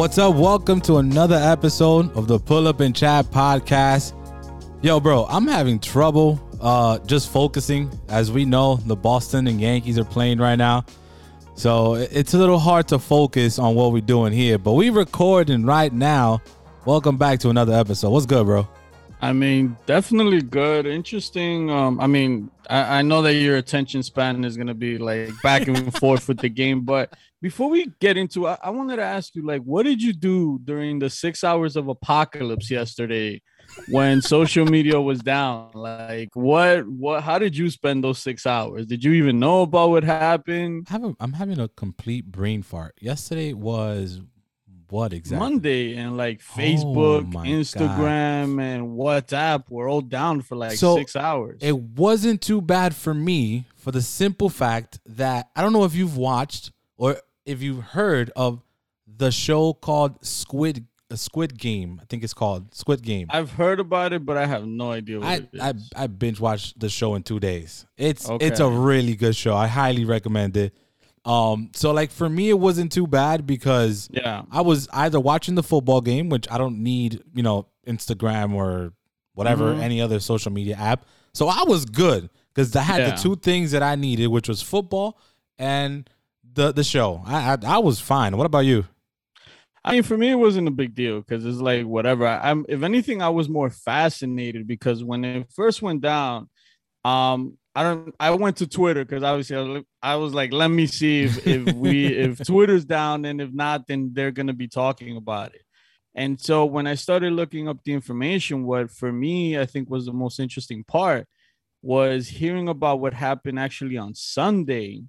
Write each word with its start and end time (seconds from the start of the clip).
What's 0.00 0.16
up? 0.16 0.34
Welcome 0.34 0.80
to 0.82 0.96
another 0.96 1.36
episode 1.36 2.10
of 2.16 2.26
the 2.26 2.38
Pull 2.38 2.66
Up 2.66 2.80
and 2.80 2.96
Chat 2.96 3.26
podcast. 3.26 4.14
Yo, 4.82 4.98
bro, 4.98 5.26
I'm 5.26 5.46
having 5.46 5.78
trouble 5.78 6.40
uh 6.58 6.98
just 7.00 7.30
focusing. 7.30 7.90
As 8.08 8.32
we 8.32 8.46
know, 8.46 8.76
the 8.76 8.96
Boston 8.96 9.46
and 9.46 9.60
Yankees 9.60 9.98
are 9.98 10.04
playing 10.06 10.38
right 10.38 10.56
now. 10.56 10.86
So 11.54 11.96
it's 11.96 12.32
a 12.32 12.38
little 12.38 12.58
hard 12.58 12.88
to 12.88 12.98
focus 12.98 13.58
on 13.58 13.74
what 13.74 13.92
we're 13.92 14.00
doing 14.00 14.32
here, 14.32 14.56
but 14.56 14.72
we 14.72 14.88
recording 14.88 15.66
right 15.66 15.92
now. 15.92 16.40
Welcome 16.86 17.18
back 17.18 17.38
to 17.40 17.50
another 17.50 17.74
episode. 17.74 18.08
What's 18.08 18.24
good, 18.24 18.46
bro? 18.46 18.66
I 19.20 19.34
mean, 19.34 19.76
definitely 19.84 20.40
good, 20.40 20.86
interesting. 20.86 21.68
Um, 21.68 22.00
I 22.00 22.06
mean, 22.06 22.50
I, 22.70 22.98
I 22.98 23.02
know 23.02 23.20
that 23.22 23.34
your 23.34 23.56
attention 23.56 24.02
span 24.02 24.44
is 24.44 24.56
gonna 24.56 24.74
be 24.74 24.96
like 24.96 25.30
back 25.42 25.66
and 25.68 25.92
forth 25.98 26.28
with 26.28 26.38
the 26.38 26.48
game, 26.48 26.82
but 26.82 27.12
before 27.42 27.70
we 27.70 27.90
get 28.00 28.16
into 28.16 28.46
it, 28.46 28.58
I, 28.62 28.70
wanted 28.70 28.96
to 28.96 29.02
ask 29.02 29.34
you, 29.34 29.44
like, 29.44 29.62
what 29.62 29.84
did 29.84 30.02
you 30.02 30.12
do 30.12 30.60
during 30.62 30.98
the 30.98 31.08
six 31.08 31.42
hours 31.42 31.74
of 31.74 31.88
apocalypse 31.88 32.70
yesterday 32.70 33.40
when 33.88 34.20
social 34.20 34.66
media 34.66 35.00
was 35.00 35.20
down? 35.20 35.70
Like, 35.74 36.28
what, 36.34 36.86
what, 36.86 37.22
how 37.22 37.38
did 37.38 37.56
you 37.56 37.70
spend 37.70 38.04
those 38.04 38.18
six 38.18 38.44
hours? 38.44 38.86
Did 38.86 39.02
you 39.02 39.12
even 39.12 39.38
know 39.38 39.62
about 39.62 39.90
what 39.90 40.04
happened? 40.04 40.86
I 40.90 40.92
have 40.92 41.04
a, 41.04 41.16
I'm 41.18 41.32
having 41.32 41.58
a 41.58 41.68
complete 41.68 42.26
brain 42.26 42.62
fart. 42.62 42.94
Yesterday 43.00 43.54
was 43.54 44.20
what 44.90 45.12
exactly? 45.12 45.48
Monday 45.48 45.96
and 45.96 46.16
like 46.16 46.40
Facebook, 46.40 47.32
Oh 47.34 47.38
Instagram, 47.40 48.60
and 48.60 48.96
WhatsApp 48.96 49.70
were 49.70 49.88
all 49.88 50.00
down 50.00 50.42
for 50.42 50.56
like 50.56 50.72
So, 50.78 50.96
six 50.96 51.16
hours. 51.16 51.58
It 51.60 51.76
wasn't 51.76 52.40
too 52.42 52.60
bad 52.60 52.94
for 52.94 53.14
me 53.14 53.64
for 53.76 53.90
the 53.92 54.02
simple 54.02 54.48
fact 54.48 55.00
that 55.06 55.50
I 55.56 55.62
don't 55.62 55.72
know 55.72 55.84
if 55.84 55.94
you've 55.94 56.16
watched 56.16 56.72
or 56.96 57.16
if 57.46 57.62
you've 57.62 57.82
heard 57.82 58.30
of 58.36 58.62
the 59.06 59.30
show 59.30 59.72
called 59.72 60.24
Squid 60.24 60.86
uh, 61.10 61.16
Squid 61.16 61.58
Game. 61.58 61.98
I 62.00 62.04
think 62.06 62.22
it's 62.22 62.34
called 62.34 62.74
Squid 62.74 63.02
Game. 63.02 63.26
I've 63.30 63.50
heard 63.52 63.80
about 63.80 64.12
it, 64.12 64.24
but 64.24 64.36
I 64.36 64.46
have 64.46 64.66
no 64.66 64.92
idea 64.92 65.18
what 65.18 65.28
I, 65.28 65.34
it 65.34 65.48
is. 65.52 65.60
I 65.96 66.04
I 66.04 66.06
binge 66.06 66.40
watched 66.40 66.78
the 66.78 66.88
show 66.88 67.14
in 67.14 67.22
two 67.22 67.40
days. 67.40 67.86
It's 67.96 68.28
it's 68.40 68.60
a 68.60 68.68
really 68.68 69.16
good 69.16 69.36
show. 69.36 69.56
I 69.56 69.66
highly 69.66 70.04
recommend 70.04 70.56
it. 70.56 70.74
Um, 71.24 71.70
so 71.74 71.92
like 71.92 72.10
for 72.10 72.28
me, 72.28 72.48
it 72.48 72.58
wasn't 72.58 72.92
too 72.92 73.06
bad 73.06 73.46
because 73.46 74.08
yeah. 74.10 74.42
I 74.50 74.62
was 74.62 74.88
either 74.92 75.20
watching 75.20 75.54
the 75.54 75.62
football 75.62 76.00
game, 76.00 76.28
which 76.30 76.50
I 76.50 76.56
don't 76.58 76.82
need, 76.82 77.22
you 77.34 77.42
know, 77.42 77.66
Instagram 77.86 78.54
or 78.54 78.92
whatever 79.34 79.74
Mhm. 79.74 79.80
any 79.82 80.00
other 80.00 80.18
social 80.20 80.50
media 80.52 80.76
app. 80.76 81.04
So 81.34 81.48
I 81.48 81.62
was 81.66 81.84
good 81.84 82.30
because 82.54 82.74
I 82.74 82.82
had 82.82 83.00
Yeah. 83.02 83.10
the 83.10 83.16
two 83.16 83.36
things 83.36 83.70
that 83.72 83.82
I 83.82 83.94
needed, 83.96 84.28
which 84.28 84.48
was 84.48 84.62
football 84.62 85.18
and 85.58 86.08
the 86.42 86.72
the 86.72 86.84
show. 86.84 87.22
I 87.26 87.52
I, 87.52 87.58
I 87.66 87.78
was 87.78 88.00
fine. 88.00 88.36
What 88.36 88.46
about 88.46 88.60
you? 88.60 88.86
I 89.84 89.92
mean, 89.92 90.02
for 90.02 90.16
me, 90.18 90.28
it 90.30 90.34
wasn't 90.34 90.68
a 90.68 90.72
big 90.72 90.94
deal 90.94 91.20
because 91.20 91.44
it's 91.46 91.58
like 91.60 91.86
whatever. 91.86 92.26
I, 92.26 92.50
I'm, 92.50 92.66
if 92.68 92.82
anything, 92.82 93.22
I 93.22 93.30
was 93.30 93.48
more 93.48 93.70
fascinated 93.70 94.66
because 94.66 95.02
when 95.02 95.24
it 95.24 95.46
first 95.54 95.80
went 95.80 96.02
down, 96.02 96.50
um, 97.04 97.56
I 97.74 97.82
don't. 97.82 98.14
I 98.18 98.30
went 98.30 98.56
to 98.58 98.66
Twitter 98.66 99.04
because 99.04 99.22
obviously 99.22 99.56
I 99.56 99.60
was, 99.60 99.84
I 100.02 100.16
was 100.16 100.34
like, 100.34 100.52
let 100.52 100.68
me 100.68 100.86
see 100.86 101.22
if, 101.22 101.46
if 101.46 101.74
we 101.74 102.06
if 102.26 102.44
Twitter's 102.44 102.84
down, 102.84 103.24
and 103.24 103.40
if 103.40 103.52
not, 103.52 103.86
then 103.86 104.10
they're 104.12 104.32
gonna 104.32 104.52
be 104.52 104.68
talking 104.68 105.16
about 105.16 105.54
it. 105.54 105.62
And 106.14 106.40
so 106.40 106.64
when 106.64 106.86
I 106.86 106.96
started 106.96 107.32
looking 107.32 107.68
up 107.68 107.78
the 107.84 107.92
information, 107.92 108.64
what 108.64 108.90
for 108.90 109.12
me 109.12 109.58
I 109.58 109.66
think 109.66 109.88
was 109.88 110.06
the 110.06 110.12
most 110.12 110.40
interesting 110.40 110.84
part 110.84 111.26
was 111.82 112.28
hearing 112.28 112.68
about 112.68 113.00
what 113.00 113.14
happened 113.14 113.58
actually 113.58 113.96
on 113.96 114.14
Sunday 114.14 115.02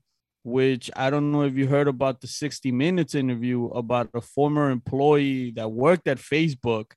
which 0.44 0.90
I 0.96 1.10
don't 1.10 1.32
know 1.32 1.44
if 1.44 1.56
you 1.56 1.68
heard 1.68 1.88
about 1.88 2.22
the 2.22 2.28
60 2.28 2.72
Minutes 2.72 3.16
interview 3.16 3.66
about 3.68 4.10
a 4.14 4.22
former 4.22 4.72
employee 4.72 5.52
that 5.52 5.72
worked 5.72 6.08
at 6.08 6.18
Facebook 6.18 6.92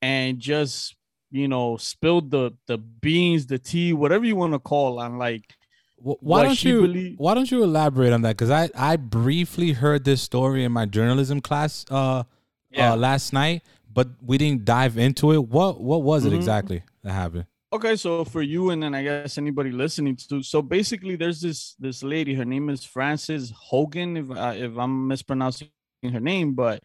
and 0.00 0.38
just, 0.38 0.96
you 1.30 1.48
know, 1.48 1.76
spilled 1.76 2.30
the 2.30 2.52
the 2.66 2.78
beans, 2.78 3.46
the 3.46 3.58
tea, 3.58 3.92
whatever 3.92 4.24
you 4.24 4.36
want 4.36 4.52
to 4.54 4.58
call 4.58 4.98
on 5.00 5.18
like 5.18 5.54
Wh- 6.00 6.22
Why 6.22 6.44
don't 6.44 6.62
you 6.62 6.82
belie- 6.82 7.14
Why 7.18 7.34
don't 7.34 7.50
you 7.50 7.62
elaborate 7.64 8.12
on 8.12 8.22
that? 8.22 8.36
Because 8.36 8.50
I 8.50 8.70
I 8.74 8.96
briefly 8.96 9.72
heard 9.72 10.04
this 10.04 10.22
story 10.22 10.64
in 10.64 10.72
my 10.72 10.86
journalism 10.86 11.40
class 11.40 11.84
uh, 11.90 12.22
Yeah. 12.70 12.92
uh 12.92 12.96
last 12.96 13.32
night, 13.32 13.62
but 13.92 14.08
we 14.24 14.38
didn't 14.38 14.64
dive 14.64 14.96
into 14.96 15.32
it. 15.32 15.48
What 15.48 15.80
what 15.80 16.02
was 16.02 16.24
it 16.24 16.32
Mhm. 16.32 16.36
exactly 16.36 16.82
that 17.02 17.12
happened? 17.12 17.46
Okay, 17.72 17.96
so 17.96 18.24
for 18.24 18.40
you 18.42 18.70
and 18.70 18.82
then 18.82 18.94
I 18.94 19.02
guess 19.02 19.36
anybody 19.36 19.70
listening 19.72 20.16
to, 20.30 20.42
so 20.42 20.62
basically 20.62 21.16
there's 21.16 21.40
this 21.40 21.74
this 21.78 22.02
lady. 22.02 22.32
Her 22.34 22.44
name 22.46 22.70
is 22.70 22.84
Frances 22.84 23.52
Hogan, 23.54 24.16
if 24.16 24.30
uh, 24.30 24.54
if 24.56 24.78
I'm 24.78 25.06
mispronouncing 25.08 25.68
her 26.04 26.20
name, 26.20 26.54
but 26.54 26.82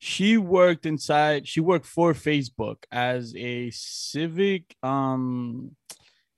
she 0.00 0.38
worked 0.38 0.86
inside. 0.86 1.46
She 1.46 1.60
worked 1.60 1.84
for 1.84 2.14
Facebook 2.14 2.78
as 2.90 3.36
a 3.36 3.70
civic 3.70 4.74
um 4.82 5.76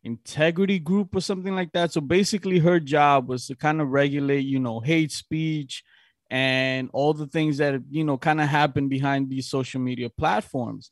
integrity 0.02 0.80
group 0.80 1.14
or 1.14 1.20
something 1.20 1.54
like 1.54 1.70
that. 1.72 1.92
So 1.92 2.00
basically, 2.00 2.58
her 2.58 2.80
job 2.80 3.28
was 3.28 3.46
to 3.46 3.54
kind 3.54 3.80
of 3.80 3.88
regulate, 3.88 4.40
you 4.40 4.58
know, 4.58 4.80
hate 4.80 5.12
speech 5.12 5.84
and 6.28 6.90
all 6.92 7.14
the 7.14 7.28
things 7.28 7.58
that 7.58 7.80
you 7.88 8.02
know 8.02 8.18
kind 8.18 8.40
of 8.40 8.48
happen 8.48 8.88
behind 8.88 9.30
these 9.30 9.48
social 9.48 9.80
media 9.80 10.10
platforms. 10.10 10.90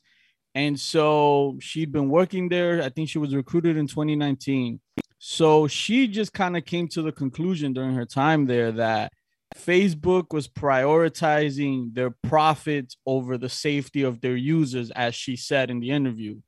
And 0.55 0.79
so 0.79 1.57
she'd 1.59 1.91
been 1.91 2.09
working 2.09 2.47
there. 2.47 2.81
I 2.81 2.89
think 2.89 3.09
she 3.09 3.17
was 3.17 3.35
recruited 3.35 3.75
in 3.75 3.87
2019. 3.87 4.79
So 5.19 5.67
she 5.67 6.07
just 6.07 6.31
kind 6.31 6.55
of 6.55 6.63
came 6.63 6.87
to 6.89 7.01
the 7.01 7.11
conclusion 7.11 7.73
during 7.73 7.95
her 7.95 8.05
time 8.05 8.45
there 8.45 8.71
that 8.73 9.11
Facebook 9.55 10.33
was 10.33 10.47
prioritizing 10.47 11.93
their 11.93 12.09
profits 12.09 12.97
over 13.05 13.37
the 13.37 13.49
safety 13.49 14.03
of 14.03 14.21
their 14.21 14.35
users, 14.35 14.91
as 14.91 15.15
she 15.15 15.35
said 15.35 15.69
in 15.69 15.79
the 15.79 15.91
interview. 15.91 16.39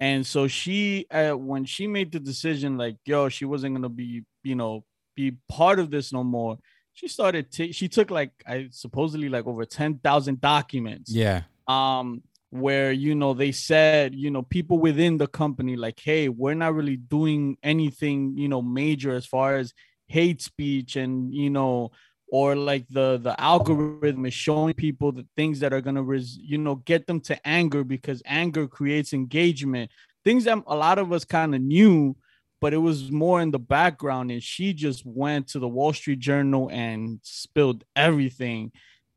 And 0.00 0.26
so 0.26 0.46
she, 0.46 1.06
uh, 1.10 1.32
when 1.32 1.64
she 1.64 1.86
made 1.86 2.12
the 2.12 2.20
decision, 2.20 2.76
like, 2.76 2.96
yo, 3.04 3.28
she 3.28 3.44
wasn't 3.44 3.74
gonna 3.74 3.88
be, 3.88 4.24
you 4.42 4.54
know, 4.54 4.84
be 5.14 5.36
part 5.48 5.78
of 5.78 5.90
this 5.90 6.12
no 6.12 6.22
more. 6.22 6.58
She 6.92 7.08
started. 7.08 7.50
T- 7.50 7.72
she 7.72 7.88
took 7.88 8.10
like, 8.10 8.32
I 8.46 8.68
supposedly 8.70 9.28
like 9.28 9.46
over 9.46 9.64
ten 9.64 9.98
thousand 9.98 10.40
documents 10.40 11.12
Yeah, 11.12 11.42
um 11.68 12.22
where 12.50 12.92
you 12.92 13.14
know 13.14 13.34
they 13.34 13.52
said 13.52 14.14
you 14.14 14.30
know 14.30 14.40
people 14.40 14.78
within 14.78 15.18
the 15.18 15.26
company 15.26 15.76
like 15.76 15.98
hey 15.98 16.28
we're 16.28 16.54
not 16.54 16.72
really 16.74 16.96
doing 16.96 17.56
anything 17.62 18.36
you 18.36 18.48
know 18.48 18.62
major 18.62 19.12
as 19.14 19.26
far 19.26 19.56
as 19.56 19.74
hate 20.06 20.40
speech 20.40 20.94
and 20.96 21.34
you 21.34 21.50
know 21.50 21.90
or 22.28 22.56
like 22.56 22.86
the 22.88 23.18
the 23.22 23.40
algorithm 23.40 24.26
is 24.26 24.34
showing 24.34 24.74
people 24.74 25.12
the 25.12 25.26
things 25.36 25.60
that 25.60 25.72
are 25.72 25.80
going 25.80 25.96
to 25.96 26.02
res- 26.02 26.38
you 26.42 26.58
know 26.58 26.76
get 26.76 27.06
them 27.06 27.20
to 27.20 27.46
anger 27.46 27.84
because 27.84 28.22
anger 28.26 28.66
creates 28.66 29.12
engagement. 29.12 29.90
Things 30.24 30.44
that 30.44 30.62
a 30.66 30.76
lot 30.76 30.98
of 30.98 31.12
us 31.12 31.24
kind 31.24 31.54
of 31.54 31.60
knew 31.60 32.16
but 32.60 32.72
it 32.72 32.78
was 32.78 33.10
more 33.10 33.40
in 33.40 33.50
the 33.50 33.58
background 33.58 34.30
and 34.30 34.42
she 34.42 34.72
just 34.72 35.04
went 35.04 35.48
to 35.48 35.58
the 35.58 35.68
wall 35.68 35.92
street 35.92 36.18
journal 36.18 36.70
and 36.72 37.20
spilled 37.22 37.84
everything. 37.94 38.72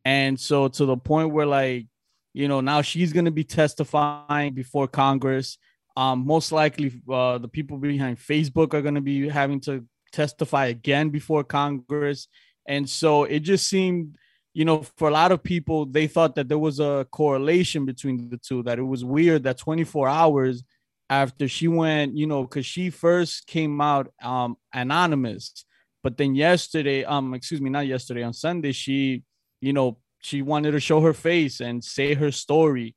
And 0.06 0.40
so 0.40 0.68
to 0.68 0.86
the 0.86 0.98
point 0.98 1.32
where 1.32 1.46
like 1.46 1.88
you 2.34 2.48
know 2.48 2.62
now 2.62 2.82
she's 2.82 3.14
going 3.14 3.26
to 3.26 3.32
be 3.32 3.44
testifying 3.44 4.54
before 4.54 4.88
congress. 4.88 5.58
Um 5.98 6.26
most 6.26 6.52
likely 6.52 7.02
uh 7.12 7.38
the 7.38 7.48
people 7.48 7.78
behind 7.78 8.18
facebook 8.18 8.74
are 8.74 8.82
going 8.82 8.96
to 8.96 9.02
be 9.02 9.28
having 9.28 9.60
to 9.62 9.86
testify 10.12 10.68
again 10.68 11.10
before 11.10 11.44
congress 11.44 12.28
and 12.68 12.90
so 12.90 13.24
it 13.24 13.40
just 13.40 13.68
seemed 13.68 14.16
you 14.54 14.66
know 14.66 14.84
for 14.98 15.08
a 15.08 15.12
lot 15.12 15.32
of 15.32 15.44
people 15.44 15.86
they 15.86 16.08
thought 16.08 16.36
that 16.36 16.50
there 16.50 16.60
was 16.60 16.80
a 16.80 17.08
correlation 17.12 17.86
between 17.86 18.30
the 18.30 18.38
two 18.38 18.64
that 18.64 18.80
it 18.80 18.84
was 18.84 19.06
weird 19.06 19.44
that 19.44 19.58
24 19.58 20.08
hours 20.08 20.64
after 21.10 21.48
she 21.48 21.68
went 21.68 22.16
you 22.16 22.28
know 22.28 22.44
because 22.44 22.66
she 22.66 22.90
first 22.90 23.48
came 23.48 23.80
out 23.82 24.12
um 24.22 24.58
anonymous 24.74 25.66
but 26.04 26.18
then 26.18 26.36
yesterday 26.36 27.04
um 27.04 27.34
excuse 27.34 27.62
me 27.62 27.70
not 27.70 27.88
yesterday 27.88 28.24
on 28.24 28.34
sunday 28.34 28.72
she 28.72 29.24
you 29.62 29.74
know 29.74 29.98
she 30.20 30.42
wanted 30.42 30.72
to 30.72 30.80
show 30.80 31.02
her 31.02 31.14
face 31.14 31.62
and 31.62 31.84
say 31.84 32.14
her 32.14 32.32
story. 32.32 32.96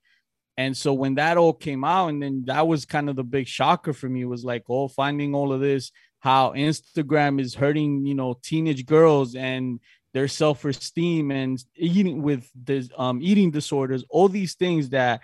And 0.57 0.77
so 0.77 0.93
when 0.93 1.15
that 1.15 1.39
all 1.39 1.55
came 1.55 1.85
out 1.85 2.09
and 2.09 2.23
then 2.23 2.45
that 2.47 2.67
was 2.67 2.85
kind 2.85 3.09
of 3.09 3.17
the 3.17 3.25
big 3.25 3.47
shocker 3.47 3.93
for 3.93 4.09
me 4.09 4.25
was 4.25 4.45
like 4.45 4.65
oh 4.69 4.89
finding 4.89 5.35
all 5.35 5.53
of 5.53 5.61
this 5.61 5.91
how 6.23 6.53
instagram 6.53 7.41
is 7.41 7.53
hurting 7.55 8.07
you 8.07 8.15
know 8.15 8.31
teenage 8.43 8.87
girls 8.87 9.35
and 9.35 9.81
their 10.15 10.29
self-esteem 10.29 11.31
and 11.31 11.53
eating 11.77 12.23
with 12.23 12.49
this 12.55 12.89
um 12.97 13.19
eating 13.23 13.51
disorders 13.51 14.05
all 14.09 14.29
these 14.29 14.55
things 14.55 14.89
that 14.91 15.21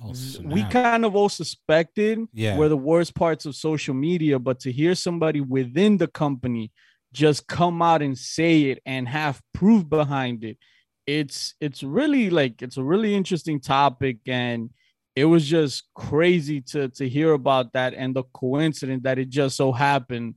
Oh, 0.00 0.14
we 0.44 0.62
kind 0.62 1.04
of 1.04 1.16
all 1.16 1.28
suspected 1.28 2.20
Yeah. 2.32 2.56
were 2.56 2.68
the 2.68 2.76
worst 2.92 3.12
parts 3.16 3.44
of 3.46 3.56
social 3.56 3.94
media 4.08 4.38
but 4.38 4.60
to 4.60 4.70
hear 4.70 4.94
somebody 4.94 5.40
within 5.40 5.96
the 5.98 6.06
company 6.06 6.70
just 7.12 7.48
come 7.48 7.82
out 7.82 8.00
and 8.00 8.16
say 8.16 8.54
it 8.70 8.78
and 8.86 9.08
have 9.08 9.42
proof 9.52 9.88
behind 9.88 10.44
it 10.44 10.56
it's 11.18 11.54
it's 11.60 11.82
really 11.82 12.30
like 12.30 12.62
it's 12.62 12.76
a 12.76 12.84
really 12.92 13.12
interesting 13.20 13.58
topic 13.60 14.18
and 14.28 14.70
it 15.20 15.26
was 15.34 15.44
just 15.56 15.74
crazy 16.08 16.58
to 16.72 16.80
to 16.98 17.04
hear 17.16 17.30
about 17.40 17.66
that 17.76 17.90
and 18.00 18.10
the 18.18 18.24
coincidence 18.44 19.02
that 19.06 19.16
it 19.22 19.28
just 19.40 19.54
so 19.62 19.68
happened 19.72 20.34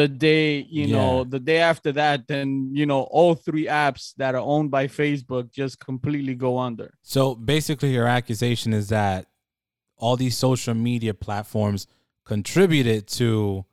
the 0.00 0.08
day 0.08 0.46
you 0.78 0.86
Yeah. 0.86 0.96
know 0.96 1.12
the 1.34 1.42
day 1.50 1.60
after 1.72 1.90
that 2.00 2.18
then 2.32 2.48
you 2.78 2.86
know 2.90 3.02
all 3.18 3.34
three 3.46 3.66
apps 3.86 4.02
that 4.20 4.32
are 4.38 4.46
owned 4.54 4.70
by 4.78 4.84
facebook 5.00 5.44
just 5.60 5.74
completely 5.90 6.34
go 6.46 6.52
under 6.68 6.88
So 7.02 7.20
basically, 7.54 7.90
your 7.98 8.08
accusation 8.18 8.70
is 8.80 8.86
that 8.98 9.20
all 10.04 10.16
these 10.16 10.36
social 10.48 10.74
media 10.74 11.14
platforms 11.26 11.80
contributed 12.24 13.06
to 13.18 13.64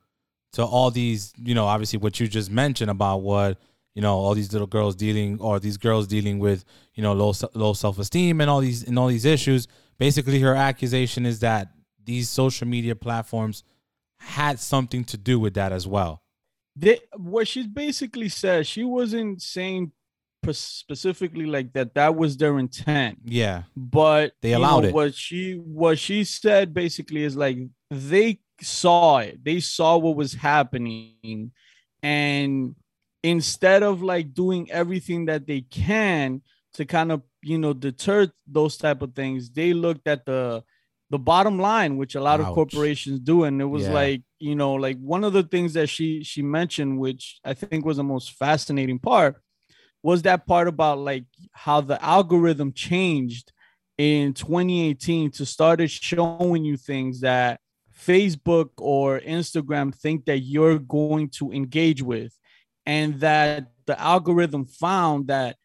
to 0.53 0.63
all 0.63 0.89
these, 0.89 1.33
you 1.37 1.53
know, 1.53 1.65
obviously 1.73 1.99
what 1.99 2.13
you 2.19 2.27
just 2.39 2.49
mentioned 2.49 2.89
about 2.97 3.17
what 3.31 3.57
you 3.95 4.01
know 4.01 4.15
all 4.23 4.33
these 4.39 4.51
little 4.53 4.67
girls 4.77 4.95
dealing 4.95 5.39
or 5.41 5.59
these 5.59 5.77
girls 5.77 6.07
dealing 6.07 6.37
with 6.39 6.63
you 6.95 7.03
know 7.03 7.13
low 7.13 7.33
low 7.53 7.73
self 7.73 7.99
esteem 7.99 8.41
and 8.41 8.49
all 8.49 8.61
these 8.61 8.83
and 8.87 8.97
all 8.99 9.07
these 9.07 9.25
issues. 9.25 9.67
Basically, 9.97 10.39
her 10.39 10.55
accusation 10.55 11.25
is 11.25 11.39
that 11.39 11.69
these 12.03 12.29
social 12.29 12.67
media 12.67 12.95
platforms 12.95 13.63
had 14.19 14.59
something 14.59 15.03
to 15.05 15.17
do 15.17 15.39
with 15.39 15.53
that 15.55 15.71
as 15.71 15.87
well. 15.87 16.21
they, 16.75 16.99
what 17.15 17.47
she 17.47 17.65
basically 17.67 18.29
said 18.29 18.65
she 18.67 18.83
wasn't 18.83 19.41
saying 19.41 19.91
specifically 20.51 21.45
like 21.45 21.73
that 21.73 21.93
that 21.95 22.15
was 22.15 22.37
their 22.37 22.59
intent 22.59 23.17
Yeah, 23.25 23.63
but 23.75 24.33
They 24.41 24.53
allowed 24.53 24.81
know, 24.83 24.89
it. 24.89 24.93
what 24.93 25.15
she 25.15 25.53
what 25.53 25.97
she 25.99 26.23
said 26.23 26.73
basically 26.73 27.23
is 27.23 27.35
like 27.35 27.57
they 27.89 28.39
saw 28.61 29.17
it 29.19 29.43
they 29.43 29.59
saw 29.59 29.97
what 29.97 30.15
was 30.15 30.33
happening 30.33 31.51
and 32.03 32.75
instead 33.23 33.81
of 33.83 34.01
like 34.03 34.33
doing 34.33 34.69
everything 34.71 35.25
that 35.25 35.47
they 35.47 35.61
can 35.61 36.41
to 36.73 36.85
kind 36.85 37.11
of 37.11 37.21
you 37.45 37.57
know 37.57 37.73
deter 37.73 38.27
those 38.47 38.75
type 38.77 39.01
of 39.01 39.13
things 39.13 39.49
they 39.49 39.71
looked 39.73 40.07
at 40.07 40.25
the 40.25 40.63
the 41.11 41.19
bottom 41.19 41.59
line 41.59 41.97
which 41.97 42.15
a 42.15 42.21
lot 42.21 42.39
Ouch. 42.39 42.47
of 42.47 42.55
corporations 42.55 43.19
do 43.19 43.43
and 43.43 43.61
it 43.61 43.65
was 43.75 43.83
Yeah. 43.83 43.93
like 43.93 44.21
you 44.39 44.55
know 44.55 44.73
like 44.73 44.97
one 44.99 45.23
of 45.23 45.33
the 45.33 45.43
things 45.43 45.73
that 45.73 45.87
she 45.87 46.23
she 46.23 46.41
mentioned 46.41 46.97
which 46.99 47.39
i 47.45 47.53
think 47.53 47.85
was 47.85 47.97
the 47.97 48.03
most 48.15 48.31
fascinating 48.31 48.99
part 48.99 49.33
was 50.01 50.23
that 50.23 50.45
part 50.47 50.67
about 50.67 50.97
like 50.99 51.25
how 51.51 51.81
the 51.81 52.03
algorithm 52.03 52.73
changed 52.73 53.51
in 53.97 54.33
2018 54.33 55.31
to 55.31 55.45
started 55.45 55.89
showing 55.89 56.65
you 56.65 56.75
things 56.77 57.21
that 57.21 57.59
Facebook 58.07 58.69
or 58.77 59.19
Instagram 59.21 59.95
think 59.95 60.25
that 60.25 60.39
you're 60.39 60.77
going 60.79 61.29
to 61.29 61.51
engage 61.53 62.01
with 62.03 62.37
and 62.85 63.19
that 63.21 63.71
the 63.87 63.99
algorithm 63.99 64.65
found 64.65 65.27
that 65.27 65.55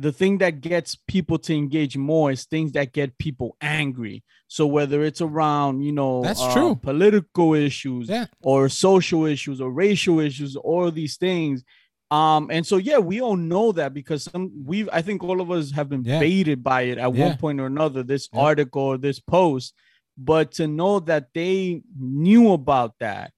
the 0.00 0.12
thing 0.12 0.38
that 0.38 0.60
gets 0.60 0.94
people 1.08 1.38
to 1.38 1.52
engage 1.54 1.96
more 1.96 2.30
is 2.30 2.44
things 2.44 2.70
that 2.72 2.92
get 2.92 3.18
people 3.18 3.56
angry 3.60 4.22
so 4.46 4.66
whether 4.66 5.02
it's 5.02 5.20
around 5.20 5.82
you 5.82 5.92
know 5.92 6.22
That's 6.22 6.40
uh, 6.40 6.52
true. 6.54 6.74
political 6.90 7.54
issues 7.54 8.08
Yeah. 8.08 8.26
or 8.42 8.68
social 8.68 9.26
issues 9.26 9.60
or 9.60 9.70
racial 9.72 10.20
issues 10.20 10.54
all 10.56 10.90
these 10.90 11.16
things 11.16 11.64
um 12.10 12.48
and 12.50 12.64
so 12.66 12.76
yeah 12.76 12.98
we 12.98 13.20
all 13.20 13.36
know 13.36 13.72
that 13.72 13.92
because 13.92 14.22
some 14.24 14.44
we've 14.64 14.88
i 14.92 15.02
think 15.02 15.22
all 15.24 15.40
of 15.40 15.50
us 15.50 15.72
have 15.72 15.88
been 15.88 16.04
Yeah. 16.04 16.20
baited 16.20 16.62
by 16.62 16.82
it 16.90 16.96
at 16.98 17.12
Yeah. 17.14 17.26
one 17.28 17.36
point 17.38 17.60
or 17.60 17.66
another 17.66 18.02
this 18.02 18.28
Yeah. 18.32 18.40
article 18.40 18.82
or 18.82 18.98
this 18.98 19.18
post 19.20 19.74
but 20.16 20.52
to 20.52 20.66
know 20.66 21.00
that 21.00 21.24
they 21.34 21.82
knew 21.98 22.52
about 22.52 22.92
that 23.00 23.32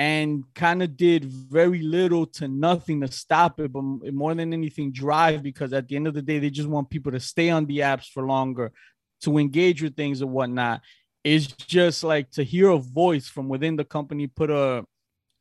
and 0.00 0.44
kind 0.54 0.82
of 0.82 0.96
did 0.96 1.26
very 1.26 1.82
little 1.82 2.24
to 2.24 2.48
nothing 2.48 3.02
to 3.02 3.12
stop 3.12 3.60
it 3.60 3.70
but 3.70 3.82
more 3.82 4.34
than 4.34 4.54
anything 4.54 4.90
drive 4.90 5.42
because 5.42 5.74
at 5.74 5.86
the 5.88 5.94
end 5.94 6.06
of 6.06 6.14
the 6.14 6.22
day 6.22 6.38
they 6.38 6.48
just 6.48 6.70
want 6.70 6.88
people 6.88 7.12
to 7.12 7.20
stay 7.20 7.50
on 7.50 7.66
the 7.66 7.80
apps 7.80 8.06
for 8.06 8.26
longer 8.26 8.72
to 9.20 9.36
engage 9.36 9.82
with 9.82 9.94
things 9.94 10.22
and 10.22 10.32
whatnot. 10.32 10.80
It's 11.22 11.48
just 11.48 12.02
like 12.02 12.30
to 12.30 12.42
hear 12.42 12.70
a 12.70 12.78
voice 12.78 13.28
from 13.28 13.50
within 13.50 13.76
the 13.76 13.84
company 13.84 14.26
put 14.26 14.50
a 14.50 14.86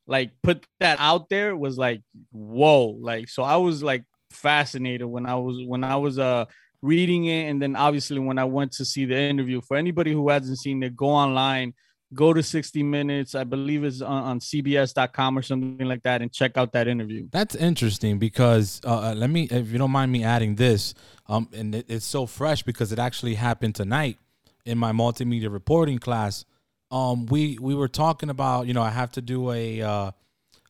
like 0.07 0.31
put 0.44 0.65
that 0.81 1.00
out 1.00 1.29
there 1.29 1.56
was 1.56 1.77
like 1.77 2.01
whoa 2.31 2.97
like 3.00 3.29
so 3.29 3.44
i 3.44 3.56
was 3.56 3.83
like 3.83 4.03
fascinated 4.31 5.06
when 5.06 5.25
i 5.25 5.35
was 5.35 5.63
when 5.67 5.83
i 5.83 5.95
was 5.95 6.17
uh 6.19 6.44
reading 6.81 7.25
it. 7.25 7.50
And 7.50 7.61
then 7.61 7.77
obviously 7.77 8.19
when 8.19 8.38
i 8.38 8.44
went 8.44 8.73
to 8.73 8.83
see 8.83 9.06
the 9.06 9.17
interview 9.17 9.61
for 9.61 9.77
anybody 9.77 10.11
who 10.11 10.27
hasn't 10.27 10.59
seen 10.59 10.83
it 10.83 10.97
go 10.97 11.07
online 11.07 11.73
go 12.13 12.33
to 12.33 12.41
60 12.41 12.83
minutes 12.83 13.35
i 13.35 13.44
believe 13.44 13.83
it's 13.83 14.01
on, 14.01 14.23
on 14.23 14.39
cbs.com 14.39 15.38
or 15.38 15.41
something 15.41 15.88
like 15.88 16.01
that 16.03 16.21
and 16.21 16.31
check 16.31 16.57
out 16.57 16.71
that 16.73 16.88
interview 16.88 17.27
That's 17.31 17.56
interesting 17.56 18.19
because 18.19 18.81
uh, 18.83 19.09
uh, 19.09 19.13
let 19.15 19.29
me, 19.29 19.47
if 19.51 19.71
you 19.71 19.77
don't 19.77 19.91
mind 19.91 20.11
me 20.11 20.23
adding 20.23 20.56
this, 20.56 20.94
um, 21.27 21.50
and 21.53 21.75
it, 21.75 21.85
it's 21.88 22.06
so 22.06 22.25
fresh 22.25 22.63
because 22.63 22.91
it 22.91 23.00
actually 23.00 23.35
happened 23.35 23.75
tonight 23.75 24.17
in 24.65 24.77
my 24.77 24.91
multimedia 24.91 25.51
reporting 25.51 26.00
class. 26.00 26.45
Um, 26.91 27.27
we 27.27 27.57
we 27.59 27.75
were 27.75 27.88
talking 27.88 28.29
about, 28.29 28.65
you 28.67 28.73
know, 28.73 28.81
I 28.81 28.89
have 28.89 29.11
to 29.13 29.21
do 29.21 29.51
a 29.51 29.81
uh, 29.81 30.11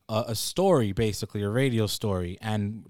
a, 0.08 0.34
story, 0.34 0.92
basically 0.92 1.42
a 1.42 1.48
radio 1.48 1.86
story, 1.86 2.36
and 2.42 2.84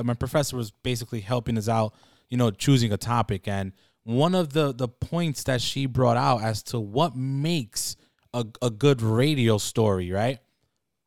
my 0.00 0.14
professor 0.14 0.56
was 0.56 0.70
basically 0.70 1.20
helping 1.20 1.56
us 1.58 1.68
out, 1.68 1.94
you 2.28 2.36
know, 2.36 2.50
choosing 2.50 2.92
a 2.92 2.96
topic. 2.96 3.48
And 3.48 3.72
one 4.06 4.36
of 4.36 4.52
the 4.52 4.72
the 4.72 4.86
points 4.86 5.42
that 5.44 5.60
she 5.60 5.86
brought 5.86 6.16
out 6.16 6.40
as 6.40 6.62
to 6.62 6.78
what 6.78 7.16
makes 7.16 7.96
a, 8.32 8.46
a 8.62 8.70
good 8.70 9.02
radio 9.02 9.58
story, 9.58 10.12
right, 10.12 10.38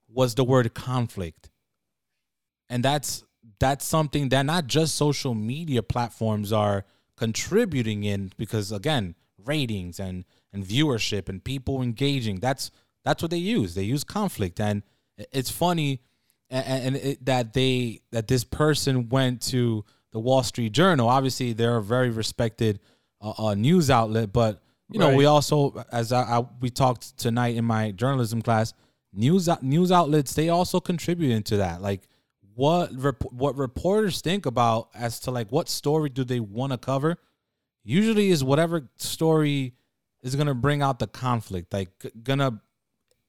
was 0.09 0.35
the 0.35 0.43
word 0.43 0.73
conflict. 0.73 1.49
And 2.69 2.83
that's 2.83 3.23
that's 3.57 3.85
something 3.85 4.29
that 4.29 4.45
not 4.45 4.67
just 4.67 4.95
social 4.95 5.33
media 5.33 5.81
platforms 5.81 6.51
are 6.51 6.83
contributing 7.15 8.03
in 8.03 8.33
because 8.37 8.71
again 8.71 9.15
ratings 9.45 9.99
and 9.99 10.25
and 10.51 10.65
viewership 10.65 11.29
and 11.29 11.41
people 11.43 11.81
engaging 11.81 12.39
that's 12.39 12.69
that's 13.05 13.23
what 13.23 13.31
they 13.31 13.37
use. 13.37 13.75
They 13.75 13.83
use 13.83 14.03
conflict. 14.03 14.59
And 14.59 14.83
it's 15.31 15.49
funny 15.49 16.01
and, 16.49 16.83
and 16.83 16.95
it, 16.97 17.25
that 17.25 17.53
they 17.53 18.01
that 18.11 18.27
this 18.27 18.43
person 18.43 19.07
went 19.07 19.41
to 19.43 19.85
the 20.11 20.19
wall 20.19 20.43
street 20.43 20.71
journal 20.71 21.07
obviously 21.07 21.53
they're 21.53 21.77
a 21.77 21.83
very 21.83 22.09
respected 22.09 22.79
uh, 23.21 23.33
uh, 23.37 23.53
news 23.55 23.89
outlet 23.89 24.31
but 24.33 24.61
you 24.91 24.99
know 24.99 25.09
Right. 25.09 25.17
we 25.17 25.25
also 25.25 25.83
as 25.91 26.11
I, 26.11 26.21
I 26.39 26.45
we 26.61 26.69
talked 26.69 27.17
tonight 27.17 27.55
in 27.55 27.65
my 27.65 27.91
journalism 27.91 28.41
class 28.41 28.73
news 29.13 29.47
news 29.61 29.91
outlets 29.91 30.33
they 30.33 30.49
also 30.49 30.79
contribute 30.79 31.31
into 31.31 31.57
that 31.57 31.81
like 31.81 32.07
what 32.55 32.89
rep- 32.95 33.31
what 33.31 33.55
reporters 33.55 34.21
think 34.21 34.45
about 34.45 34.89
as 34.93 35.19
to 35.21 35.31
like 35.31 35.51
what 35.51 35.69
story 35.69 36.09
do 36.09 36.23
they 36.23 36.39
want 36.39 36.71
to 36.71 36.77
cover 36.77 37.17
usually 37.83 38.29
is 38.29 38.43
whatever 38.43 38.89
story 38.97 39.73
is 40.21 40.35
going 40.35 40.47
to 40.47 40.53
bring 40.53 40.81
out 40.81 40.99
the 40.99 41.07
conflict 41.07 41.71
like 41.73 41.89
g- 41.99 42.11
gonna 42.23 42.61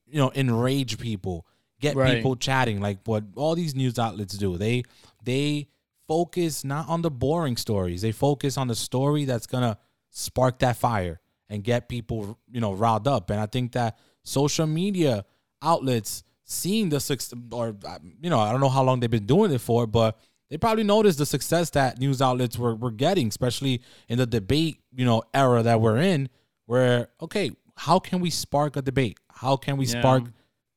you 0.09 0.19
know 0.19 0.33
enrage 0.35 0.99
people 0.99 1.47
get 1.81 1.95
Right. 1.97 2.17
people 2.17 2.37
chatting 2.37 2.81
like 2.81 2.99
what 3.05 3.25
all 3.37 3.55
these 3.55 3.75
news 3.75 3.99
outlets 3.99 4.37
do 4.37 4.57
they 4.59 4.83
they 5.25 5.69
focus 6.11 6.64
not 6.64 6.88
on 6.88 7.02
the 7.02 7.11
boring 7.11 7.57
stories. 7.57 8.02
They 8.02 8.11
focus 8.11 8.59
on 8.59 8.67
the 8.67 8.75
story 8.75 9.25
that's 9.31 9.47
gonna 9.47 9.79
spark 10.11 10.59
that 10.59 10.76
fire 10.76 11.21
and 11.49 11.62
get 11.62 11.88
people 11.88 12.21
you 12.50 12.61
know 12.61 12.73
riled 12.73 13.07
up. 13.07 13.31
And 13.31 13.38
i 13.40 13.47
think 13.47 13.73
that 13.73 13.97
social 14.25 14.67
media 14.67 15.25
outlets 15.62 16.25
seeing 16.45 16.88
the 16.88 17.00
success 17.00 17.38
or 17.52 17.76
uh, 17.87 17.99
you 18.21 18.31
know 18.33 18.40
i 18.40 18.50
don't 18.50 18.61
know 18.61 18.75
how 18.79 18.83
long 18.83 18.99
they've 18.99 19.19
been 19.19 19.33
doing 19.37 19.52
it 19.52 19.61
for 19.61 19.87
but 19.87 20.19
they 20.49 20.59
probably 20.59 20.83
noticed 20.83 21.19
the 21.19 21.26
success 21.26 21.71
that 21.71 21.99
news 22.00 22.21
outlets 22.21 22.59
were, 22.59 22.75
were 22.75 22.90
getting 22.90 23.29
especially 23.29 23.81
in 24.09 24.19
the 24.19 24.26
debate 24.26 24.76
you 25.00 25.05
know 25.05 25.23
era 25.33 25.62
that 25.62 25.81
we're 25.81 25.99
in 25.99 26.29
where 26.67 27.09
okay 27.21 27.50
how 27.76 27.99
can 27.99 28.21
we 28.21 28.29
spark 28.29 28.76
a 28.76 28.83
debate? 28.83 29.17
How 29.33 29.57
can 29.57 29.79
we 29.79 29.87
Yeah. 29.87 30.00
spark 30.00 30.25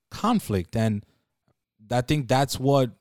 conflict? 0.10 0.76
And 0.76 1.04
i 1.92 2.02
think 2.02 2.28
that's 2.28 2.60
what 2.60 2.92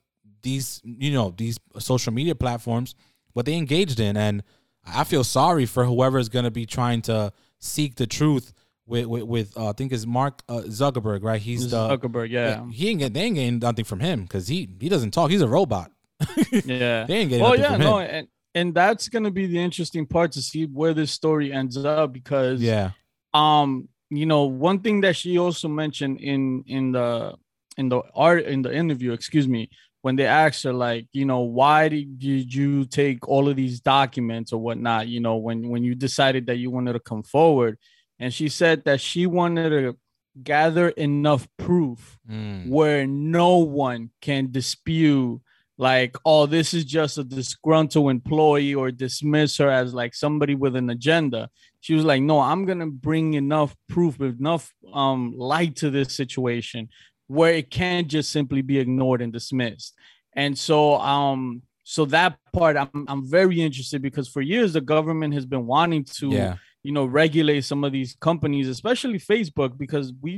these 0.42 0.80
you 0.84 1.12
know 1.12 1.34
these 1.37 1.58
social 1.78 2.12
media 2.12 2.34
platforms 2.34 2.94
what 3.32 3.46
they 3.46 3.54
engaged 3.54 4.00
in. 4.00 4.16
And 4.16 4.42
i 4.84 5.04
feel 5.04 5.25
sorry 5.25 5.64
for 5.66 5.84
whoever 5.84 6.18
is 6.18 6.28
going 6.28 6.44
to 6.44 6.50
be 6.50 6.66
trying 6.66 7.00
to 7.02 7.32
seek 7.61 7.94
the 7.94 8.06
truth 8.06 8.52
with 8.87 9.06
with, 9.06 9.22
with 9.22 9.56
uh, 9.56 9.68
i 9.68 9.72
think 9.72 9.92
is 9.92 10.06
mark 10.06 10.42
uh, 10.49 10.62
zuckerberg 10.62 11.22
right? 11.22 11.40
He's 11.40 11.70
the 11.70 11.88
zuckerberg 11.88 12.30
yeah. 12.30 12.66
he 12.70 12.88
ain't 12.88 12.99
get 12.99 13.14
they 13.14 13.22
ain't 13.22 13.37
getting 13.37 13.58
nothing 13.58 13.84
from 13.84 14.00
him 14.00 14.22
because 14.22 14.49
he 14.49 14.68
he 14.80 14.88
doesn't 14.88 15.12
talk. 15.12 15.30
He's 15.30 15.42
a 15.42 15.49
robot. 15.49 15.90
Yeah. 16.64 17.04
They 17.04 17.18
ain't 17.18 17.30
getting 17.30 17.42
well 17.42 17.56
nothing 17.56 17.62
yeah 17.62 17.70
from 17.72 17.80
no 17.80 17.99
him. 17.99 18.11
and 18.11 18.28
and 18.54 18.75
that's 18.75 19.08
gonna 19.08 19.30
be 19.30 19.46
the 19.46 19.58
interesting 19.58 20.06
part 20.06 20.32
to 20.32 20.42
see 20.42 20.64
where 20.66 20.94
this 20.94 21.11
story 21.11 21.52
ends 21.52 21.76
up 21.76 22.12
because 22.12 22.61
yeah. 22.61 22.90
um 23.34 23.88
you 24.11 24.26
know 24.26 24.44
one 24.44 24.80
thing 24.80 25.00
that 25.02 25.16
she 25.16 25.38
also 25.38 25.68
mentioned 25.68 26.20
in 26.20 26.64
in 26.66 26.92
the 26.92 27.34
in 27.78 27.88
the 27.88 28.02
art 28.14 28.44
in 28.44 28.62
the 28.62 28.75
interview 28.75 29.12
excuse 29.12 29.49
me 29.49 29.70
when 30.02 30.16
they 30.16 30.26
asked 30.26 30.62
her 30.64 30.73
like 30.73 31.06
you 31.12 31.25
know 31.25 31.40
why 31.40 31.88
did 31.88 32.18
did 32.18 32.52
you 32.54 32.85
take 32.85 33.26
all 33.28 33.49
of 33.49 33.56
these 33.56 33.80
documents 33.80 34.52
or 34.52 34.61
whatnot 34.61 35.09
you 35.09 35.21
know 35.21 35.37
when 35.37 35.68
when 35.68 35.82
you 35.82 35.94
decided 35.94 36.47
that 36.47 36.56
you 36.56 36.71
wanted 36.71 36.92
to 36.92 37.00
come 37.00 37.23
forward 37.23 37.78
and 38.18 38.32
she 38.35 38.49
said 38.49 38.85
that 38.85 39.00
she 39.00 39.26
wanted 39.26 39.71
to 39.71 39.97
gather 40.42 40.88
enough 40.90 41.47
proof 41.59 42.18
Mm. 42.30 42.68
where 42.68 43.06
no 43.06 43.59
one 43.59 44.11
can 44.21 44.50
dispute 44.50 45.40
like 45.78 46.16
oh 46.25 46.47
this 46.47 46.73
is 46.75 46.85
just 46.85 47.18
a 47.18 47.25
disgruntled 47.25 48.11
employee 48.11 48.75
or 48.75 48.90
dismiss 48.90 49.56
her 49.59 49.71
as 49.71 49.92
like 49.94 50.14
somebody 50.14 50.54
with 50.54 50.76
an 50.76 50.88
agenda 50.90 51.49
she 51.80 51.94
was 51.94 52.04
like 52.04 52.23
no 52.23 52.38
i'm 52.40 52.64
gonna 52.64 52.87
bring 52.87 53.35
enough 53.35 53.75
proof 53.88 54.21
enough 54.21 54.73
um 54.92 55.35
light 55.37 55.75
to 55.76 55.90
this 55.90 56.14
situation 56.14 56.88
where 57.36 57.54
it 57.60 57.70
can't 57.70 58.08
just 58.08 58.30
simply 58.30 58.62
be 58.62 58.78
ignored 58.78 59.20
and 59.22 59.32
dismissed. 59.32 59.94
And 60.42 60.56
so 60.68 60.78
um 61.14 61.62
so 61.84 62.04
that 62.16 62.38
part 62.52 62.76
I'm 62.76 63.00
I'm 63.12 63.24
very 63.38 63.58
interested 63.60 64.00
because 64.08 64.28
for 64.28 64.42
years 64.42 64.72
the 64.74 64.80
government 64.94 65.32
has 65.34 65.46
been 65.46 65.66
wanting 65.74 66.04
to 66.18 66.26
Yeah. 66.30 66.54
you 66.86 66.92
know 66.96 67.04
regulate 67.22 67.62
some 67.70 67.82
of 67.86 67.92
these 67.92 68.10
companies, 68.28 68.68
especially 68.68 69.18
Facebook, 69.34 69.72
because 69.84 70.06
we 70.24 70.32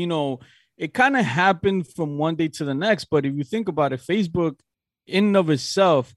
you 0.00 0.06
know 0.12 0.40
it 0.76 0.92
kind 0.92 1.16
of 1.16 1.24
happened 1.24 1.86
from 1.96 2.18
one 2.18 2.34
day 2.40 2.48
to 2.48 2.64
the 2.64 2.74
next. 2.86 3.04
But 3.12 3.24
if 3.26 3.32
you 3.38 3.44
think 3.44 3.68
about 3.68 3.92
it, 3.92 4.00
Facebook 4.00 4.54
in 5.06 5.24
and 5.28 5.36
of 5.36 5.50
itself 5.50 6.14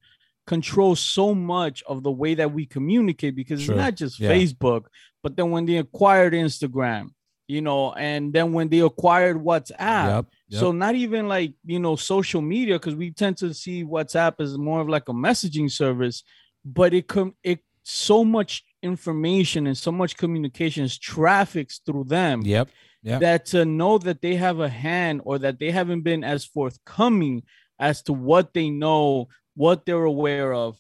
controls 0.54 1.00
so 1.18 1.36
much 1.36 1.84
of 1.92 2.04
the 2.04 2.12
way 2.22 2.34
that 2.36 2.52
we 2.58 2.66
communicate 2.66 3.36
because 3.36 3.64
True. 3.66 3.76
it's 3.76 3.84
not 3.84 3.96
just 3.96 4.20
Yeah. 4.20 4.32
Facebook, 4.32 4.84
but 5.24 5.36
then 5.36 5.52
when 5.52 5.66
they 5.66 5.78
acquired 5.78 6.34
Instagram, 6.34 7.10
you 7.48 7.62
know, 7.62 7.94
and 7.94 8.34
then 8.34 8.52
when 8.54 8.70
they 8.70 8.80
acquired 8.80 9.38
WhatsApp, 9.38 9.78
Yep. 9.80 10.26
yep. 10.50 10.60
so 10.60 10.72
not 10.72 10.96
even 10.96 11.28
like 11.28 11.54
you 11.66 11.80
know 11.80 11.96
social 11.96 12.42
media 12.42 12.76
because 12.76 12.96
we 12.96 13.12
tend 13.12 13.38
to 13.38 13.54
see 13.54 13.84
WhatsApp 13.84 14.36
as 14.40 14.58
more 14.58 14.82
of 14.82 14.90
like 14.90 15.08
a 15.10 15.14
messaging 15.14 15.72
service, 15.72 16.24
but 16.66 16.94
it 16.94 17.08
com- 17.08 17.36
it 17.44 17.60
so 17.84 18.26
much 18.26 18.64
information 18.84 19.66
and 19.68 19.78
so 19.78 19.92
much 19.92 20.18
communications 20.18 20.98
traffics 20.98 21.80
through 21.86 22.04
them 22.04 22.42
yep. 22.42 22.68
Yeah. 23.02 23.20
that 23.20 23.46
to 23.48 23.64
know 23.64 23.98
that 24.00 24.22
they 24.22 24.36
have 24.36 24.60
a 24.60 24.68
hand 24.70 25.22
or 25.24 25.40
that 25.40 25.58
they 25.60 25.72
haven't 25.72 26.02
been 26.02 26.24
as 26.24 26.44
forthcoming 26.44 27.44
as 27.80 28.02
to 28.04 28.14
what 28.14 28.54
they 28.54 28.70
know, 28.70 29.30
what 29.56 29.86
they're 29.86 30.04
aware 30.04 30.54
of, 30.54 30.78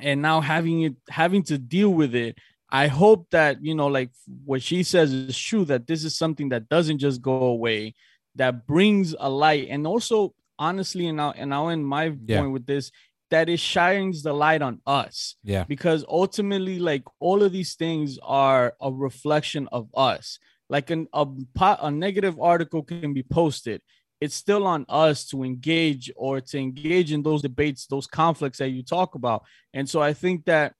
and 0.00 0.22
now 0.22 0.40
having 0.40 0.82
it 0.82 0.94
having 1.08 1.42
to 1.44 1.58
deal 1.58 1.90
with 1.90 2.14
it. 2.14 2.38
I 2.82 2.86
hope 2.88 3.22
that 3.30 3.62
you 3.62 3.74
know, 3.78 3.86
like 3.98 4.10
what 4.44 4.60
she 4.68 4.82
says 4.82 5.12
is 5.12 5.38
true. 5.48 5.64
That 5.64 5.86
this 5.86 6.02
is 6.04 6.16
something 6.16 6.48
that 6.50 6.68
doesn't 6.68 6.98
just 6.98 7.22
go 7.22 7.44
away, 7.56 7.94
that 8.40 8.66
brings 8.66 9.14
a 9.18 9.30
light, 9.30 9.68
and 9.70 9.86
also 9.86 10.34
honestly, 10.58 11.06
and 11.06 11.16
now 11.16 11.30
and 11.40 11.50
now 11.50 11.68
in 11.68 11.84
my 11.84 12.04
Yeah. 12.26 12.38
point 12.40 12.52
with 12.52 12.66
this, 12.66 12.90
that 13.30 13.48
it 13.48 13.60
shines 13.60 14.22
the 14.22 14.32
light 14.32 14.62
on 14.62 14.80
us 14.86 15.36
Yeah. 15.42 15.64
because 15.74 16.04
ultimately 16.08 16.78
like 16.90 17.04
all 17.26 17.42
of 17.42 17.50
these 17.52 17.74
things 17.74 18.18
are 18.22 18.74
a 18.80 18.90
reflection 18.92 19.68
of 19.72 19.88
us 19.94 20.38
like 20.74 20.88
an, 20.90 21.02
a, 21.12 21.26
po- 21.60 21.80
a 21.88 21.90
negative 21.90 22.36
article 22.40 22.82
can 22.82 23.12
be 23.12 23.22
posted 23.40 23.80
it's 24.20 24.34
still 24.44 24.64
on 24.66 24.86
us 24.88 25.26
to 25.30 25.42
engage 25.42 26.04
or 26.16 26.40
to 26.40 26.56
engage 26.58 27.12
in 27.12 27.22
those 27.22 27.42
debates 27.42 27.86
those 27.86 28.06
conflicts 28.06 28.58
that 28.58 28.70
you 28.76 28.82
talk 28.82 29.14
about 29.20 29.40
and 29.76 29.88
so 29.92 29.98
i 30.00 30.12
think 30.22 30.44
that 30.44 30.74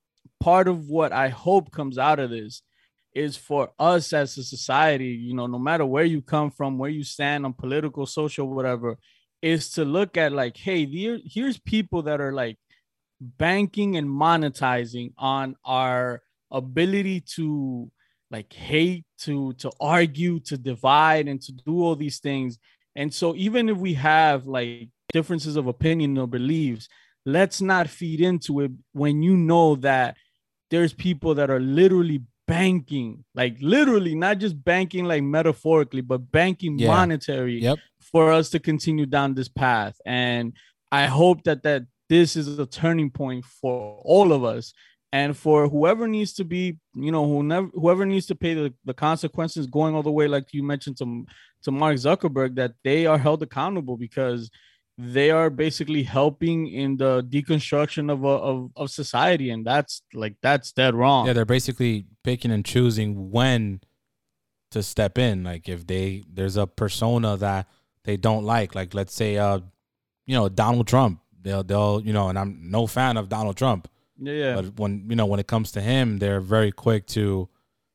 part 0.45 0.69
of 0.69 0.89
what 0.89 1.13
i 1.13 1.29
hope 1.29 1.71
comes 1.73 1.97
out 1.97 2.19
of 2.19 2.31
this 2.31 2.63
is 3.15 3.37
for 3.37 3.71
us 3.79 4.13
as 4.13 4.37
a 4.37 4.45
society 4.45 5.09
you 5.09 5.35
know 5.35 5.47
no 5.47 5.59
matter 5.59 5.87
where 5.87 6.05
you 6.05 6.21
come 6.21 6.51
from 6.51 6.77
where 6.77 6.91
you 6.91 7.03
stand 7.03 7.47
on 7.47 7.53
political 7.55 8.05
social 8.05 8.47
whatever 8.49 8.99
is 9.45 9.71
to 9.71 9.85
look 9.85 10.17
at 10.17 10.33
like 10.33 10.57
hey 10.57 10.87
here, 10.87 11.19
here's 11.25 11.59
people 11.59 12.03
that 12.03 12.21
are 12.21 12.33
like 12.33 12.59
banking 13.21 13.97
and 13.97 14.09
monetizing 14.09 15.13
on 15.19 15.55
our 15.65 16.23
ability 16.51 17.21
to 17.21 17.91
like 18.31 18.53
hate 18.53 19.05
to 19.19 19.53
to 19.55 19.71
argue 19.81 20.41
to 20.41 20.57
divide 20.57 21.29
and 21.29 21.43
to 21.43 21.53
do 21.53 21.83
all 21.83 21.95
these 21.95 22.21
things. 22.21 22.59
And 22.97 23.13
so 23.13 23.35
even 23.37 23.69
if 23.69 23.77
we 23.77 23.95
have 23.95 24.47
like 24.47 24.89
differences 25.13 25.57
of 25.57 25.67
opinion 25.67 26.17
or 26.19 26.27
beliefs 26.27 26.89
let's 27.27 27.61
not 27.61 27.89
feed 27.89 28.21
into 28.21 28.61
it 28.61 28.71
when 28.93 29.23
you 29.23 29.37
know 29.37 29.77
that 29.77 30.17
there's 30.75 30.93
people 30.93 31.33
that 31.39 31.51
are 31.55 31.61
literally 31.61 32.21
banking 32.47 33.25
like 33.35 33.57
literally 33.61 34.15
not 34.15 34.39
just 34.39 34.55
banking 34.73 35.05
like 35.13 35.23
metaphorically 35.23 36.03
but 36.03 36.21
banking 36.31 36.79
Yeah. 36.79 36.89
monetary 36.89 37.59
Yep. 37.63 37.79
for 38.13 38.25
us 38.39 38.51
to 38.51 38.59
continue 38.71 39.07
down 39.17 39.29
this 39.35 39.49
path 39.49 39.97
and 40.05 40.53
i 40.93 41.07
hope 41.07 41.39
that 41.45 41.63
that 41.63 41.83
this 42.11 42.37
is 42.37 42.59
a 42.59 42.67
turning 42.67 43.11
point 43.11 43.43
for 43.61 43.99
all 44.05 44.29
of 44.33 44.43
us 44.45 44.75
and 45.11 45.35
for 45.45 45.69
whoever 45.69 46.05
needs 46.17 46.33
to 46.35 46.45
be 46.45 46.63
you 47.07 47.13
know 47.15 47.25
whoever 47.33 47.69
whoever 47.81 48.05
needs 48.13 48.27
to 48.27 48.35
pay 48.45 48.53
the, 48.61 48.75
the 48.85 48.95
consequences 49.09 49.67
going 49.67 49.95
all 49.95 50.03
the 50.03 50.17
way 50.19 50.27
like 50.29 50.47
you 50.53 50.63
mentioned 50.63 50.97
to 50.99 51.07
to 51.65 51.71
mark 51.71 51.97
zuckerberg 51.97 52.51
that 52.57 52.73
they 52.87 53.01
are 53.07 53.21
held 53.27 53.41
accountable 53.43 53.97
because 54.07 54.51
they 54.97 55.31
are 55.31 55.51
basically 55.51 56.05
helping 56.05 56.69
in 56.69 56.97
the 56.97 57.23
deconstruction 57.23 58.13
of 58.13 58.23
a, 58.25 58.29
of, 58.29 58.71
of 58.77 58.91
society 58.91 59.51
and 59.51 59.67
that's 59.67 60.03
like 60.13 60.37
that's 60.41 60.73
dead 60.73 60.95
wrong 60.95 61.27
Yeah, 61.27 61.33
they're 61.33 61.45
basically 61.45 62.07
picking 62.23 62.53
and 62.53 62.65
choosing 62.65 63.31
when 63.31 63.81
to 64.71 64.83
step 64.83 65.19
in. 65.19 65.45
Like 65.45 65.69
if 65.69 65.87
they 65.87 66.23
there's 66.33 66.57
a 66.57 66.67
persona 66.67 67.37
that 67.37 67.67
they 68.05 68.17
don't 68.17 68.45
like, 68.45 68.75
like 68.75 68.95
let's 68.95 69.15
say 69.15 69.37
uh 69.37 69.61
you 70.27 70.35
know, 70.35 70.49
Donald 70.49 70.87
Trump. 70.87 71.21
They'll 71.43 71.63
they'll, 71.63 72.01
you 72.01 72.13
know, 72.13 72.29
and 72.29 72.39
I'm 72.39 72.71
no 72.71 72.87
fan 72.87 73.17
of 73.17 73.29
Donald 73.29 73.57
Trump. 73.57 73.89
yeah, 74.19 74.33
yeah. 74.33 74.55
But 74.55 74.79
when 74.79 75.07
you 75.09 75.17
know, 75.17 75.27
when 75.27 75.41
it 75.41 75.47
comes 75.47 75.73
to 75.73 75.81
him, 75.81 76.19
they're 76.19 76.41
very 76.41 76.73
quick 76.73 77.07
to 77.09 77.49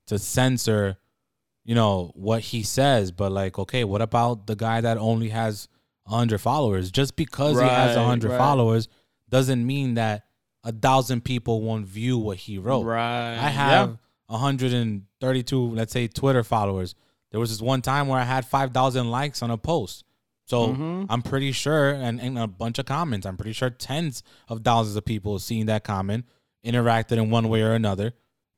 to 0.07 0.19
censor, 0.19 0.97
you 1.65 1.75
know, 1.75 2.11
what 2.15 2.41
he 2.41 2.61
says. 2.61 3.11
But 3.11 3.31
like, 3.31 3.57
okay, 3.57 3.83
what 3.83 4.01
about 4.01 4.47
the 4.47 4.55
guy 4.55 4.81
that 4.81 4.97
only 4.97 5.29
has 5.29 5.67
hundred 6.09 6.39
followers? 6.39 6.91
Just 6.91 7.15
because 7.15 7.59
he 7.59 7.65
has 7.67 7.95
Right, 7.95 8.05
hundred 8.05 8.31
right. 8.31 8.37
followers 8.37 8.87
doesn't 9.29 9.65
mean 9.65 9.93
that 9.95 10.25
a 10.63 10.71
thousand 10.71 11.23
people 11.23 11.61
won't 11.61 11.85
view 11.87 12.17
what 12.17 12.37
he 12.37 12.57
wrote. 12.57 12.83
right 12.83 13.37
I 13.37 13.49
have 13.49 13.97
132, 14.27 15.69
let's 15.75 15.93
say, 15.93 16.07
Twitter 16.07 16.43
followers. 16.43 16.95
There 17.31 17.39
was 17.39 17.49
this 17.49 17.61
one 17.61 17.81
time 17.81 18.07
where 18.07 18.19
I 18.19 18.23
had 18.23 18.45
5,000 18.45 19.09
likes 19.11 19.41
on 19.43 19.51
a 19.51 19.57
post. 19.57 20.03
So 20.45 20.73
Mhm. 20.73 21.05
I'm 21.09 21.21
pretty 21.21 21.51
sure, 21.51 21.91
and, 21.91 22.19
and 22.19 22.39
a 22.39 22.47
bunch 22.47 22.79
of 22.79 22.85
comments, 22.85 23.25
I'm 23.27 23.37
pretty 23.37 23.53
sure 23.53 23.69
tens 23.69 24.23
of 24.47 24.63
thousands 24.63 24.95
of 24.95 25.05
people 25.05 25.37
seeing 25.39 25.67
that 25.67 25.83
comment, 25.83 26.25
interacted 26.65 27.13
in 27.17 27.29
one 27.29 27.49
way 27.49 27.61
or 27.61 27.73
another. 27.73 28.13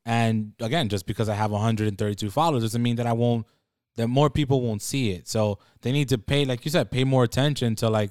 And 0.06 0.54
again, 0.58 0.88
just 0.88 1.06
because 1.06 1.28
I 1.28 1.34
have 1.34 1.50
132 1.50 2.30
followers 2.30 2.62
doesn't 2.62 2.82
mean 2.82 2.96
that 2.96 3.06
I 3.06 3.12
won't, 3.12 3.46
that 3.96 4.08
more 4.08 4.30
people 4.30 4.60
won't 4.62 4.82
see 4.82 5.10
it. 5.10 5.28
So 5.28 5.58
they 5.82 5.92
need 5.92 6.08
to 6.10 6.18
pay, 6.18 6.44
like 6.44 6.64
you 6.64 6.70
said, 6.70 6.90
pay 6.90 7.04
more 7.04 7.24
attention 7.24 7.74
to 7.76 7.90
like 7.90 8.10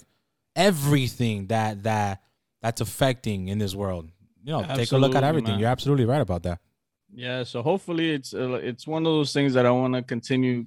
everything 0.55 1.47
that, 1.47 1.83
that, 1.83 2.21
that's 2.61 2.81
affecting 2.81 3.47
in 3.47 3.57
this 3.57 3.73
world. 3.73 4.09
You 4.43 4.53
know, 4.53 4.63
take 4.75 4.91
a 4.91 4.97
look 4.97 5.15
at 5.15 5.23
everything. 5.23 5.51
man. 5.51 5.59
You're 5.59 5.69
absolutely 5.69 6.05
right 6.05 6.21
about 6.21 6.43
that. 6.43 6.59
Yeah, 7.13 7.43
so 7.43 7.61
hopefully 7.61 8.11
it's 8.11 8.33
uh, 8.33 8.53
it's 8.53 8.87
one 8.87 9.01
of 9.05 9.11
those 9.11 9.33
things 9.33 9.53
that 9.53 9.65
I 9.65 9.71
want 9.71 9.93
to 9.95 10.01
continue, 10.01 10.65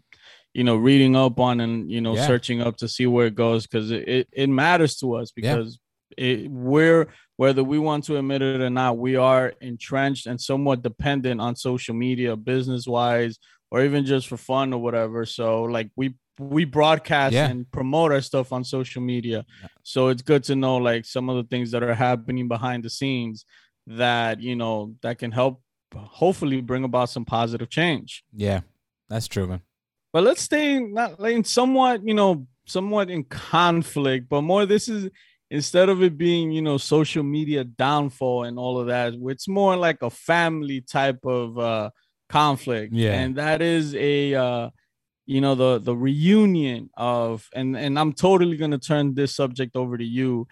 you 0.52 0.62
know, 0.62 0.76
reading 0.76 1.16
up 1.16 1.40
on 1.40 1.60
and 1.60 1.90
you 1.90 2.00
know 2.02 2.14
Yeah. 2.14 2.26
searching 2.26 2.60
up 2.60 2.76
to 2.78 2.88
see 2.88 3.06
where 3.06 3.26
it 3.26 3.34
goes 3.34 3.66
because 3.66 3.90
it, 3.90 4.06
it 4.06 4.28
it 4.32 4.48
matters 4.48 4.96
to 4.96 5.14
us 5.14 5.32
Yeah. 5.36 5.54
because 5.56 5.78
it 6.18 6.50
we're 6.50 7.08
whether 7.36 7.64
we 7.64 7.78
want 7.78 8.04
to 8.04 8.16
admit 8.18 8.42
it 8.42 8.60
or 8.60 8.70
not, 8.70 8.98
we 8.98 9.16
are 9.16 9.54
entrenched 9.60 10.26
and 10.26 10.40
somewhat 10.40 10.82
dependent 10.82 11.40
on 11.40 11.56
social 11.56 11.94
media, 11.94 12.36
business 12.36 12.86
wise, 12.86 13.38
or 13.74 13.84
even 13.84 14.04
just 14.06 14.28
for 14.28 14.36
fun 14.36 14.72
or 14.72 14.80
whatever. 14.80 15.26
So 15.26 15.64
like 15.64 15.90
we 15.96 16.14
we 16.38 16.64
broadcast 16.64 17.34
Yeah. 17.34 17.48
and 17.50 17.68
promote 17.72 18.12
our 18.12 18.20
stuff 18.20 18.52
on 18.52 18.62
social 18.62 19.02
media, 19.02 19.44
so 19.82 20.08
it's 20.08 20.22
good 20.22 20.44
to 20.44 20.54
know 20.54 20.76
like 20.76 21.04
some 21.04 21.28
of 21.28 21.36
the 21.36 21.42
things 21.52 21.72
that 21.72 21.82
are 21.82 21.94
happening 21.94 22.46
behind 22.46 22.84
the 22.84 22.90
scenes 22.90 23.44
that 23.86 24.40
you 24.40 24.54
know 24.54 24.94
that 25.02 25.18
can 25.18 25.32
help 25.32 25.60
hopefully 25.96 26.60
bring 26.60 26.84
about 26.84 27.10
some 27.10 27.24
positive 27.24 27.68
change. 27.68 28.22
Yeah, 28.32 28.60
that's 29.08 29.26
true, 29.28 29.46
man. 29.48 29.62
But 30.12 30.22
let's 30.22 30.42
stay 30.42 30.74
in, 30.76 30.94
not 30.94 31.18
like 31.18 31.34
in 31.34 31.42
somewhat, 31.44 32.06
you 32.06 32.14
know, 32.14 32.46
somewhat 32.66 33.10
in 33.10 33.24
conflict, 33.24 34.28
but 34.28 34.42
more 34.42 34.66
this 34.66 34.88
is 34.88 35.10
instead 35.50 35.88
of 35.88 36.02
it 36.02 36.16
being, 36.16 36.52
you 36.52 36.62
know, 36.62 36.78
social 36.78 37.24
media 37.24 37.64
downfall 37.64 38.44
and 38.44 38.56
all 38.58 38.78
of 38.80 38.86
that, 38.86 39.14
it's 39.32 39.48
more 39.48 39.76
like 39.76 40.02
a 40.02 40.10
family 40.10 40.80
type 40.80 41.20
of 41.24 41.58
uh 41.58 41.90
conflict. 42.28 42.92
Yeah. 42.92 43.12
And 43.12 43.36
that 43.36 43.62
is 43.62 43.94
a 43.94 44.34
uh 44.34 44.70
you 45.26 45.40
know 45.40 45.54
the 45.54 45.78
the 45.78 45.96
reunion 45.96 46.90
of 46.96 47.48
and 47.54 47.76
and 47.76 47.98
I'm 47.98 48.12
totally 48.12 48.56
gonna 48.56 48.78
turn 48.78 49.14
this 49.14 49.34
subject 49.34 49.76
over 49.76 49.96
to 49.96 50.04
you 50.04 50.46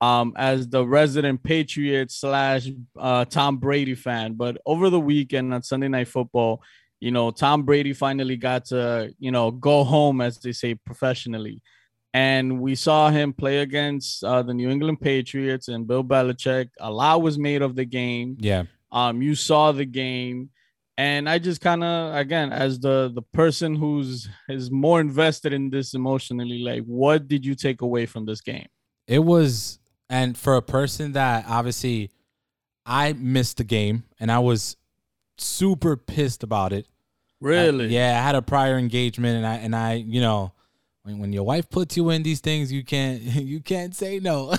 um 0.00 0.34
as 0.36 0.68
the 0.68 0.86
resident 0.86 1.42
patriot 1.42 2.10
slash 2.10 2.68
uh 2.98 3.24
tom 3.24 3.58
brady 3.58 3.94
fan. 3.94 4.34
But 4.34 4.58
over 4.66 4.90
the 4.90 5.00
weekend 5.00 5.54
on 5.54 5.62
sunday 5.62 5.88
night 5.88 6.08
football 6.08 6.62
you 7.00 7.10
know 7.10 7.30
tom 7.30 7.62
brady 7.62 7.92
finally 7.92 8.36
got 8.36 8.64
to 8.66 9.14
you 9.18 9.30
know 9.30 9.50
go 9.50 9.84
home 9.84 10.20
as 10.20 10.38
they 10.38 10.52
say 10.52 10.74
professionally. 10.74 11.62
And 12.14 12.62
we 12.62 12.76
saw 12.76 13.10
him 13.10 13.34
play 13.34 13.58
against 13.58 14.24
uh, 14.24 14.42
the 14.42 14.54
new 14.54 14.70
england 14.70 15.00
patriots 15.00 15.68
and 15.68 15.86
bill 15.86 16.02
belichick 16.02 16.70
a 16.80 16.90
lot 16.90 17.22
was 17.22 17.38
made 17.38 17.62
of 17.62 17.76
the 17.76 17.84
game. 17.84 18.36
Yeah, 18.40 18.64
um 18.90 19.22
you 19.22 19.34
saw 19.34 19.72
the 19.72 19.84
game 19.84 20.50
and 20.98 21.28
i 21.28 21.38
just 21.38 21.60
kind 21.60 21.84
of 21.84 22.14
again 22.14 22.52
as 22.52 22.80
the 22.80 23.10
the 23.14 23.22
person 23.22 23.74
who's 23.74 24.28
is 24.48 24.70
more 24.70 25.00
invested 25.00 25.52
in 25.52 25.70
this 25.70 25.94
emotionally 25.94 26.58
like 26.58 26.82
what 26.84 27.28
did 27.28 27.44
you 27.44 27.54
take 27.54 27.82
away 27.82 28.06
from 28.06 28.24
this 28.24 28.40
game 28.40 28.66
it 29.06 29.20
was, 29.20 29.78
and 30.10 30.36
for 30.36 30.56
a 30.56 30.62
person 30.62 31.12
that 31.12 31.44
obviously 31.48 32.10
I 32.84 33.12
missed 33.12 33.58
the 33.58 33.64
game 33.64 34.04
and 34.18 34.30
I 34.30 34.38
was 34.40 34.76
super 35.38 35.96
pissed 35.96 36.42
about 36.42 36.72
it. 36.72 36.86
I- 36.86 36.92
really 37.40 37.88
yeah, 37.88 38.18
I 38.18 38.22
had 38.22 38.34
a 38.34 38.42
prior 38.42 38.78
engagement 38.78 39.36
and 39.36 39.46
I 39.46 39.54
and 39.56 39.76
I, 39.76 39.94
you 39.94 40.20
know, 40.20 40.52
when, 41.02 41.18
when 41.18 41.32
your 41.32 41.44
wife 41.44 41.68
puts 41.70 41.96
you 41.96 42.10
in 42.10 42.22
these 42.22 42.40
things, 42.40 42.72
you 42.72 42.82
can't 42.82 43.20
you 43.22 43.60
can't 43.60 43.94
say 43.94 44.18
no. 44.18 44.54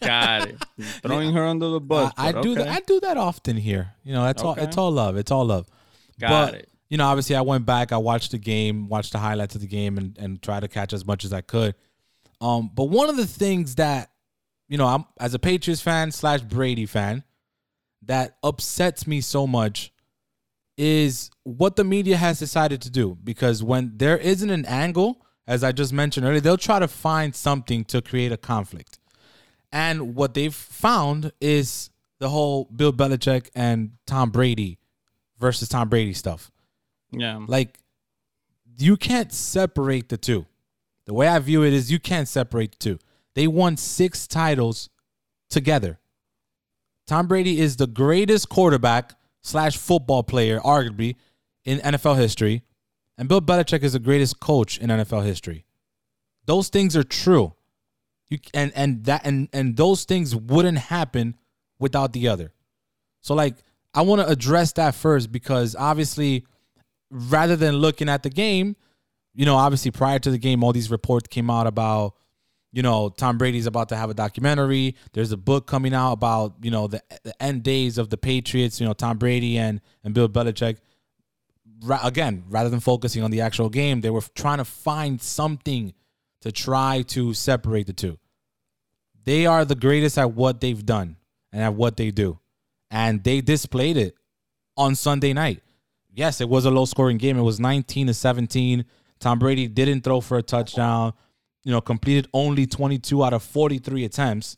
Got 0.00 0.48
it. 0.48 0.64
Throwing 1.02 1.32
her 1.32 1.44
under 1.44 1.68
the 1.68 1.80
bus. 1.80 2.12
I, 2.16 2.28
I 2.28 2.32
do 2.32 2.52
okay. 2.52 2.64
that. 2.64 2.68
I 2.68 2.80
do 2.80 3.00
that 3.00 3.16
often 3.16 3.56
here. 3.56 3.94
You 4.02 4.12
know, 4.12 4.26
it's 4.26 4.42
all 4.42 4.54
it's 4.56 4.76
all 4.76 4.90
love. 4.90 5.16
It's 5.16 5.30
all 5.30 5.46
love. 5.46 5.68
Got 6.18 6.52
but, 6.52 6.54
it. 6.60 6.68
You 6.88 6.98
know, 6.98 7.06
obviously, 7.06 7.34
I 7.34 7.40
went 7.40 7.66
back. 7.66 7.92
I 7.92 7.98
watched 7.98 8.30
the 8.30 8.38
game, 8.38 8.88
watched 8.88 9.12
the 9.12 9.18
highlights 9.18 9.54
of 9.54 9.60
the 9.60 9.66
game, 9.66 9.98
and 9.98 10.16
and 10.18 10.40
tried 10.40 10.60
to 10.60 10.68
catch 10.68 10.92
as 10.92 11.04
much 11.04 11.24
as 11.24 11.32
I 11.32 11.40
could. 11.40 11.74
Um, 12.40 12.70
but 12.72 12.84
one 12.84 13.08
of 13.08 13.16
the 13.16 13.26
things 13.26 13.76
that, 13.76 14.10
you 14.68 14.78
know, 14.78 14.86
I'm 14.86 15.04
as 15.18 15.34
a 15.34 15.38
Patriots 15.38 15.80
fan 15.80 16.12
slash 16.12 16.42
Brady 16.42 16.86
fan, 16.86 17.24
that 18.02 18.36
upsets 18.42 19.06
me 19.06 19.20
so 19.20 19.46
much 19.46 19.92
is 20.76 21.30
what 21.42 21.76
the 21.76 21.84
media 21.84 22.16
has 22.16 22.38
decided 22.38 22.82
to 22.82 22.90
do. 22.90 23.16
Because 23.24 23.62
when 23.62 23.92
there 23.96 24.18
isn't 24.18 24.50
an 24.50 24.64
angle, 24.66 25.24
as 25.46 25.64
I 25.64 25.72
just 25.72 25.92
mentioned 25.92 26.26
earlier, 26.26 26.40
they'll 26.40 26.56
try 26.56 26.78
to 26.78 26.88
find 26.88 27.34
something 27.34 27.84
to 27.86 28.02
create 28.02 28.32
a 28.32 28.36
conflict. 28.36 28.98
And 29.72 30.14
what 30.14 30.34
they've 30.34 30.54
found 30.54 31.32
is 31.40 31.90
the 32.18 32.28
whole 32.28 32.64
Bill 32.66 32.92
Belichick 32.92 33.50
and 33.54 33.92
Tom 34.06 34.30
Brady 34.30 34.78
versus 35.38 35.68
Tom 35.68 35.88
Brady 35.88 36.12
stuff. 36.12 36.50
Yeah. 37.10 37.40
Like, 37.46 37.78
you 38.78 38.96
can't 38.96 39.32
separate 39.32 40.08
the 40.08 40.16
two. 40.16 40.46
The 41.06 41.14
way 41.14 41.28
I 41.28 41.38
view 41.38 41.62
it 41.62 41.72
is 41.72 41.90
you 41.90 41.98
can't 41.98 42.28
separate 42.28 42.72
the 42.72 42.78
two. 42.78 42.98
They 43.34 43.46
won 43.46 43.76
six 43.76 44.26
titles 44.26 44.90
together. 45.48 45.98
Tom 47.06 47.28
Brady 47.28 47.60
is 47.60 47.76
the 47.76 47.86
greatest 47.86 48.48
quarterback 48.48 49.14
slash 49.42 49.76
football 49.76 50.22
player, 50.22 50.58
arguably, 50.60 51.16
in 51.64 51.78
NFL 51.78 52.16
history. 52.16 52.64
And 53.16 53.28
Bill 53.28 53.40
Belichick 53.40 53.82
is 53.82 53.92
the 53.92 53.98
greatest 53.98 54.40
coach 54.40 54.78
in 54.78 54.90
NFL 54.90 55.24
history. 55.24 55.64
Those 56.46 56.68
things 56.68 56.96
are 56.96 57.04
true. 57.04 57.54
You 58.28 58.38
and 58.52 58.72
and 58.74 59.04
that 59.04 59.24
and 59.24 59.48
and 59.52 59.76
those 59.76 60.04
things 60.04 60.34
wouldn't 60.34 60.78
happen 60.78 61.36
without 61.78 62.12
the 62.12 62.28
other. 62.28 62.52
So 63.20 63.34
like 63.34 63.56
I 63.96 64.02
want 64.02 64.20
to 64.20 64.28
address 64.28 64.72
that 64.74 64.94
first 64.94 65.32
because 65.32 65.74
obviously 65.74 66.44
rather 67.10 67.56
than 67.56 67.76
looking 67.76 68.08
at 68.08 68.22
the 68.22 68.30
game, 68.30 68.76
you 69.34 69.46
know, 69.46 69.56
obviously 69.56 69.90
prior 69.90 70.18
to 70.18 70.30
the 70.30 70.38
game 70.38 70.62
all 70.62 70.72
these 70.72 70.90
reports 70.90 71.28
came 71.28 71.50
out 71.50 71.66
about 71.66 72.14
you 72.76 72.82
know, 72.82 73.08
Tom 73.08 73.38
Brady's 73.38 73.64
about 73.64 73.88
to 73.88 73.96
have 73.96 74.10
a 74.10 74.14
documentary. 74.14 74.96
There's 75.14 75.32
a 75.32 75.36
book 75.38 75.66
coming 75.66 75.94
out 75.94 76.12
about, 76.12 76.56
you 76.60 76.70
know, 76.70 76.88
the, 76.88 77.02
the 77.24 77.42
end 77.42 77.62
days 77.62 77.96
of 77.96 78.10
the 78.10 78.18
Patriots, 78.18 78.78
you 78.78 78.86
know, 78.86 78.92
Tom 78.92 79.16
Brady 79.16 79.56
and 79.56 79.80
and 80.04 80.12
Bill 80.12 80.28
Belichick. 80.28 80.76
Ra- 81.82 82.00
again, 82.04 82.44
rather 82.50 82.68
than 82.68 82.80
focusing 82.80 83.22
on 83.22 83.30
the 83.30 83.40
actual 83.40 83.70
game, 83.70 84.02
they 84.02 84.10
were 84.10 84.20
trying 84.34 84.58
to 84.58 84.64
find 84.66 85.22
something 85.22 85.94
to 86.42 86.52
try 86.52 87.00
to 87.08 87.32
separate 87.32 87.86
the 87.86 87.94
two. 87.94 88.18
They 89.24 89.46
are 89.46 89.64
the 89.64 89.74
greatest 89.74 90.18
at 90.18 90.32
what 90.32 90.60
they've 90.60 90.84
done 90.84 91.16
and 91.52 91.62
at 91.62 91.72
what 91.72 91.96
they 91.96 92.10
do. 92.10 92.38
And 92.90 93.22
they 93.24 93.40
displayed 93.40 93.96
it 93.96 94.16
on 94.76 94.94
Sunday 94.94 95.32
night. 95.32 95.62
Yes, 96.12 96.40
it 96.40 96.48
was 96.48 96.64
a 96.64 96.70
low 96.70 96.84
scoring 96.84 97.18
game. 97.18 97.38
It 97.38 97.42
was 97.42 97.60
19 97.60 98.06
to 98.06 98.14
17. 98.14 98.84
Tom 99.18 99.38
Brady 99.38 99.68
didn't 99.68 100.02
throw 100.02 100.20
for 100.20 100.38
a 100.38 100.42
touchdown, 100.42 101.12
you 101.64 101.72
know, 101.72 101.80
completed 101.80 102.28
only 102.32 102.66
22 102.66 103.24
out 103.24 103.32
of 103.32 103.42
43 103.42 104.04
attempts. 104.04 104.56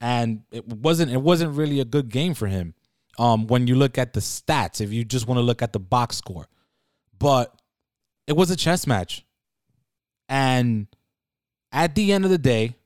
And 0.00 0.42
it 0.50 0.66
wasn't 0.66 1.10
it 1.10 1.20
wasn't 1.20 1.56
really 1.56 1.80
a 1.80 1.84
good 1.84 2.08
game 2.08 2.34
for 2.34 2.46
him. 2.46 2.74
Um, 3.18 3.48
when 3.48 3.66
you 3.66 3.74
look 3.74 3.98
at 3.98 4.12
the 4.12 4.20
stats, 4.20 4.80
if 4.80 4.92
you 4.92 5.04
just 5.04 5.26
want 5.26 5.38
to 5.38 5.42
look 5.42 5.60
at 5.60 5.72
the 5.72 5.80
box 5.80 6.16
score. 6.16 6.46
But 7.18 7.52
it 8.28 8.36
was 8.36 8.50
a 8.50 8.56
chess 8.56 8.86
match. 8.86 9.24
And 10.28 10.86
at 11.72 11.94
the 11.94 12.12
end 12.12 12.24
of 12.24 12.30
the 12.30 12.38
day, 12.38 12.76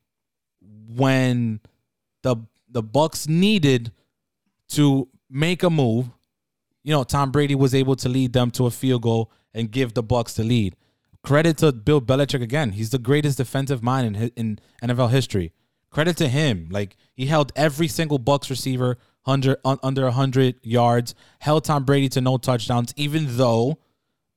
when 0.89 1.61
the 2.23 2.37
the 2.69 2.83
Bucks 2.83 3.29
needed 3.29 3.93
to 4.75 5.09
make 5.31 5.63
a 5.63 5.71
move, 5.71 6.11
you 6.83 6.93
know, 6.93 7.05
Tom 7.05 7.31
Brady 7.31 7.55
was 7.55 7.75
able 7.75 7.97
to 7.97 8.09
lead 8.09 8.33
them 8.33 8.51
to 8.53 8.67
a 8.67 8.71
field 8.71 9.03
goal 9.03 9.31
and 9.55 9.71
give 9.71 9.95
the 9.95 10.03
Bucks 10.03 10.35
the 10.35 10.45
lead. 10.45 10.77
Credit 11.23 11.57
to 11.59 11.73
Bill 11.73 12.01
Belichick 12.01 12.43
again. 12.43 12.73
He's 12.73 12.91
the 12.91 12.99
greatest 12.99 13.39
defensive 13.39 13.83
mind 13.83 14.17
in 14.17 14.31
in 14.37 14.59
NFL 14.83 15.11
history. 15.11 15.53
Credit 15.91 16.17
to 16.17 16.29
him. 16.29 16.69
Like 16.71 16.97
he 17.15 17.27
held 17.27 17.53
every 17.55 17.87
single 17.87 18.19
Bucks 18.19 18.51
receiver 18.51 18.99
under 19.25 19.57
un, 19.65 19.79
under 19.85 20.03
100 20.05 20.57
yards, 20.63 21.15
held 21.39 21.65
Tom 21.65 21.85
Brady 21.85 22.09
to 22.11 22.21
no 22.21 22.39
touchdowns 22.39 22.93
even 22.97 23.37
though 23.37 23.79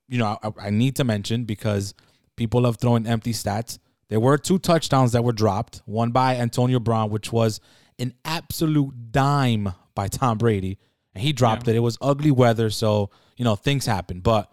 you 0.07 0.17
know, 0.17 0.37
I, 0.41 0.67
I 0.67 0.69
need 0.69 0.95
to 0.97 1.03
mention 1.03 1.45
because 1.45 1.93
people 2.35 2.61
love 2.61 2.77
throwing 2.77 3.07
empty 3.07 3.33
stats. 3.33 3.79
There 4.09 4.19
were 4.19 4.37
two 4.37 4.59
touchdowns 4.59 5.13
that 5.13 5.23
were 5.23 5.33
dropped, 5.33 5.81
one 5.85 6.11
by 6.11 6.35
Antonio 6.35 6.79
Brown, 6.79 7.09
which 7.09 7.31
was 7.31 7.59
an 7.97 8.13
absolute 8.23 9.11
dime 9.11 9.73
by 9.95 10.07
Tom 10.07 10.37
Brady, 10.37 10.77
and 11.13 11.23
he 11.23 11.33
dropped 11.33 11.67
it. 11.67 11.75
It 11.75 11.79
was 11.79 11.97
ugly 12.01 12.31
weather, 12.31 12.69
so 12.69 13.09
you 13.37 13.45
know 13.45 13.55
things 13.55 13.85
happen. 13.85 14.19
But 14.19 14.51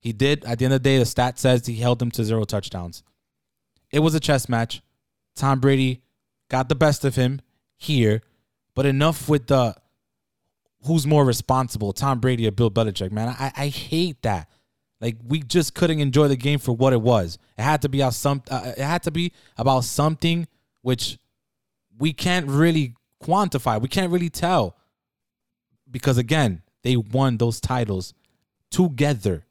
he 0.00 0.12
did. 0.12 0.44
At 0.44 0.58
the 0.58 0.64
end 0.64 0.74
of 0.74 0.82
the 0.82 0.88
day, 0.88 0.98
the 0.98 1.06
stat 1.06 1.38
says 1.38 1.66
he 1.66 1.76
held 1.76 1.98
them 1.98 2.10
to 2.12 2.24
zero 2.24 2.44
touchdowns. 2.44 3.02
It 3.90 4.00
was 4.00 4.14
a 4.14 4.20
chess 4.20 4.48
match. 4.48 4.82
Tom 5.36 5.60
Brady 5.60 6.02
got 6.48 6.68
the 6.68 6.74
best 6.74 7.04
of 7.04 7.14
him 7.14 7.40
here, 7.76 8.22
but 8.74 8.86
enough 8.86 9.28
with 9.28 9.46
the 9.46 9.76
who's 10.84 11.06
more 11.06 11.24
responsible, 11.24 11.92
Tom 11.92 12.20
Brady 12.20 12.46
or 12.46 12.50
Bill 12.50 12.70
Belichick. 12.70 13.12
Man, 13.12 13.28
I, 13.28 13.52
I 13.56 13.68
hate 13.68 14.22
that. 14.22 14.48
Like 15.00 15.16
we 15.26 15.40
just 15.40 15.74
couldn't 15.74 16.00
enjoy 16.00 16.28
the 16.28 16.36
game 16.36 16.58
for 16.58 16.72
what 16.72 16.92
it 16.92 17.00
was. 17.00 17.38
It 17.56 17.62
had 17.62 17.82
to 17.82 17.88
be 17.88 18.00
about 18.00 18.14
some. 18.14 18.42
Uh, 18.50 18.72
it 18.76 18.82
had 18.82 19.02
to 19.04 19.10
be 19.10 19.32
about 19.56 19.84
something 19.84 20.48
which 20.82 21.18
we 21.98 22.12
can't 22.12 22.46
really 22.48 22.94
quantify. 23.22 23.80
We 23.80 23.88
can't 23.88 24.12
really 24.12 24.30
tell 24.30 24.76
because 25.90 26.18
again, 26.18 26.62
they 26.82 26.96
won 26.96 27.36
those 27.36 27.60
titles 27.60 28.14
together. 28.70 29.44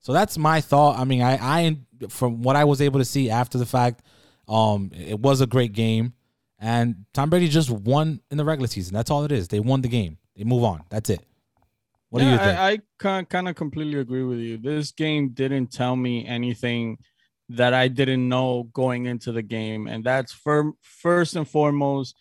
So 0.00 0.12
that's 0.12 0.38
my 0.38 0.60
thought. 0.60 0.98
I 0.98 1.04
mean, 1.04 1.22
I, 1.22 1.36
I 1.36 1.76
from 2.08 2.42
what 2.42 2.56
I 2.56 2.64
was 2.64 2.80
able 2.80 3.00
to 3.00 3.04
see 3.04 3.30
after 3.30 3.58
the 3.58 3.66
fact, 3.66 4.02
um, 4.48 4.90
it 4.94 5.18
was 5.18 5.40
a 5.40 5.46
great 5.46 5.72
game, 5.72 6.14
and 6.58 7.04
Tom 7.12 7.30
Brady 7.30 7.48
just 7.48 7.70
won 7.70 8.20
in 8.30 8.38
the 8.38 8.44
regular 8.44 8.68
season. 8.68 8.94
That's 8.94 9.10
all 9.10 9.24
it 9.24 9.32
is. 9.32 9.48
They 9.48 9.60
won 9.60 9.82
the 9.82 9.88
game. 9.88 10.18
They 10.36 10.44
move 10.44 10.64
on. 10.64 10.82
That's 10.90 11.10
it. 11.10 11.20
What 12.10 12.20
do 12.20 12.26
you 12.26 12.38
think? 12.38 12.58
I, 12.58 12.70
I 12.70 12.78
kind 12.98 13.28
kind 13.28 13.48
of 13.48 13.56
completely 13.56 13.98
agree 13.98 14.22
with 14.22 14.38
you. 14.38 14.56
This 14.56 14.92
game 14.92 15.30
didn't 15.30 15.72
tell 15.72 15.96
me 15.96 16.26
anything 16.26 16.98
that 17.48 17.74
I 17.74 17.88
didn't 17.88 18.28
know 18.28 18.64
going 18.72 19.06
into 19.06 19.32
the 19.32 19.42
game, 19.42 19.86
and 19.86 20.04
that's 20.04 20.32
for 20.32 20.72
first 20.80 21.36
and 21.36 21.48
foremost 21.48 22.14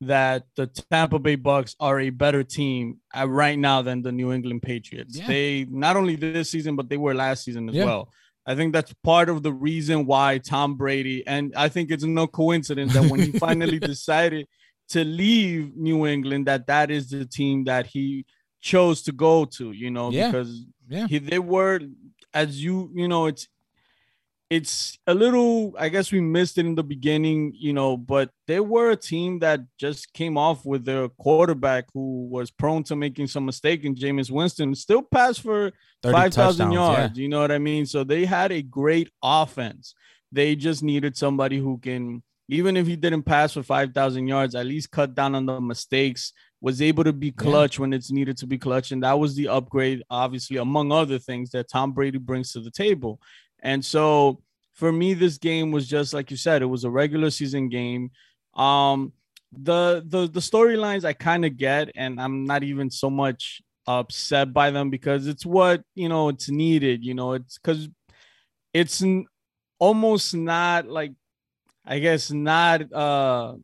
that 0.00 0.44
the 0.56 0.66
Tampa 0.90 1.18
Bay 1.18 1.34
Bucks 1.34 1.74
are 1.80 1.98
a 2.00 2.10
better 2.10 2.44
team 2.44 2.98
right 3.26 3.58
now 3.58 3.82
than 3.82 4.02
the 4.02 4.12
New 4.12 4.32
England 4.32 4.62
Patriots. 4.62 5.16
Yeah. 5.18 5.26
They 5.26 5.66
not 5.68 5.96
only 5.96 6.14
this 6.16 6.50
season, 6.50 6.76
but 6.76 6.88
they 6.88 6.96
were 6.96 7.14
last 7.14 7.44
season 7.44 7.68
as 7.68 7.74
Yeah. 7.74 7.84
well. 7.86 8.12
I 8.46 8.54
think 8.54 8.72
that's 8.72 8.94
part 9.04 9.28
of 9.28 9.42
the 9.42 9.52
reason 9.52 10.06
why 10.06 10.38
Tom 10.38 10.76
Brady, 10.76 11.26
and 11.26 11.52
I 11.54 11.68
think 11.68 11.90
it's 11.90 12.04
no 12.04 12.26
coincidence 12.26 12.94
that 12.94 13.10
when 13.10 13.20
he 13.20 13.32
finally 13.38 13.78
decided 13.78 14.46
to 14.90 15.04
leave 15.04 15.76
New 15.76 16.06
England, 16.06 16.46
that 16.46 16.66
that 16.68 16.90
is 16.90 17.10
the 17.10 17.26
team 17.26 17.64
that 17.64 17.86
he 17.86 18.24
chose 18.62 19.02
to 19.02 19.12
go 19.12 19.44
to. 19.44 19.72
You 19.72 19.90
know, 19.90 20.10
Yeah. 20.10 20.30
because 20.30 20.64
yeah. 20.88 21.06
he, 21.08 21.18
they 21.18 21.38
were, 21.40 21.80
as 22.32 22.62
you 22.62 22.90
you 22.94 23.08
know, 23.08 23.26
it's 23.26 23.48
it's 24.50 24.98
a 25.06 25.12
little. 25.12 25.74
I 25.78 25.90
guess 25.90 26.10
we 26.10 26.20
missed 26.20 26.56
it 26.56 26.64
in 26.64 26.74
the 26.74 26.82
beginning, 26.82 27.52
you 27.54 27.74
know, 27.74 27.96
but 27.96 28.30
they 28.46 28.60
were 28.60 28.90
a 28.90 28.96
team 28.96 29.40
that 29.40 29.60
just 29.78 30.12
came 30.14 30.38
off 30.38 30.64
with 30.64 30.86
their 30.86 31.08
quarterback 31.08 31.86
who 31.92 32.26
was 32.30 32.50
prone 32.50 32.82
to 32.84 32.96
making 32.96 33.26
some 33.26 33.44
mistake, 33.44 33.84
and 33.84 33.96
Jameis 33.96 34.30
Winston 34.30 34.74
still 34.74 35.02
passed 35.02 35.42
for 35.42 35.72
30 36.02 36.12
five 36.12 36.34
thousand 36.34 36.70
touchdowns, 36.70 36.98
yards. 36.98 37.18
You 37.18 37.28
know 37.28 37.40
what 37.40 37.52
I 37.52 37.58
mean? 37.58 37.84
So 37.84 38.04
they 38.04 38.24
had 38.24 38.50
a 38.50 38.62
great 38.62 39.10
offense. 39.22 39.94
They 40.32 40.56
just 40.56 40.82
needed 40.82 41.16
somebody 41.16 41.58
who 41.58 41.78
can, 41.78 42.22
even 42.48 42.76
if 42.76 42.86
he 42.86 42.96
didn't 42.96 43.24
pass 43.24 43.52
for 43.52 43.62
five 43.62 43.92
thousand 43.92 44.28
yards, 44.28 44.54
at 44.54 44.66
least 44.66 44.90
cut 44.90 45.14
down 45.14 45.34
on 45.34 45.44
the 45.44 45.60
mistakes. 45.60 46.32
Was 46.60 46.82
able 46.82 47.04
to 47.04 47.12
be 47.12 47.30
clutch 47.30 47.78
when 47.78 47.92
it's 47.92 48.10
needed 48.10 48.36
to 48.38 48.46
be 48.46 48.58
clutch, 48.58 48.90
and 48.90 49.04
that 49.04 49.16
was 49.16 49.36
the 49.36 49.46
upgrade, 49.46 50.02
obviously, 50.10 50.56
among 50.56 50.90
other 50.90 51.20
things 51.20 51.50
that 51.50 51.68
Tom 51.68 51.92
Brady 51.92 52.18
brings 52.18 52.52
to 52.52 52.60
the 52.60 52.70
table. 52.72 53.20
And 53.62 53.84
so 53.84 54.40
for 54.74 54.92
me, 54.92 55.14
this 55.14 55.38
game 55.38 55.72
was 55.72 55.88
just 55.88 56.14
like 56.14 56.30
you 56.30 56.36
said, 56.36 56.62
it 56.62 56.66
was 56.66 56.84
a 56.84 56.90
regular 56.90 57.30
season 57.30 57.68
game. 57.68 58.10
Um, 58.54 59.12
the 59.52 60.04
the 60.06 60.28
the 60.28 60.40
storylines 60.40 61.04
I 61.04 61.14
kind 61.14 61.44
of 61.44 61.56
get, 61.56 61.90
and 61.96 62.20
I'm 62.20 62.44
not 62.44 62.62
even 62.62 62.90
so 62.90 63.08
much 63.10 63.62
upset 63.86 64.52
by 64.52 64.70
them 64.70 64.90
because 64.90 65.26
it's 65.26 65.46
what 65.46 65.82
you 65.94 66.08
know 66.08 66.28
it's 66.28 66.48
needed. 66.50 67.04
You 67.04 67.14
know, 67.14 67.32
it's 67.32 67.58
because 67.58 67.88
it's 68.74 69.02
n- 69.02 69.26
almost 69.78 70.34
not 70.34 70.86
like 70.88 71.12
I 71.84 71.98
guess 71.98 72.30
not 72.30 72.92
uh 72.92 73.54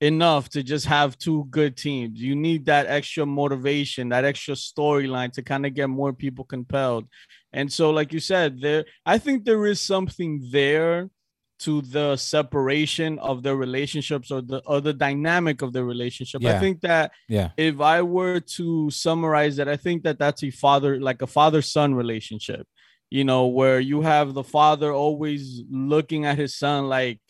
enough 0.00 0.48
to 0.48 0.62
just 0.64 0.84
have 0.86 1.16
two 1.16 1.46
good 1.50 1.76
teams. 1.76 2.20
You 2.20 2.34
need 2.34 2.66
that 2.66 2.86
extra 2.86 3.24
motivation, 3.24 4.08
that 4.08 4.24
extra 4.24 4.54
storyline 4.54 5.32
to 5.34 5.42
kind 5.42 5.64
of 5.64 5.74
get 5.74 5.88
more 5.88 6.12
people 6.12 6.44
compelled. 6.44 7.06
And 7.52 7.72
so, 7.72 7.90
like 7.90 8.12
you 8.12 8.20
said, 8.20 8.60
there 8.60 8.84
I 9.04 9.18
think 9.18 9.44
there 9.44 9.66
is 9.66 9.80
something 9.80 10.48
there 10.50 11.10
to 11.60 11.80
the 11.82 12.16
separation 12.16 13.18
of 13.20 13.42
their 13.44 13.54
relationships 13.56 14.30
or 14.30 14.40
the 14.42 14.60
or 14.66 14.80
the 14.80 14.92
dynamic 14.92 15.62
of 15.62 15.72
their 15.72 15.84
relationship. 15.84 16.42
Yeah. 16.42 16.56
I 16.56 16.58
think 16.60 16.80
that 16.80 17.12
Yeah. 17.28 17.50
if 17.56 17.80
I 17.80 18.02
were 18.02 18.40
to 18.58 18.90
summarize 18.90 19.58
it, 19.58 19.68
I 19.68 19.76
think 19.76 20.02
that 20.02 20.18
that's 20.18 20.42
a 20.42 20.50
father 20.50 20.98
like 21.00 21.22
a 21.22 21.26
father 21.26 21.62
son 21.62 21.94
relationship. 21.94 22.66
You 23.10 23.24
know, 23.24 23.46
where 23.46 23.78
you 23.78 24.00
have 24.00 24.32
the 24.32 24.42
father 24.42 24.90
always 24.92 25.62
looking 25.70 26.24
at 26.24 26.38
his 26.38 26.56
son 26.56 26.88
like, 26.88 27.20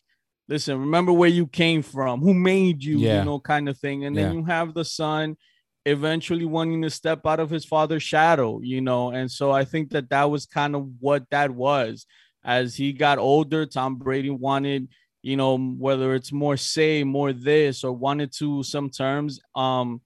listen, 0.49 0.79
remember 0.79 1.13
where 1.13 1.29
you 1.29 1.47
came 1.49 1.83
from, 1.83 2.21
who 2.21 2.33
made 2.33 2.85
you, 2.85 2.99
Yeah. 2.99 3.19
you 3.19 3.25
know, 3.25 3.41
kind 3.41 3.69
of 3.69 3.77
thing. 3.79 4.05
And 4.05 4.17
then 4.17 4.33
you 4.33 4.45
have 4.45 4.75
the 4.75 4.85
son 4.85 5.37
eventually 5.85 6.45
wanting 6.45 6.83
to 6.83 6.91
step 6.91 7.27
out 7.27 7.41
of 7.41 7.51
his 7.51 7.65
father's 7.65 8.03
shadow, 8.03 8.61
you 8.63 8.81
know. 8.81 9.11
And 9.11 9.31
so 9.31 9.51
I 9.51 9.65
think 9.65 9.91
that 9.91 10.11
that 10.11 10.31
was 10.31 10.47
kind 10.47 10.77
of 10.77 10.89
what 11.01 11.25
that 11.31 11.51
was. 11.51 12.07
As 12.45 12.75
he 12.75 12.93
got 12.93 13.19
older, 13.19 13.67
Tom 13.67 13.97
Brady 13.97 14.31
wanted, 14.31 14.89
you 15.23 15.37
know, 15.37 15.57
whether 15.57 16.15
it's 16.15 16.33
more 16.33 16.57
say, 16.57 17.05
more 17.05 17.33
this, 17.33 17.85
or 17.85 17.93
wanted 17.93 18.33
to 18.39 18.63
some 18.63 18.91
terms. 18.91 19.41
Um, 19.55 20.01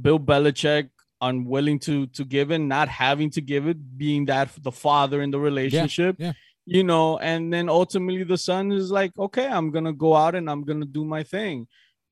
Bill 0.00 0.18
Belichick 0.18 0.88
unwilling 1.20 1.78
to 1.78 2.06
to 2.08 2.24
give 2.24 2.50
it, 2.50 2.58
not 2.58 2.88
having 2.88 3.30
to 3.30 3.40
give 3.40 3.66
it, 3.68 3.98
being 3.98 4.26
that 4.26 4.50
the 4.62 4.72
father 4.72 5.22
in 5.22 5.30
the 5.30 5.38
relationship. 5.38 6.16
yeah. 6.18 6.32
You 6.64 6.84
know, 6.84 7.18
and 7.18 7.52
then 7.52 7.68
ultimately 7.68 8.22
the 8.22 8.38
son 8.38 8.70
is 8.70 8.90
like, 8.90 9.12
okay, 9.18 9.46
I'm 9.46 9.70
gonna 9.70 9.92
go 9.92 10.14
out 10.14 10.34
and 10.34 10.48
I'm 10.48 10.62
gonna 10.64 10.86
do 10.86 11.04
my 11.04 11.22
thing. 11.22 11.66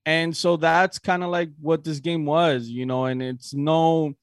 And 0.07 0.37
so 0.37 0.57
that's 0.57 0.99
kind 0.99 1.23
of 1.23 1.31
like 1.31 1.51
what 1.61 1.85
this 1.85 2.01
game 2.01 2.25
was, 2.25 2.69
you 2.69 2.87
know, 2.87 3.05
and 3.05 3.23
it's 3.23 3.53
no 3.55 4.15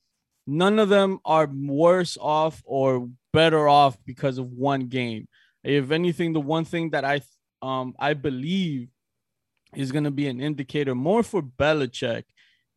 none 0.48 0.80
of 0.80 0.90
them 0.90 1.20
are 1.26 1.48
worse 1.54 2.18
off 2.20 2.62
or 2.66 3.10
better 3.34 3.68
off 3.68 3.98
because 4.06 4.38
of 4.38 4.52
one 4.52 4.88
game. 4.88 5.28
If 5.63 5.92
anything, 5.92 6.34
the 6.34 6.42
one 6.42 6.66
thing 6.66 6.92
that 6.92 7.06
I 7.06 7.22
um 7.62 7.94
I 8.00 8.13
believe 8.13 8.90
is 9.76 9.92
going 9.92 10.06
to 10.06 10.12
be 10.12 10.28
an 10.28 10.40
indicator 10.40 10.96
more 10.96 11.24
for 11.24 11.42
Belichick 11.42 12.24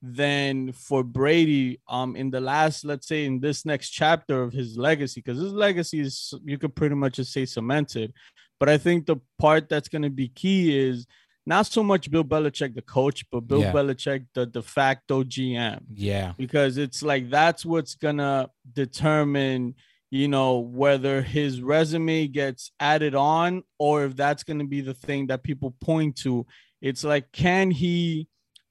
than 0.03 0.73
for 0.73 1.05
Brady 1.05 1.81
um 1.89 2.17
in 2.17 2.31
the 2.31 2.41
last 2.41 2.85
let's 2.85 3.07
say 3.07 3.27
in 3.27 3.39
this 3.39 3.67
next 3.67 3.91
chapter 3.91 4.43
of 4.43 4.53
his 4.53 4.79
legacy 4.79 5.21
because 5.21 5.39
his 5.39 5.53
legacy 5.53 6.01
is 6.01 6.33
you 6.43 6.57
could 6.57 6.75
pretty 6.75 6.95
much 6.95 7.17
just 7.17 7.33
say 7.35 7.45
cemented 7.45 8.15
but 8.59 8.71
I 8.71 8.79
think 8.79 9.05
the 9.05 9.17
part 9.39 9.69
that's 9.69 9.89
going 9.89 10.03
to 10.03 10.11
be 10.11 10.29
key 10.29 10.79
is 10.79 11.07
not 11.47 11.67
so 11.67 11.83
much 11.83 12.11
Bill 12.11 12.25
Belichick 12.25 12.75
the 12.75 12.83
coach 12.83 13.25
but 13.31 13.41
Bill 13.49 13.61
Yeah. 13.61 13.73
Belichick 13.73 14.27
the 14.35 14.47
de 14.47 14.63
facto 14.63 15.23
GM 15.25 15.81
Yeah. 15.95 16.33
because 16.37 16.77
it's 16.77 17.03
like 17.03 17.31
that's 17.31 17.65
what's 17.65 17.95
gonna 17.95 18.49
determine 18.73 19.75
you 20.11 20.27
know 20.29 20.59
whether 20.59 21.23
his 21.23 21.63
resume 21.63 22.27
gets 22.27 22.73
added 22.81 23.15
on 23.15 23.63
or 23.79 24.05
if 24.05 24.17
that's 24.17 24.43
gonna 24.43 24.67
be 24.67 24.81
the 24.81 24.95
thing 24.95 25.29
that 25.29 25.43
people 25.43 25.75
point 25.81 26.17
to 26.17 26.47
it's 26.83 27.05
like 27.05 27.31
can 27.33 27.71
he 27.71 28.27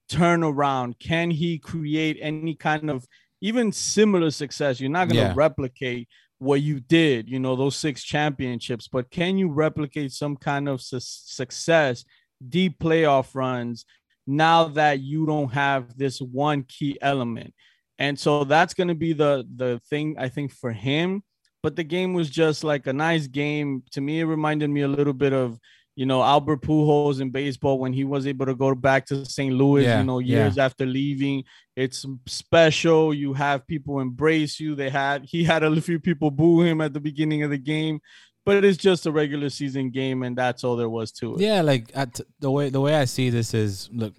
turn 0.08 0.42
around 0.44 0.98
can 0.98 1.30
he 1.30 1.58
create 1.58 2.18
any 2.20 2.54
kind 2.54 2.90
of 2.90 3.06
even 3.40 3.72
similar 3.72 4.30
success 4.30 4.80
you're 4.80 4.90
not 4.90 5.08
gonna 5.08 5.20
Yeah. 5.20 5.32
replicate 5.34 6.08
what 6.38 6.60
you 6.62 6.80
did 6.80 7.28
you 7.28 7.38
know 7.38 7.56
those 7.56 7.76
six 7.76 8.02
championships 8.02 8.86
but 8.88 9.10
can 9.10 9.38
you 9.38 9.48
replicate 9.50 10.12
some 10.12 10.36
kind 10.36 10.68
of 10.68 10.80
su- 10.82 10.98
success 11.00 12.04
deep 12.46 12.78
playoff 12.78 13.34
runs 13.34 13.84
now 14.26 14.64
that 14.68 15.00
you 15.00 15.26
don't 15.26 15.52
have 15.52 15.96
this 15.96 16.20
one 16.20 16.62
key 16.62 16.98
element. 17.00 17.54
And 17.98 18.18
so 18.18 18.44
that's 18.44 18.74
going 18.74 18.88
to 18.88 18.94
be 18.94 19.12
the 19.12 19.46
the 19.56 19.80
thing 19.90 20.16
I 20.18 20.28
think 20.28 20.52
for 20.52 20.72
him. 20.72 21.22
But 21.62 21.76
the 21.76 21.84
game 21.84 22.14
was 22.14 22.30
just 22.30 22.64
like 22.64 22.86
a 22.86 22.92
nice 22.92 23.26
game. 23.26 23.82
To 23.92 24.00
me, 24.00 24.20
it 24.20 24.24
reminded 24.24 24.70
me 24.70 24.80
a 24.80 24.88
little 24.88 25.12
bit 25.12 25.34
of, 25.34 25.58
you 25.94 26.06
know, 26.06 26.22
Albert 26.22 26.62
Pujols 26.62 27.20
in 27.20 27.28
baseball 27.28 27.78
when 27.78 27.92
he 27.92 28.04
was 28.04 28.26
able 28.26 28.46
to 28.46 28.54
go 28.54 28.74
back 28.74 29.04
to 29.06 29.26
St. 29.26 29.52
Louis, 29.54 29.84
Yeah, 29.84 29.98
you 29.98 30.06
know, 30.06 30.20
yeah. 30.20 30.44
years 30.44 30.56
after 30.56 30.86
leaving. 30.86 31.44
It's 31.76 32.06
special. 32.26 33.12
You 33.12 33.34
have 33.34 33.66
people 33.66 34.00
embrace 34.00 34.58
you. 34.58 34.74
They 34.74 34.88
had 34.88 35.24
he 35.26 35.44
had 35.44 35.62
a 35.62 35.80
few 35.82 36.00
people 36.00 36.30
boo 36.30 36.62
him 36.62 36.80
at 36.80 36.94
the 36.94 37.00
beginning 37.00 37.42
of 37.42 37.50
the 37.50 37.58
game, 37.58 38.00
but 38.44 38.64
it's 38.64 38.78
just 38.78 39.06
a 39.06 39.12
regular 39.12 39.48
season 39.50 39.90
game, 39.90 40.22
and 40.22 40.36
that's 40.36 40.64
all 40.64 40.76
there 40.76 40.88
was 40.88 41.12
to 41.12 41.34
it. 41.34 41.40
Yeah, 41.40 41.62
like 41.62 41.90
at 41.94 42.20
the 42.40 42.50
way 42.50 42.68
the 42.70 42.80
way 42.80 42.94
I 42.94 43.04
see 43.04 43.30
this 43.30 43.54
is 43.54 43.88
look, 43.92 44.14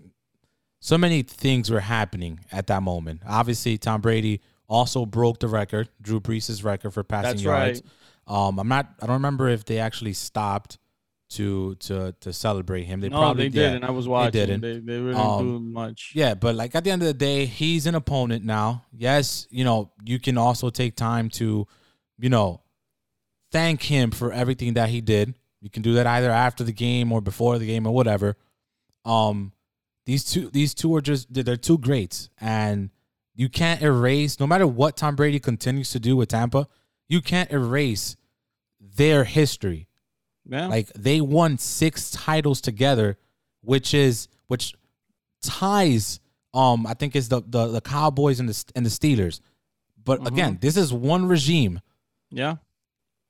so 0.79 0.97
many 0.97 1.21
things 1.23 1.69
were 1.69 1.79
happening 1.79 2.39
at 2.51 2.67
that 2.67 2.83
moment. 2.83 3.21
Obviously, 3.27 3.77
Tom 3.77 4.01
Brady 4.01 4.41
also 4.67 5.05
broke 5.05 5.39
the 5.39 5.47
record, 5.47 5.89
Drew 6.01 6.19
Brees' 6.19 6.63
record 6.63 6.91
for 6.93 7.03
passing 7.03 7.31
That's 7.31 7.43
yards. 7.43 7.81
right. 8.27 8.47
Um, 8.47 8.59
I'm 8.59 8.67
not. 8.67 8.87
I 9.01 9.05
don't 9.07 9.15
remember 9.15 9.49
if 9.49 9.65
they 9.65 9.79
actually 9.79 10.13
stopped 10.13 10.77
to 11.31 11.75
to 11.75 12.13
to 12.19 12.31
celebrate 12.33 12.83
him. 12.83 12.99
They 13.01 13.09
no, 13.09 13.17
probably 13.17 13.49
they 13.49 13.61
yeah. 13.61 13.69
didn't. 13.71 13.83
I 13.85 13.91
was 13.91 14.07
watching. 14.07 14.31
They 14.31 14.45
didn't. 14.45 14.61
They, 14.61 14.79
they 14.93 14.99
really 14.99 15.15
Um, 15.19 15.39
do 15.45 15.59
much. 15.59 16.11
Yeah, 16.13 16.35
but 16.35 16.55
like 16.55 16.75
at 16.75 16.83
the 16.83 16.91
end 16.91 17.01
of 17.01 17.07
the 17.07 17.13
day, 17.13 17.45
he's 17.45 17.87
an 17.87 17.95
opponent 17.95 18.45
now. 18.45 18.85
Yes, 18.95 19.47
you 19.49 19.63
know, 19.63 19.91
you 20.05 20.19
can 20.19 20.37
also 20.37 20.69
take 20.69 20.95
time 20.95 21.29
to, 21.29 21.67
you 22.19 22.29
know, 22.29 22.61
thank 23.51 23.83
him 23.83 24.11
for 24.11 24.31
everything 24.31 24.73
that 24.73 24.89
he 24.89 25.01
did. 25.01 25.35
You 25.61 25.69
can 25.69 25.81
do 25.81 25.93
that 25.93 26.07
either 26.07 26.31
after 26.31 26.63
the 26.63 26.71
game 26.71 27.11
or 27.11 27.21
before 27.21 27.59
the 27.59 27.67
game 27.67 27.85
or 27.85 27.93
whatever. 27.93 28.35
Um 29.05 29.53
these 30.05 30.23
two 30.23 30.49
these 30.49 30.73
two 30.73 30.95
are 30.95 31.01
just 31.01 31.31
they're 31.33 31.55
two 31.55 31.77
greats 31.77 32.29
and 32.39 32.89
you 33.35 33.49
can't 33.49 33.81
erase 33.81 34.39
no 34.39 34.47
matter 34.47 34.67
what 34.67 34.97
Tom 34.97 35.15
Brady 35.15 35.39
continues 35.39 35.91
to 35.91 35.99
do 35.99 36.15
with 36.15 36.29
Tampa, 36.29 36.67
you 37.07 37.21
can't 37.21 37.51
erase 37.51 38.15
their 38.79 39.23
history. 39.23 39.87
Yeah. 40.49 40.67
Like 40.67 40.87
they 40.93 41.21
won 41.21 41.57
six 41.57 42.09
titles 42.11 42.61
together, 42.61 43.17
which 43.61 43.93
is 43.93 44.27
which 44.47 44.73
ties 45.43 46.19
um 46.53 46.87
I 46.87 46.93
think 46.93 47.15
is 47.15 47.29
the 47.29 47.41
the, 47.45 47.67
the 47.67 47.81
Cowboys 47.81 48.39
and 48.39 48.49
the 48.49 48.71
and 48.75 48.85
the 48.85 48.89
Steelers. 48.89 49.39
But 50.03 50.27
again, 50.27 50.57
this 50.59 50.77
is 50.77 50.91
one 50.91 51.27
regime 51.27 51.79
yeah. 52.31 52.55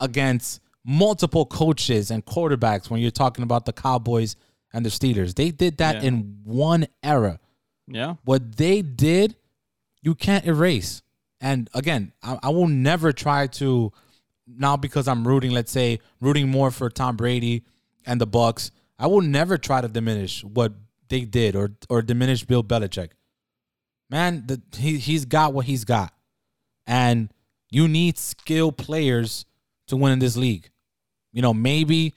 Against 0.02 0.60
multiple 0.84 1.46
coaches 1.46 2.12
and 2.12 2.26
quarterbacks 2.26 2.90
when 2.90 3.00
you're 3.00 3.12
talking 3.12 3.44
about 3.44 3.66
the 3.66 3.72
Cowboys 3.74 4.36
and 4.74 4.86
the 4.86 4.90
Steelers. 4.90 5.36
They 5.36 5.52
did 5.52 5.78
that 5.78 6.02
Yeah. 6.02 6.10
in 6.10 6.40
one 6.44 6.88
era. 7.04 7.40
Yeah. 7.88 8.16
What 8.26 8.58
they 8.58 8.82
did, 8.82 9.36
you 10.02 10.16
can't 10.16 10.46
erase. 10.46 11.04
And 11.40 11.70
again, 11.74 12.14
I, 12.24 12.40
I 12.44 12.50
will 12.50 12.68
never 12.68 13.12
try 13.14 13.48
to 13.48 13.92
now 14.48 14.76
because 14.78 15.08
I'm 15.08 15.28
rooting, 15.28 15.52
let's 15.52 15.72
say, 15.72 16.00
rooting 16.20 16.50
more 16.50 16.72
for 16.72 16.90
Tom 16.90 17.16
Brady 17.16 17.64
and 18.06 18.20
the 18.20 18.28
Bucks. 18.28 18.72
I 19.00 19.08
will 19.08 19.22
never 19.22 19.58
try 19.58 19.82
to 19.82 19.88
diminish 19.88 20.44
what 20.44 20.74
they 21.10 21.22
did 21.26 21.56
or 21.56 21.72
or 21.90 22.02
diminish 22.02 22.44
Bill 22.44 22.64
Belichick. 22.64 23.10
Man, 24.10 24.44
the, 24.48 24.62
he 24.78 24.98
he's 24.98 25.26
got 25.26 25.54
what 25.54 25.66
he's 25.66 25.84
got, 25.86 26.14
and 26.86 27.34
you 27.70 27.88
need 27.88 28.18
skilled 28.18 28.78
players 28.78 29.46
to 29.92 29.96
win 29.98 30.12
in 30.12 30.20
this 30.20 30.36
league. 30.36 30.70
You 31.32 31.42
know, 31.42 31.54
maybe 31.54 32.16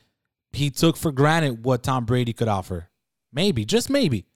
he 0.52 0.70
took 0.70 0.96
for 0.96 1.12
granted 1.12 1.64
what 1.64 1.82
Tom 1.82 2.04
Brady 2.04 2.32
could 2.32 2.48
offer. 2.48 2.88
Maybe, 3.32 3.64
just 3.64 3.90
maybe. 3.90 4.26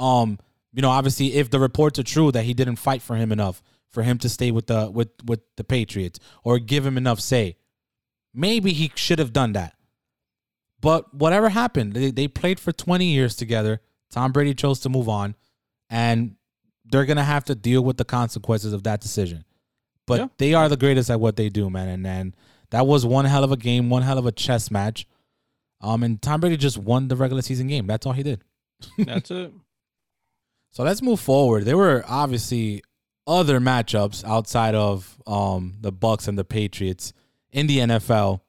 Um, 0.00 0.38
you 0.72 0.82
know, 0.82 0.90
obviously, 0.90 1.34
if 1.34 1.50
the 1.50 1.60
reports 1.60 1.98
are 1.98 2.02
true 2.02 2.32
that 2.32 2.44
he 2.44 2.54
didn't 2.54 2.76
fight 2.76 3.02
for 3.02 3.16
him 3.16 3.30
enough 3.32 3.62
for 3.90 4.02
him 4.02 4.16
to 4.18 4.28
stay 4.28 4.50
with 4.50 4.66
the 4.66 4.90
with 4.90 5.08
with 5.24 5.40
the 5.56 5.64
Patriots 5.64 6.18
or 6.44 6.58
give 6.58 6.84
him 6.84 6.96
enough 6.96 7.20
say, 7.20 7.56
maybe 8.34 8.72
he 8.72 8.90
should 8.94 9.18
have 9.18 9.32
done 9.32 9.52
that. 9.52 9.74
But 10.80 11.14
whatever 11.14 11.50
happened, 11.50 11.92
they, 11.94 12.10
they 12.10 12.26
played 12.26 12.58
for 12.58 12.72
20 12.72 13.04
years 13.06 13.36
together. 13.36 13.80
Tom 14.10 14.32
Brady 14.32 14.52
chose 14.54 14.80
to 14.80 14.88
move 14.88 15.08
on, 15.08 15.36
and 15.88 16.36
they're 16.84 17.04
gonna 17.04 17.22
have 17.24 17.44
to 17.44 17.54
deal 17.54 17.82
with 17.84 17.98
the 17.98 18.04
consequences 18.04 18.72
of 18.72 18.82
that 18.84 19.00
decision. 19.00 19.44
But 20.06 20.20
Yeah. 20.20 20.28
they 20.38 20.54
are 20.54 20.68
the 20.68 20.76
greatest 20.76 21.10
at 21.10 21.20
what 21.20 21.36
they 21.36 21.48
do, 21.48 21.70
man. 21.70 21.88
And 21.88 22.06
and 22.06 22.36
that 22.72 22.86
was 22.86 23.06
one 23.06 23.26
hell 23.26 23.44
of 23.44 23.52
a 23.52 23.56
game, 23.56 23.88
one 23.90 24.02
hell 24.02 24.18
of 24.18 24.26
a 24.26 24.32
chess 24.32 24.70
match. 24.70 25.06
Um, 25.80 26.02
and 26.02 26.20
Tom 26.20 26.40
Brady 26.40 26.56
just 26.56 26.78
won 26.78 27.08
the 27.08 27.16
regular 27.16 27.42
season 27.42 27.66
game. 27.66 27.86
That's 27.86 28.06
all 28.06 28.12
he 28.12 28.22
did. 28.22 28.42
That's 28.98 29.30
it. 29.30 29.52
So 30.70 30.82
let's 30.82 31.02
move 31.02 31.20
forward. 31.20 31.64
There 31.66 31.76
were 31.76 32.02
obviously 32.08 32.82
other 33.26 33.60
matchups 33.60 34.24
outside 34.24 34.74
of 34.74 35.16
um, 35.26 35.74
the 35.80 35.92
Bucks 35.92 36.28
and 36.28 36.38
the 36.38 36.44
Patriots 36.44 37.12
in 37.50 37.66
the 37.66 37.78
NFL, 37.78 38.40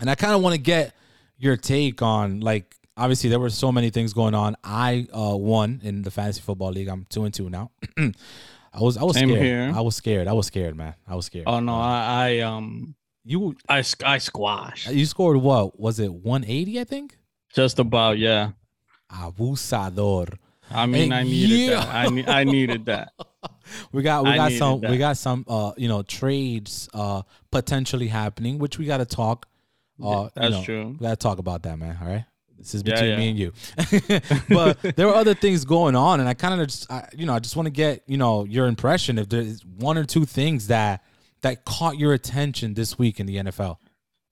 and 0.00 0.08
I 0.08 0.14
kind 0.14 0.34
of 0.34 0.42
want 0.42 0.54
to 0.54 0.60
get 0.60 0.94
your 1.36 1.56
take 1.56 2.00
on 2.00 2.40
like 2.40 2.76
obviously 2.96 3.28
there 3.28 3.40
were 3.40 3.50
so 3.50 3.72
many 3.72 3.90
things 3.90 4.12
going 4.12 4.34
on. 4.34 4.56
I 4.62 5.08
uh, 5.12 5.36
won 5.36 5.80
in 5.82 6.02
the 6.02 6.10
fantasy 6.12 6.40
football 6.40 6.70
league. 6.70 6.88
I'm 6.88 7.06
two 7.08 7.24
and 7.24 7.34
two 7.34 7.50
now. 7.50 7.72
I 7.98 8.80
was 8.80 8.96
I 8.96 9.02
was 9.02 9.16
Same 9.16 9.28
scared. 9.28 9.42
here. 9.44 9.72
I 9.74 9.80
was 9.80 9.96
scared. 9.96 10.28
I 10.28 10.32
was 10.32 10.46
scared, 10.46 10.76
man. 10.76 10.94
I 11.06 11.16
was 11.16 11.26
scared. 11.26 11.44
Oh 11.48 11.60
no, 11.60 11.74
I, 11.74 12.38
I 12.38 12.38
um 12.40 12.94
you 13.24 13.56
I 13.68 13.82
I 14.04 14.18
squash. 14.18 14.88
you 14.88 15.06
scored 15.06 15.36
what? 15.38 15.78
Was 15.78 15.98
it 16.00 16.12
180? 16.12 16.80
I 16.80 16.84
think. 16.84 17.16
Just 17.54 17.78
about, 17.78 18.18
yeah. 18.18 18.52
Abusador. 19.10 20.36
I 20.70 20.86
mean, 20.86 21.10
Hey, 21.10 21.18
I 21.18 21.22
needed 21.24 21.50
yeah. 21.58 21.68
that. 21.80 21.94
I 21.94 22.08
ne- 22.08 22.26
I 22.26 22.44
needed 22.44 22.86
that. 22.86 23.12
We 23.90 24.02
got 24.02 24.24
we 24.24 24.30
I 24.30 24.36
got 24.36 24.52
some 24.52 24.80
we 24.82 24.98
got 24.98 25.16
some 25.16 25.44
uh 25.48 25.72
you 25.76 25.88
know 25.88 26.02
trades 26.02 26.88
uh 26.94 27.22
potentially 27.50 28.06
happening 28.06 28.58
which 28.58 28.78
we 28.78 28.84
got 28.84 28.98
to 28.98 29.04
talk 29.06 29.46
Uh, 30.02 30.28
That's 30.34 30.44
you 30.44 30.50
know, 30.50 30.64
true. 30.64 30.86
We 30.88 30.96
gotta 31.06 31.16
talk 31.16 31.38
about 31.38 31.62
that, 31.62 31.78
man. 31.78 31.96
All 32.00 32.08
right. 32.08 32.24
This 32.58 32.74
is 32.74 32.82
between 32.82 33.10
yeah. 33.10 33.16
me 33.16 33.28
and 33.30 33.38
you. 33.38 33.52
but 34.48 34.80
there 34.96 35.06
were 35.06 35.14
other 35.14 35.34
things 35.34 35.64
going 35.64 35.96
on, 35.96 36.20
and 36.20 36.28
I 36.28 36.34
kind 36.34 36.60
of 36.60 36.66
just, 36.68 36.90
I, 36.92 37.08
you 37.16 37.26
know, 37.26 37.34
I 37.34 37.40
just 37.40 37.56
want 37.56 37.66
to 37.66 37.70
get, 37.70 38.02
you 38.06 38.16
know, 38.16 38.44
your 38.44 38.66
impression 38.66 39.18
if 39.18 39.28
there's 39.28 39.64
one 39.64 39.96
or 39.98 40.04
two 40.04 40.24
things 40.26 40.68
that 40.68 41.02
that 41.42 41.64
caught 41.64 41.98
your 41.98 42.12
attention 42.12 42.74
this 42.74 42.98
week 42.98 43.20
in 43.20 43.26
the 43.26 43.36
NFL. 43.36 43.76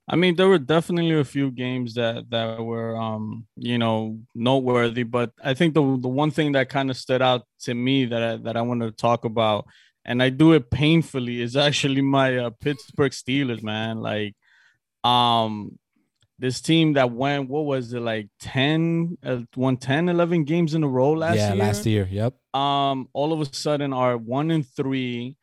I 0.09 0.17
mean, 0.17 0.35
there 0.35 0.49
were 0.49 0.59
definitely 0.59 1.19
a 1.21 1.25
few 1.25 1.53
games 1.53 1.95
that 1.95 2.31
that 2.31 2.61
were, 2.61 2.97
um, 2.97 3.47
you 3.57 3.79
know, 3.79 4.19
noteworthy. 4.35 5.05
But 5.05 5.31
I 5.43 5.55
think 5.55 5.75
the 5.75 5.81
the 5.81 6.09
one 6.09 6.33
thing 6.33 6.53
that 6.53 6.69
kind 6.69 6.91
of 6.91 6.97
stood 6.97 7.23
out 7.23 7.43
to 7.61 7.75
me 7.75 8.07
that 8.07 8.23
I, 8.23 8.37
that 8.39 8.57
I 8.57 8.63
want 8.63 8.81
to 8.83 8.91
talk 8.91 9.25
about, 9.25 9.67
and 10.05 10.21
I 10.21 10.31
do 10.31 10.53
it 10.53 10.71
painfully, 10.71 11.41
is 11.41 11.57
actually 11.57 12.03
my 12.03 12.39
uh, 12.39 12.51
Pittsburgh 12.61 13.13
Steelers. 13.13 13.63
Man, 13.63 14.01
like, 14.01 14.35
um, 15.05 15.79
this 16.41 16.61
team 16.61 16.95
that 16.95 17.13
went, 17.13 17.49
what 17.49 17.67
was 17.67 17.93
it, 17.93 18.01
like 18.01 18.29
10, 18.41 19.19
uh, 19.23 19.41
won 19.55 19.77
10, 19.77 20.09
11 20.09 20.45
games 20.45 20.75
in 20.75 20.83
a 20.83 20.89
row 20.89 21.13
last 21.13 21.37
yeah, 21.37 21.49
year? 21.49 21.57
Yeah, 21.57 21.65
last 21.65 21.87
year. 21.87 22.09
Yep. 22.11 22.35
um 22.55 23.09
all 23.13 23.33
of 23.33 23.41
a 23.41 23.55
sudden 23.55 23.93
are 23.93 24.17
one 24.17 24.51
and 24.51 24.67
three 24.67 25.37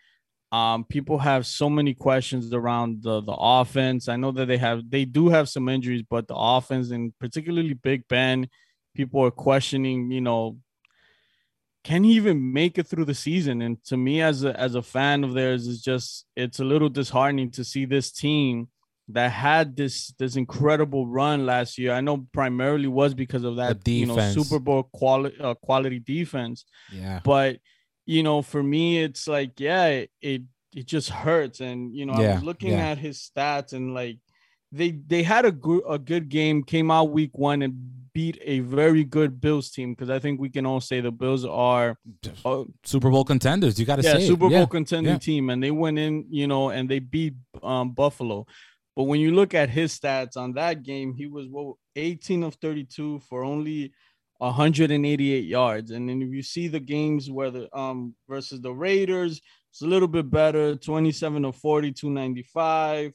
um 0.52 0.86
people 0.86 1.18
have 1.18 1.46
so 1.46 1.70
many 1.70 1.94
questions 1.94 2.54
around 2.54 3.04
the 3.04 3.22
the 3.22 3.36
offense. 3.38 4.08
I 4.08 4.16
know 4.16 4.32
that 4.32 4.48
they 4.48 4.58
have 4.58 4.90
they 4.90 5.06
do 5.06 5.30
have 5.30 5.50
some 5.50 5.68
injuries 5.70 6.04
but 6.10 6.28
the 6.28 6.36
offense 6.36 6.92
and 6.92 7.18
particularly 7.20 7.74
big 7.74 8.08
ben 8.08 8.48
people 8.96 9.24
are 9.24 9.32
questioning 9.32 10.10
you 10.12 10.22
know 10.22 10.58
can 11.88 12.04
he 12.04 12.14
even 12.16 12.52
make 12.52 12.78
it 12.78 12.86
through 12.86 13.06
the 13.06 13.16
season? 13.16 13.62
And 13.62 13.82
to 13.86 13.96
me 13.96 14.22
as 14.22 14.44
a 14.44 14.60
as 14.60 14.76
a 14.76 14.82
fan 14.82 15.24
of 15.24 15.34
theirs 15.34 15.68
is 15.68 15.82
just 15.82 16.26
it's 16.36 16.60
a 16.60 16.66
little 16.66 16.90
disheartening 16.90 17.50
to 17.52 17.64
see 17.64 17.86
this 17.86 18.12
team 18.12 18.68
that 19.08 19.32
had 19.32 19.78
this 19.78 20.14
this 20.20 20.36
incredible 20.36 21.08
run 21.08 21.46
last 21.46 21.78
year. 21.78 21.94
I 21.94 22.02
know 22.02 22.28
primarily 22.34 22.88
was 22.88 23.14
because 23.14 23.46
of 23.46 23.56
that 23.56 23.88
you 23.88 24.06
know 24.06 24.20
super 24.34 24.60
bowl 24.60 24.84
quality 24.92 25.40
uh, 25.40 25.54
quality 25.54 26.00
defense. 26.00 26.66
Yeah. 26.92 27.22
but 27.24 27.60
you 28.08 28.24
know 28.24 28.42
for 28.42 28.64
me 28.64 29.04
it's 29.04 29.28
like 29.28 29.60
yeah 29.60 29.86
it 29.88 30.10
it, 30.22 30.42
it 30.76 30.86
just 30.88 31.10
hurts 31.10 31.60
and 31.60 31.94
you 31.94 32.06
know 32.06 32.14
i 32.14 32.34
was 32.34 32.44
looking 32.44 32.72
yeah. 32.72 32.88
at 32.90 32.98
his 32.98 33.30
stats 33.30 33.74
and 33.74 33.94
like 33.94 34.18
they 34.72 34.92
they 34.92 35.22
had 35.22 35.46
a 35.46 35.52
good 35.52 35.84
a 35.88 36.00
good 36.00 36.30
game 36.30 36.64
came 36.64 36.90
out 36.90 37.12
week 37.12 37.38
one 37.38 37.62
and 37.62 37.74
beat 38.14 38.40
a 38.42 38.60
very 38.62 39.04
good 39.04 39.40
bills 39.40 39.70
team 39.70 39.94
because 39.94 40.10
i 40.10 40.18
think 40.18 40.40
we 40.40 40.50
can 40.50 40.66
all 40.66 40.80
say 40.80 41.02
the 41.02 41.12
bills 41.12 41.46
are 41.46 41.98
uh, 42.46 42.64
Super 42.84 43.12
Bowl 43.12 43.24
contenders. 43.24 43.80
You 43.80 43.86
got 43.86 43.98
to 43.98 44.02
yeah 44.04 44.14
say 44.14 44.28
super 44.28 44.50
bowl 44.50 44.52
Yeah. 44.52 44.66
contending 44.66 45.14
yeah. 45.14 45.20
team 45.20 45.50
and 45.52 45.62
they 45.62 45.72
went 45.72 46.00
in 46.00 46.26
you 46.30 46.48
know 46.48 46.70
and 46.70 46.90
they 46.90 47.00
beat 47.00 47.36
um 47.62 47.92
buffalo 47.92 48.46
but 48.96 49.04
when 49.04 49.20
you 49.20 49.32
look 49.36 49.54
at 49.54 49.70
his 49.70 49.98
stats 50.00 50.36
on 50.38 50.54
that 50.54 50.82
game 50.84 51.14
he 51.14 51.28
was 51.28 51.48
what 51.48 51.76
18 51.96 52.44
of 52.44 52.56
32 52.56 53.20
for 53.20 53.44
only 53.44 53.92
188 54.38 55.46
yards. 55.46 55.92
And 55.92 56.08
then 56.08 56.22
if 56.22 56.30
you 56.30 56.44
see 56.44 56.68
the 56.68 56.80
games 56.80 57.30
where 57.30 57.52
the 57.52 57.76
um 57.78 58.16
versus 58.30 58.62
the 58.62 58.74
raiders 58.74 59.42
it's 59.72 59.82
a 59.82 59.88
little 59.88 60.08
bit 60.08 60.30
better 60.30 60.76
27 60.76 61.44
to 61.44 61.52
40 61.52 61.92
295 61.92 63.14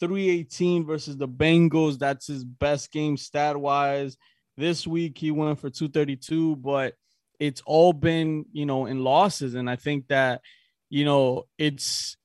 318 0.00 0.86
versus 0.86 1.16
the 1.16 1.28
bengals 1.28 1.98
that's 1.98 2.26
his 2.26 2.44
best 2.44 2.92
game 2.92 3.16
stat 3.16 3.56
wise 3.56 4.16
this 4.56 4.86
week 4.86 5.18
he 5.18 5.30
went 5.30 5.58
for 5.58 5.70
232 5.70 6.56
but 6.56 6.94
it's 7.38 7.62
all 7.66 7.92
been 7.92 8.44
you 8.52 8.66
know 8.66 8.86
in 8.86 9.04
losses. 9.04 9.54
And 9.54 9.68
i 9.68 9.76
think 9.76 10.08
that 10.08 10.40
you 10.90 11.04
know 11.04 11.46
it's 11.58 12.16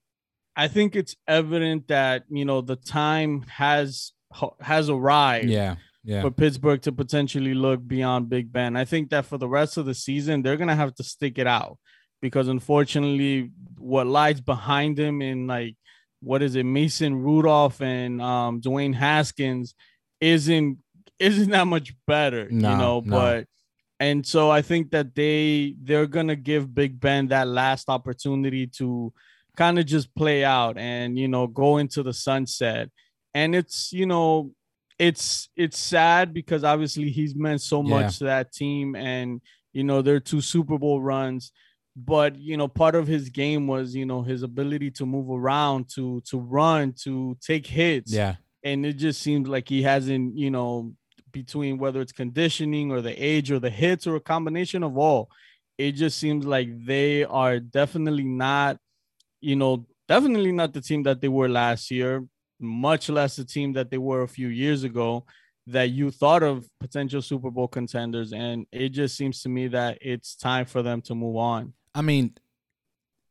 i 0.55 0.67
think 0.67 0.95
it's 0.95 1.15
evident 1.27 1.87
that 1.89 2.23
you 2.29 2.45
know 2.45 2.61
the 2.61 2.75
time 2.75 3.41
has 3.43 4.13
has 4.59 4.89
arrived. 4.89 5.49
Yeah. 5.49 5.75
Yeah. 6.03 6.21
for 6.21 6.31
Pittsburgh 6.31 6.81
to 6.81 6.91
potentially 6.91 7.53
look 7.53 7.85
beyond 7.87 8.29
Big 8.29 8.51
Ben. 8.51 8.75
I 8.75 8.83
think 8.85 9.09
that 9.11 9.25
for 9.25 9.37
the 9.37 9.47
rest 9.47 9.77
of 9.77 9.85
the 9.85 9.93
season, 9.93 10.41
they're 10.41 10.57
gonna 10.57 10.75
have 10.75 10.93
to 10.95 11.03
stick 11.03 11.37
it 11.39 11.47
out 11.47 11.77
because 12.21 12.47
unfortunately, 12.49 13.51
what 13.77 14.07
lies 14.07 14.41
behind 14.41 14.99
him 14.99 15.21
in 15.21 15.47
like 15.47 15.75
what 16.21 16.41
is 16.41 16.55
it, 16.55 16.63
Mason 16.65 17.15
Rudolph 17.15 17.81
and 17.81 18.21
um 18.21 18.61
Dwayne 18.61 18.93
Haskins 18.95 19.75
isn't 20.21 20.77
isn't 21.19 21.51
that 21.51 21.67
much 21.67 21.93
better, 22.07 22.47
No, 22.49 22.71
you 22.71 22.77
know, 22.77 23.01
no. 23.05 23.11
but 23.17 23.45
and 23.99 24.25
so 24.25 24.49
I 24.51 24.61
think 24.61 24.91
that 24.91 25.15
they 25.15 25.75
they're 25.81 26.07
gonna 26.07 26.35
give 26.35 26.73
Big 26.73 26.99
Ben 26.99 27.27
that 27.27 27.47
last 27.47 27.87
opportunity 27.87 28.67
to 28.79 29.13
kind 29.55 29.77
of 29.79 29.85
just 29.85 30.13
play 30.15 30.43
out 30.43 30.77
and 30.77 31.17
you 31.17 31.27
know 31.29 31.47
go 31.47 31.77
into 31.77 32.03
the 32.03 32.11
sunset. 32.13 32.89
And 33.33 33.55
it's 33.55 33.93
you 33.93 34.05
know 34.05 34.51
it's 34.99 35.49
it's 35.55 35.77
sad 35.77 36.33
because 36.33 36.63
obviously 36.63 37.09
he's 37.09 37.35
meant 37.35 37.61
so 37.61 37.83
Yeah. 37.83 37.89
much 37.89 38.17
to 38.19 38.25
that 38.25 38.51
team 38.51 38.95
and 38.95 39.41
you 39.73 39.83
know 39.83 40.01
their 40.01 40.19
two 40.19 40.41
Super 40.41 40.77
Bowl 40.77 41.01
runs 41.01 41.51
but 41.95 42.35
you 42.37 42.57
know 42.57 42.67
part 42.67 42.95
of 42.95 43.05
his 43.07 43.29
game 43.29 43.67
was 43.67 43.95
you 43.95 44.05
know 44.05 44.21
his 44.23 44.43
ability 44.43 44.89
to 44.91 45.05
move 45.05 45.29
around 45.29 45.87
to 45.95 46.21
to 46.21 46.39
run 46.39 46.93
to 46.93 47.37
take 47.41 47.67
hits 47.67 48.11
yeah. 48.11 48.35
and 48.63 48.85
it 48.85 48.93
just 48.93 49.21
seems 49.21 49.47
like 49.47 49.69
he 49.69 49.83
hasn't 49.83 50.35
you 50.37 50.49
know 50.49 50.91
between 51.31 51.77
whether 51.77 52.01
it's 52.01 52.11
conditioning 52.11 52.91
or 52.91 53.01
the 53.01 53.13
age 53.23 53.51
or 53.51 53.59
the 53.59 53.69
hits 53.69 54.07
or 54.07 54.15
a 54.15 54.19
combination 54.19 54.83
of 54.83 54.97
all 54.97 55.29
it 55.77 55.91
just 55.93 56.17
seems 56.19 56.45
like 56.45 56.67
they 56.85 57.23
are 57.25 57.59
definitely 57.59 58.23
not 58.23 58.77
you 59.41 59.55
know 59.55 59.85
definitely 60.07 60.51
not 60.51 60.73
the 60.73 60.81
team 60.81 61.03
that 61.03 61.21
they 61.21 61.27
were 61.29 61.49
last 61.49 61.91
year 61.91 62.23
much 62.63 63.09
less 63.09 63.35
the 63.35 63.45
team 63.45 63.73
that 63.73 63.91
they 63.91 63.97
were 63.97 64.23
a 64.23 64.27
few 64.27 64.47
years 64.47 64.83
ago 64.83 65.25
that 65.67 65.91
you 65.91 66.11
thought 66.11 66.43
of 66.43 66.67
potential 66.79 67.21
Super 67.21 67.51
Bowl 67.51 67.67
contenders 67.67 68.33
and 68.33 68.65
it 68.71 68.89
just 68.89 69.15
seems 69.15 69.41
to 69.43 69.49
me 69.49 69.67
that 69.67 69.97
it's 70.01 70.35
time 70.35 70.65
for 70.65 70.81
them 70.81 71.01
to 71.01 71.15
move 71.15 71.35
on 71.37 71.73
I 71.95 72.01
mean, 72.01 72.35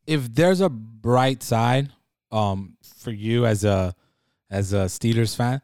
if 0.06 0.32
there's 0.32 0.60
a 0.60 0.68
bright 0.68 1.42
side, 1.42 1.90
um, 2.30 2.76
for 2.98 3.10
you 3.10 3.46
as 3.46 3.64
a 3.64 3.94
as 4.50 4.72
a 4.72 4.84
Steelers 4.86 5.34
fan, 5.36 5.60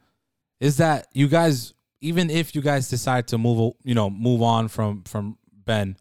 is 0.60 0.78
that 0.78 1.06
you 1.12 1.28
guys, 1.28 1.74
even 2.00 2.30
if 2.30 2.54
you 2.54 2.62
guys 2.62 2.88
decide 2.88 3.28
to 3.28 3.38
move, 3.38 3.74
you 3.84 3.94
know, 3.94 4.10
move 4.10 4.42
on 4.42 4.68
from 4.68 5.02
from 5.04 5.38
Ben, 5.52 5.96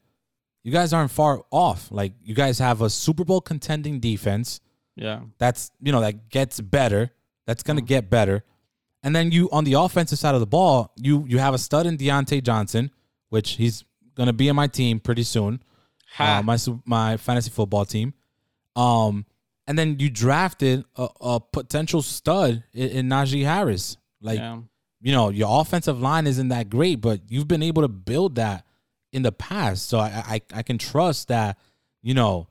you 0.63 0.71
guys 0.71 0.93
aren't 0.93 1.11
far 1.11 1.43
off. 1.51 1.91
Like 1.91 2.13
you 2.23 2.33
guys 2.33 2.59
have 2.59 2.81
a 2.81 2.89
Super 2.89 3.23
Bowl 3.23 3.41
contending 3.41 3.99
defense 3.99 4.59
yeah 4.95 5.19
that's 5.37 5.69
you 5.79 5.91
know 5.91 6.01
that 6.01 6.29
gets 6.29 6.59
better. 6.59 7.11
That's 7.47 7.63
gonna 7.63 7.81
get 7.81 8.11
better. 8.11 8.43
And 9.01 9.15
then 9.15 9.31
you 9.31 9.49
on 9.51 9.63
the 9.63 9.73
offensive 9.73 10.19
side 10.19 10.35
of 10.35 10.41
the 10.41 10.47
ball, 10.47 10.93
you 10.95 11.25
you 11.27 11.39
have 11.39 11.55
a 11.55 11.57
stud 11.57 11.87
in 11.87 11.97
Diontae 11.97 12.43
Johnson, 12.43 12.91
which 13.29 13.53
he's 13.53 13.83
gonna 14.13 14.33
be 14.33 14.47
in 14.47 14.55
my 14.55 14.67
team 14.67 14.99
pretty 14.99 15.23
soon 15.23 15.63
uh, 16.19 16.41
my 16.41 16.57
my 16.85 17.17
fantasy 17.17 17.49
football 17.49 17.85
team. 17.85 18.13
Um, 18.75 19.25
and 19.67 19.77
then 19.77 19.99
you 19.99 20.09
drafted 20.09 20.85
a, 20.95 21.07
a 21.19 21.39
potential 21.39 22.01
stud 22.01 22.63
in, 22.73 22.89
in 22.89 23.09
Najee 23.09 23.43
Harris. 23.43 23.97
Like 24.21 24.39
yeah. 24.39 24.59
you 25.01 25.11
know, 25.11 25.29
your 25.29 25.61
offensive 25.61 25.99
line 25.99 26.27
isn't 26.27 26.49
that 26.49 26.69
great, 26.69 27.01
but 27.01 27.21
you've 27.27 27.47
been 27.47 27.63
able 27.63 27.81
to 27.81 27.87
build 27.87 28.35
that 28.35 28.65
in 29.11 29.21
the 29.23 29.31
past. 29.31 29.87
So 29.89 29.99
I 29.99 30.23
I, 30.27 30.41
I 30.53 30.63
can 30.63 30.77
trust 30.77 31.27
that 31.27 31.57
you 32.01 32.13
know 32.13 32.47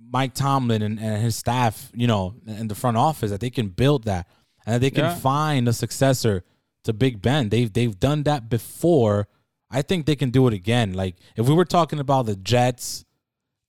Mike 0.00 0.34
Tomlin 0.34 0.82
and, 0.82 0.98
and 0.98 1.22
his 1.22 1.36
staff, 1.36 1.90
you 1.94 2.06
know, 2.06 2.34
in 2.46 2.68
the 2.68 2.74
front 2.74 2.96
office 2.96 3.30
that 3.30 3.40
they 3.40 3.50
can 3.50 3.68
build 3.68 4.04
that 4.04 4.26
and 4.64 4.74
that 4.74 4.80
they 4.80 4.90
can 4.90 5.04
Yeah. 5.04 5.14
find 5.14 5.68
a 5.68 5.72
successor 5.72 6.44
to 6.84 6.92
Big 6.92 7.20
Ben. 7.20 7.48
They've 7.48 7.72
they've 7.72 7.98
done 7.98 8.22
that 8.24 8.48
before. 8.48 9.28
I 9.70 9.82
think 9.82 10.06
they 10.06 10.16
can 10.16 10.30
do 10.30 10.46
it 10.48 10.54
again. 10.54 10.94
Like 10.94 11.16
if 11.36 11.46
we 11.48 11.54
were 11.54 11.66
talking 11.66 11.98
about 11.98 12.26
the 12.26 12.36
Jets, 12.36 13.04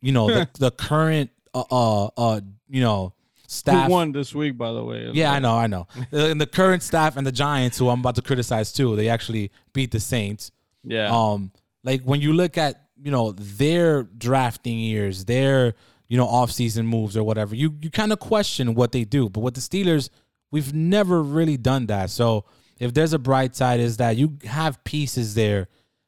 you 0.02 0.12
know, 0.14 0.28
the, 0.28 0.48
the 0.60 0.72
current 0.72 1.30
uh 1.54 1.64
uh 1.72 2.06
uh 2.18 2.42
you 2.70 2.82
know 2.82 3.14
staff 3.48 3.88
Who 3.88 3.92
won 3.92 4.12
this 4.12 4.34
week, 4.36 4.58
by 4.58 4.72
the 4.72 4.84
way? 4.84 5.10
yeah, 5.14 5.32
I 5.34 5.40
know, 5.40 5.56
I 5.56 5.68
know. 5.68 5.88
and 6.12 6.40
the 6.40 6.48
current 6.48 6.84
staff 6.84 7.18
and 7.18 7.26
the 7.28 7.32
Giants, 7.32 7.78
who 7.78 7.90
I'm 7.90 8.00
about 8.00 8.16
to 8.16 8.22
criticize 8.22 8.72
too, 8.72 8.96
they 8.96 9.10
actually 9.10 9.52
beat 9.74 9.92
the 9.92 10.00
Saints. 10.00 10.52
Yeah. 10.84 11.10
Um, 11.12 11.52
like 11.84 12.04
when 12.04 12.22
you 12.22 12.32
look 12.34 12.58
at 12.58 12.86
you 13.02 13.12
know 13.12 13.32
their 13.34 14.04
drafting 14.04 14.78
years, 14.80 15.26
their 15.26 15.74
you 16.10 16.18
know 16.18 16.28
offseason 16.28 16.86
moves 16.86 17.16
or 17.16 17.24
whatever, 17.24 17.56
you 17.56 17.76
you 17.82 17.90
kind 17.90 18.12
of 18.12 18.20
question 18.20 18.76
what 18.76 18.92
they 18.92 19.06
do. 19.06 19.30
But 19.30 19.40
with 19.42 19.54
the 19.54 19.62
Steelers, 19.62 20.10
we've 20.52 20.74
never 20.74 21.24
really 21.24 21.56
done 21.56 21.86
that. 21.86 22.10
So 22.10 22.46
if 22.80 22.94
there's 22.94 23.14
a 23.14 23.20
bright 23.20 23.56
side, 23.56 23.80
is 23.80 23.98
that 23.98 24.18
you 24.18 24.38
have 24.46 24.84
pieces 24.84 25.36
there, 25.36 25.68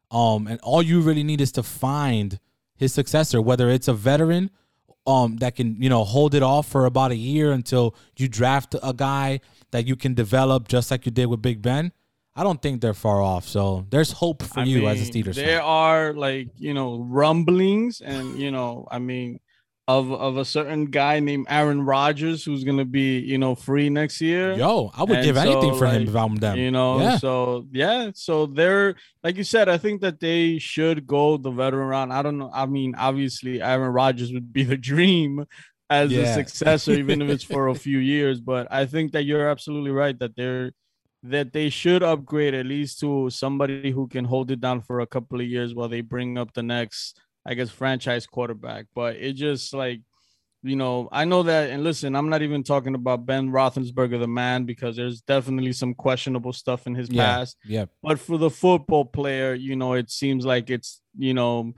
um, 0.09 0.47
and 0.47 0.59
all 0.61 0.81
you 0.81 0.99
really 1.01 1.23
need 1.23 1.39
is 1.39 1.51
to 1.53 1.63
find 1.63 2.39
his 2.75 2.93
successor, 2.93 3.41
whether 3.41 3.69
it's 3.69 3.87
a 3.87 3.93
veteran 3.93 4.49
um 5.07 5.37
that 5.37 5.55
can 5.55 5.81
you 5.81 5.89
know 5.89 6.03
hold 6.03 6.35
it 6.35 6.43
off 6.43 6.67
for 6.67 6.85
about 6.85 7.09
a 7.09 7.15
year 7.15 7.51
until 7.51 7.95
you 8.17 8.27
draft 8.27 8.75
a 8.83 8.93
guy 8.93 9.39
that 9.71 9.87
you 9.87 9.95
can 9.95 10.13
develop 10.13 10.67
just 10.67 10.91
like 10.91 11.07
you 11.07 11.11
did 11.11 11.25
with 11.25 11.41
Big 11.41 11.59
Ben. 11.61 11.91
I 12.35 12.43
don't 12.43 12.61
think 12.61 12.81
they're 12.81 12.93
far 12.93 13.21
off. 13.21 13.47
So 13.47 13.85
there's 13.89 14.11
hope 14.11 14.43
for 14.43 14.59
I 14.61 14.63
you 14.63 14.87
as 14.87 14.99
a 15.01 15.11
mean, 15.11 15.23
Steelers 15.25 15.35
There 15.35 15.59
fan. 15.59 15.61
are 15.61 16.13
like, 16.13 16.47
you 16.57 16.73
know, 16.73 16.99
rumblings 16.99 17.99
and, 17.99 18.39
you 18.39 18.51
know, 18.51 18.87
I 18.89 18.99
mean, 18.99 19.39
of 19.97 20.11
of 20.11 20.37
a 20.37 20.45
certain 20.45 20.85
guy 20.85 21.19
named 21.19 21.45
Aaron 21.49 21.81
Rodgers 21.93 22.43
who's 22.45 22.63
gonna 22.63 22.85
be 23.01 23.19
you 23.31 23.37
know 23.37 23.53
free 23.55 23.89
next 23.89 24.21
year. 24.21 24.53
Yo, 24.53 24.91
I 24.95 25.03
would 25.03 25.17
And 25.17 25.25
give 25.25 25.37
anything 25.37 25.73
so, 25.73 25.79
for 25.79 25.87
him 25.87 26.03
if 26.07 26.15
I'm 26.15 26.35
them. 26.35 26.57
You 26.57 26.71
know, 26.71 26.99
Yeah. 26.99 27.17
so 27.17 27.65
yeah, 27.71 28.11
so 28.13 28.45
they're 28.45 28.95
like 29.23 29.35
you 29.37 29.43
said. 29.43 29.69
I 29.69 29.77
think 29.77 30.01
that 30.01 30.19
they 30.19 30.57
should 30.59 31.05
go 31.07 31.37
the 31.37 31.51
veteran 31.51 31.87
round. 31.87 32.13
I 32.13 32.21
don't 32.21 32.37
know. 32.37 32.51
I 32.53 32.65
mean, 32.65 32.95
obviously, 32.97 33.61
Aaron 33.61 33.91
Rodgers 33.93 34.31
would 34.33 34.51
be 34.53 34.63
the 34.63 34.77
dream 34.91 35.45
as 35.89 36.11
Yeah. 36.11 36.33
successor, 36.35 36.93
even 36.93 37.21
if 37.21 37.29
it's 37.29 37.43
for 37.43 37.67
a 37.67 37.75
few 37.85 37.99
years. 37.99 38.39
But 38.39 38.67
I 38.71 38.85
think 38.85 39.11
that 39.13 39.23
you're 39.25 39.49
absolutely 39.49 39.91
right 39.91 40.17
that 40.19 40.35
they're 40.35 40.71
that 41.23 41.53
they 41.53 41.69
should 41.69 42.01
upgrade 42.01 42.55
at 42.55 42.65
least 42.65 42.99
to 42.99 43.29
somebody 43.29 43.91
who 43.91 44.07
can 44.07 44.25
hold 44.25 44.49
it 44.49 44.59
down 44.59 44.81
for 44.81 45.01
a 45.01 45.05
couple 45.05 45.39
of 45.39 45.45
years 45.45 45.75
while 45.75 45.87
they 45.87 46.01
bring 46.01 46.35
up 46.37 46.51
the 46.53 46.63
next, 46.63 47.19
I 47.45 47.53
guess, 47.53 47.69
franchise 47.69 48.27
quarterback. 48.27 48.85
But 48.93 49.15
it 49.17 49.33
just 49.33 49.73
like 49.73 50.01
you 50.63 50.75
know, 50.75 51.09
I 51.11 51.25
know 51.25 51.41
that, 51.43 51.71
and 51.71 51.83
listen, 51.83 52.15
I'm 52.15 52.29
not 52.29 52.43
even 52.43 52.61
talking 52.63 52.93
about 52.93 53.25
Ben 53.25 53.49
Roethlisberger, 53.49 54.19
the 54.19 54.27
man, 54.27 54.65
because 54.65 54.95
there's 54.95 55.21
definitely 55.21 55.73
some 55.73 55.95
questionable 55.95 56.53
stuff 56.53 56.85
in 56.85 56.93
his 56.93 57.09
Yeah. 57.09 57.23
past. 57.37 57.57
Yeah, 57.65 57.85
But 58.03 58.19
for 58.19 58.37
the 58.37 58.51
football 58.51 59.05
player, 59.05 59.55
you 59.55 59.75
know, 59.75 59.93
it 59.93 60.11
seems 60.11 60.45
like 60.45 60.69
it's, 60.69 61.01
you 61.17 61.33
know, 61.33 61.73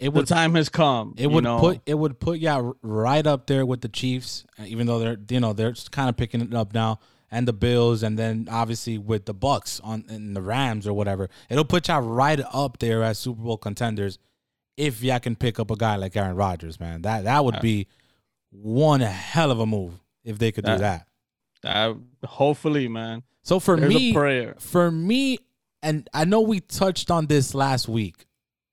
it 0.00 0.06
the 0.06 0.10
would 0.10 0.26
time 0.26 0.56
has 0.56 0.68
come. 0.68 1.14
it 1.16 1.28
would 1.30 1.44
know? 1.44 1.60
put 1.60 1.80
it 1.86 1.94
would 1.94 2.18
put 2.18 2.40
yeah 2.40 2.72
right 2.82 3.24
up 3.24 3.46
there 3.46 3.64
with 3.64 3.82
the 3.82 3.88
Chiefs, 3.88 4.44
uh, 4.58 4.64
even 4.64 4.88
though 4.88 4.98
they're 4.98 5.18
you 5.30 5.38
know 5.38 5.52
they're 5.52 5.74
kind 5.92 6.08
of 6.08 6.16
picking 6.16 6.40
it 6.40 6.52
up 6.52 6.74
now, 6.74 6.98
and 7.30 7.46
the 7.46 7.52
Bills, 7.52 8.02
and 8.02 8.18
then 8.18 8.48
obviously 8.50 8.98
with 8.98 9.26
the 9.26 9.34
Bucs 9.34 9.80
on 9.84 10.04
and 10.08 10.34
the 10.34 10.42
Rams 10.42 10.88
or 10.88 10.92
whatever. 10.92 11.30
It'll 11.48 11.64
put 11.64 11.86
y'all 11.86 12.02
right 12.02 12.40
up 12.52 12.80
there 12.80 13.04
as 13.04 13.18
Super 13.18 13.42
Bowl 13.42 13.58
contenders 13.58 14.18
if 14.76 15.02
y'all 15.02 15.18
can 15.20 15.36
pick 15.36 15.58
up 15.60 15.70
a 15.70 15.76
guy 15.76 15.96
like 15.96 16.16
Aaron 16.16 16.36
Rodgers, 16.36 16.80
man. 16.80 17.02
That 17.02 17.24
that 17.24 17.44
would 17.44 17.60
be 17.60 17.86
one 18.50 19.00
hell 19.00 19.50
of 19.50 19.60
a 19.60 19.66
move 19.66 19.94
if 20.24 20.38
they 20.38 20.52
could 20.52 20.64
do 20.64 20.76
That- 20.78 21.06
that. 21.62 21.96
Hopefully, 22.24 22.88
man. 22.88 23.22
So 23.42 23.58
for 23.60 23.76
There's 23.76 23.92
me, 23.92 24.12
prayer. 24.12 24.54
for 24.58 24.90
me, 24.90 25.38
and 25.82 26.08
I 26.14 26.24
know 26.24 26.40
we 26.40 26.60
touched 26.60 27.10
on 27.10 27.26
this 27.26 27.54
last 27.54 27.88
week, 27.88 28.26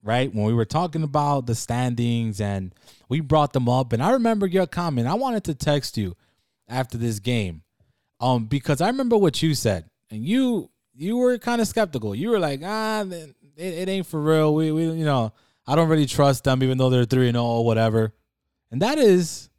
right? 0.04 0.34
When 0.34 0.46
we 0.46 0.54
were 0.54 0.66
talking 0.66 1.02
about 1.04 1.48
the 1.48 1.56
standings 1.56 2.40
and 2.40 2.74
we 3.10 3.20
brought 3.20 3.54
them 3.54 3.68
up. 3.68 3.94
And 3.94 4.04
I 4.04 4.12
remember 4.12 4.46
your 4.46 4.68
comment. 4.68 5.08
I 5.08 5.16
wanted 5.16 5.44
to 5.46 5.56
text 5.56 5.98
you 5.98 6.16
after 6.68 6.98
this 6.98 7.20
game. 7.20 7.64
Um, 8.20 8.46
because 8.46 8.82
I 8.82 8.88
remember 8.88 9.18
what 9.18 9.42
you 9.42 9.56
said. 9.56 9.90
And 10.12 10.24
you 10.26 10.70
you 10.94 11.18
were 11.18 11.38
kind 11.38 11.62
of 11.62 11.68
skeptical. 11.68 12.14
You 12.14 12.30
were 12.30 12.40
like, 12.40 12.62
ah, 12.64 13.02
it, 13.04 13.34
it 13.56 13.88
ain't 13.90 14.06
for 14.06 14.20
real. 14.22 14.54
We 14.54 14.72
we 14.72 14.84
you 14.84 15.06
know, 15.06 15.32
I 15.70 15.76
don't 15.76 15.88
really 15.90 16.06
trust 16.08 16.44
them, 16.46 16.64
even 16.64 16.78
though 16.78 16.90
they're 16.90 17.06
three 17.06 17.28
and 17.28 17.36
0 17.36 17.44
or 17.46 17.66
whatever. 17.66 18.14
And 18.72 18.82
that 18.82 18.98
is 18.98 19.50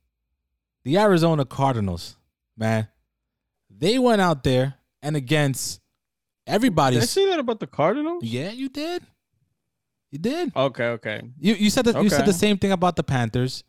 the 0.85 0.99
Arizona 0.99 1.45
Cardinals, 1.45 2.17
man. 2.57 2.89
They 3.71 3.99
went 3.99 4.21
out 4.21 4.43
there 4.45 4.75
and 5.03 5.17
against 5.17 5.81
everybody. 6.47 6.97
Did 6.97 7.05
I 7.05 7.07
say 7.07 7.29
that 7.31 7.39
about 7.39 7.61
the 7.61 7.67
Cardinals? 7.67 8.25
yeah, 8.25 8.51
you 8.51 8.69
did. 8.69 9.03
You 10.11 10.19
did. 10.19 10.53
Okay, 10.57 10.85
okay. 10.87 11.23
You 11.39 11.55
you 11.55 11.71
said 11.71 11.85
that 11.85 12.03
you 12.03 12.11
said 12.11 12.27
the 12.27 12.33
same 12.33 12.59
thing 12.59 12.73
about 12.73 12.97
the 12.97 13.05
Panthers, 13.05 13.63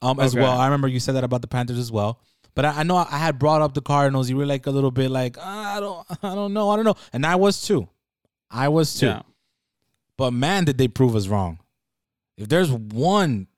um, 0.00 0.20
as 0.20 0.32
Okay. 0.34 0.42
well. 0.42 0.56
I 0.58 0.66
remember 0.66 0.86
you 0.86 1.00
said 1.00 1.16
that 1.16 1.24
about 1.24 1.40
the 1.42 1.48
Panthers 1.48 1.78
as 1.78 1.90
well. 1.90 2.20
But 2.54 2.64
I, 2.64 2.80
I 2.80 2.82
know 2.84 2.96
I 2.96 3.18
had 3.18 3.38
brought 3.38 3.62
up 3.62 3.74
the 3.74 3.82
Cardinals. 3.82 4.30
You 4.30 4.36
were 4.36 4.46
like 4.46 4.66
a 4.66 4.70
little 4.70 4.92
bit 4.92 5.10
like 5.10 5.36
"Ah, 5.40 5.76
I 5.76 5.80
don't 5.80 6.06
I 6.22 6.34
don't 6.36 6.52
know 6.52 6.70
I 6.70 6.76
don't 6.76 6.84
know, 6.84 6.94
and 7.12 7.26
I 7.26 7.34
was 7.34 7.60
too. 7.60 7.88
I 8.50 8.68
was 8.68 8.94
too. 8.98 9.06
Yeah. 9.06 9.22
But 10.16 10.32
man, 10.32 10.64
did 10.64 10.78
they 10.78 10.86
prove 10.88 11.16
us 11.16 11.26
wrong? 11.26 11.58
If 12.38 12.48
there's 12.48 12.70
one 12.72 13.48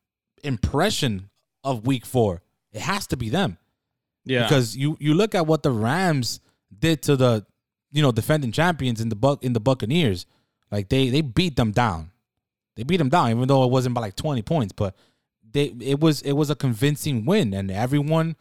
impression 0.43 1.29
of 1.63 1.85
Week 1.85 2.05
Four, 2.05 2.41
it 2.73 2.81
has 2.81 3.07
to 3.07 3.17
be 3.17 3.29
them 3.29 3.57
Yeah. 4.25 4.43
because 4.43 4.75
you 4.75 4.97
you 4.99 5.13
look 5.13 5.35
at 5.35 5.45
what 5.47 5.63
the 5.63 5.71
Rams 5.71 6.39
did 6.77 7.01
to 7.03 7.15
the 7.15 7.45
you 7.91 8.01
know 8.01 8.11
defending 8.11 8.51
champions 8.51 8.99
in 8.99 9.09
the 9.09 9.15
buck 9.15 9.43
in 9.43 9.53
the 9.53 9.59
Buccaneers, 9.59 10.25
like 10.71 10.89
they 10.89 11.09
they 11.09 11.21
beat 11.21 11.55
them 11.55 11.71
down. 11.71 12.11
They 12.75 12.83
beat 12.83 12.97
them 12.97 13.09
down, 13.09 13.29
even 13.31 13.47
though 13.47 13.63
it 13.63 13.71
wasn't 13.71 13.93
by 13.95 14.01
like 14.01 14.15
twenty 14.15 14.41
points, 14.41 14.73
but 14.73 14.95
they 15.51 15.65
it 15.79 15.99
was 15.99 16.21
it 16.23 16.33
was 16.33 16.49
a 16.49 16.55
convincing 16.55 17.25
win, 17.25 17.53
and 17.53 17.69
everyone 17.69 18.35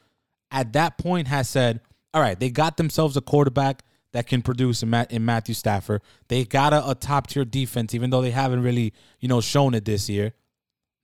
at 0.51 0.73
that 0.73 0.97
point 0.97 1.29
has 1.29 1.49
said, 1.49 1.81
"All 2.15 2.23
right, 2.23 2.39
they 2.41 2.49
got 2.51 2.77
themselves 2.79 3.17
a 3.17 3.21
quarterback 3.21 3.83
that 4.13 4.27
can 4.27 4.43
produce 4.43 4.83
in, 4.83 4.91
Matt, 4.91 5.13
in 5.13 5.25
Matthew 5.25 5.55
Stafford. 5.55 6.03
They 6.29 6.45
got 6.45 6.73
a, 6.73 6.91
a 6.91 6.95
top 6.95 7.29
tier 7.29 7.45
defense, 7.45 7.95
even 7.95 8.11
though 8.11 8.23
they 8.23 8.31
haven't 8.33 8.63
really 8.63 8.93
you 9.21 9.29
know 9.29 9.41
shown 9.41 9.75
it 9.75 9.85
this 9.85 10.09
year. 10.09 10.33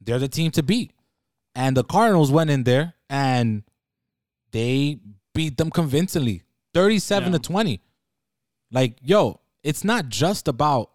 They're 0.00 0.18
the 0.18 0.28
team 0.28 0.50
to 0.52 0.62
beat." 0.62 0.92
And 1.54 1.76
the 1.76 1.84
Cardinals 1.84 2.30
went 2.30 2.50
in 2.50 2.64
there 2.64 2.94
and 3.08 3.62
they 4.50 4.98
beat 5.34 5.56
them 5.56 5.70
convincingly 5.70 6.42
37 6.74 7.32
Yeah. 7.32 7.38
to 7.38 7.42
20 7.42 7.80
like 8.72 8.96
yo 9.02 9.40
it's 9.62 9.84
not 9.84 10.08
just 10.08 10.48
about 10.48 10.90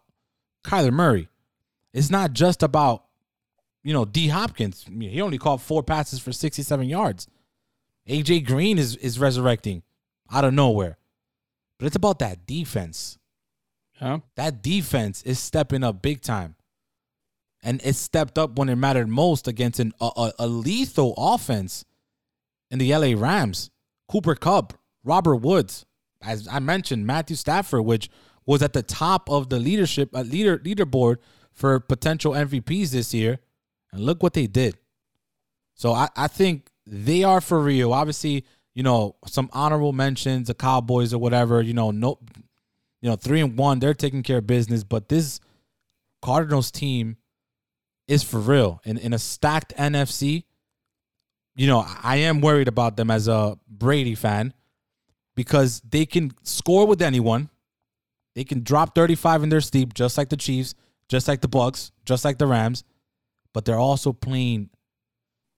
kyler 0.64 0.92
murray 0.92 1.28
it's 1.92 2.10
not 2.10 2.32
just 2.32 2.62
about 2.62 3.04
you 3.84 3.92
know 3.92 4.04
d 4.04 4.28
hopkins 4.28 4.84
I 4.86 4.90
mean, 4.90 5.10
he 5.10 5.20
only 5.20 5.38
caught 5.38 5.60
four 5.60 5.82
passes 5.82 6.18
for 6.20 6.32
67 6.32 6.88
yards 6.88 7.28
aj 8.08 8.44
green 8.46 8.78
is 8.78 8.96
is 8.96 9.18
resurrecting 9.18 9.82
out 10.32 10.44
of 10.44 10.52
nowhere 10.54 10.98
but 11.82 11.88
it's 11.88 11.96
about 11.96 12.20
that 12.20 12.46
defense 12.46 13.18
yeah. 14.00 14.18
that 14.36 14.62
defense 14.62 15.24
is 15.24 15.40
stepping 15.40 15.82
up 15.82 16.00
big 16.00 16.20
time. 16.20 16.54
And 17.60 17.80
it 17.84 17.94
stepped 17.94 18.38
up 18.38 18.56
when 18.56 18.68
it 18.68 18.76
mattered 18.76 19.08
most 19.08 19.48
against 19.48 19.80
an, 19.80 19.92
a, 20.00 20.10
a, 20.16 20.32
a 20.40 20.46
lethal 20.46 21.12
offense 21.18 21.84
in 22.70 22.78
the 22.78 22.94
LA 22.94 23.20
Rams. 23.20 23.70
Cooper 24.08 24.36
Kupp, 24.36 24.74
Robert 25.02 25.36
Woods, 25.36 25.84
as 26.20 26.46
I 26.46 26.60
mentioned, 26.60 27.04
Matthew 27.04 27.34
Stafford, 27.34 27.84
which 27.84 28.10
was 28.46 28.62
at 28.62 28.74
the 28.74 28.82
top 28.84 29.28
of 29.28 29.48
the 29.48 29.58
leadership 29.58 30.14
uh, 30.14 30.22
leader 30.22 30.58
leaderboard 30.58 31.16
for 31.52 31.80
potential 31.80 32.32
MVPs 32.32 32.90
this 32.90 33.12
year. 33.12 33.40
And 33.90 34.04
look 34.04 34.22
what 34.22 34.34
they 34.34 34.46
did. 34.46 34.76
So 35.74 35.92
I, 35.92 36.08
I 36.16 36.28
think 36.28 36.70
they 36.86 37.24
are 37.24 37.40
for 37.40 37.60
real. 37.60 37.92
Obviously, 37.92 38.44
you 38.74 38.82
know, 38.82 39.16
some 39.26 39.50
honorable 39.52 39.92
mentions, 39.92 40.48
the 40.48 40.54
Cowboys 40.54 41.12
or 41.12 41.18
whatever, 41.18 41.60
you 41.60 41.74
know, 41.74 41.90
no 41.90 42.18
you 43.00 43.10
know, 43.10 43.16
three 43.16 43.40
and 43.40 43.58
one, 43.58 43.80
they're 43.80 43.94
taking 43.94 44.22
care 44.22 44.38
of 44.38 44.46
business. 44.46 44.84
But 44.84 45.08
this 45.08 45.40
Cardinals 46.22 46.70
team 46.70 47.16
is 48.06 48.22
for 48.22 48.38
real. 48.38 48.80
In 48.84 48.96
in 48.96 49.12
a 49.12 49.18
stacked 49.18 49.74
NFC, 49.76 50.44
you 51.54 51.66
know, 51.66 51.84
I 52.02 52.16
am 52.16 52.40
worried 52.40 52.68
about 52.68 52.96
them 52.96 53.10
as 53.10 53.28
a 53.28 53.58
Brady 53.68 54.14
fan 54.14 54.54
because 55.34 55.80
they 55.80 56.06
can 56.06 56.32
score 56.42 56.86
with 56.86 57.02
anyone. 57.02 57.50
They 58.34 58.44
can 58.44 58.62
drop 58.62 58.94
35 58.94 59.42
in 59.42 59.48
their 59.50 59.60
sleep, 59.60 59.92
just 59.92 60.16
like 60.16 60.30
the 60.30 60.36
Chiefs, 60.36 60.74
just 61.08 61.28
like 61.28 61.42
the 61.42 61.48
Bucs, 61.48 61.90
just 62.06 62.24
like 62.24 62.38
the 62.38 62.46
Rams. 62.46 62.84
But 63.52 63.66
they're 63.66 63.78
also 63.78 64.14
playing 64.14 64.70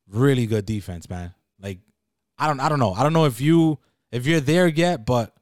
really 0.09 0.47
good 0.47 0.67
defense, 0.67 1.09
man. 1.09 1.35
Like, 1.61 1.79
I 2.39 2.47
don't 2.47 2.61
I 2.61 2.69
don't 2.69 2.79
know. 2.79 2.93
I 2.93 3.03
don't 3.03 3.13
know 3.13 3.25
if 3.27 3.41
you 3.41 3.79
if 4.13 4.27
you're 4.27 4.41
there 4.41 4.67
yet, 4.69 5.05
but 5.07 5.35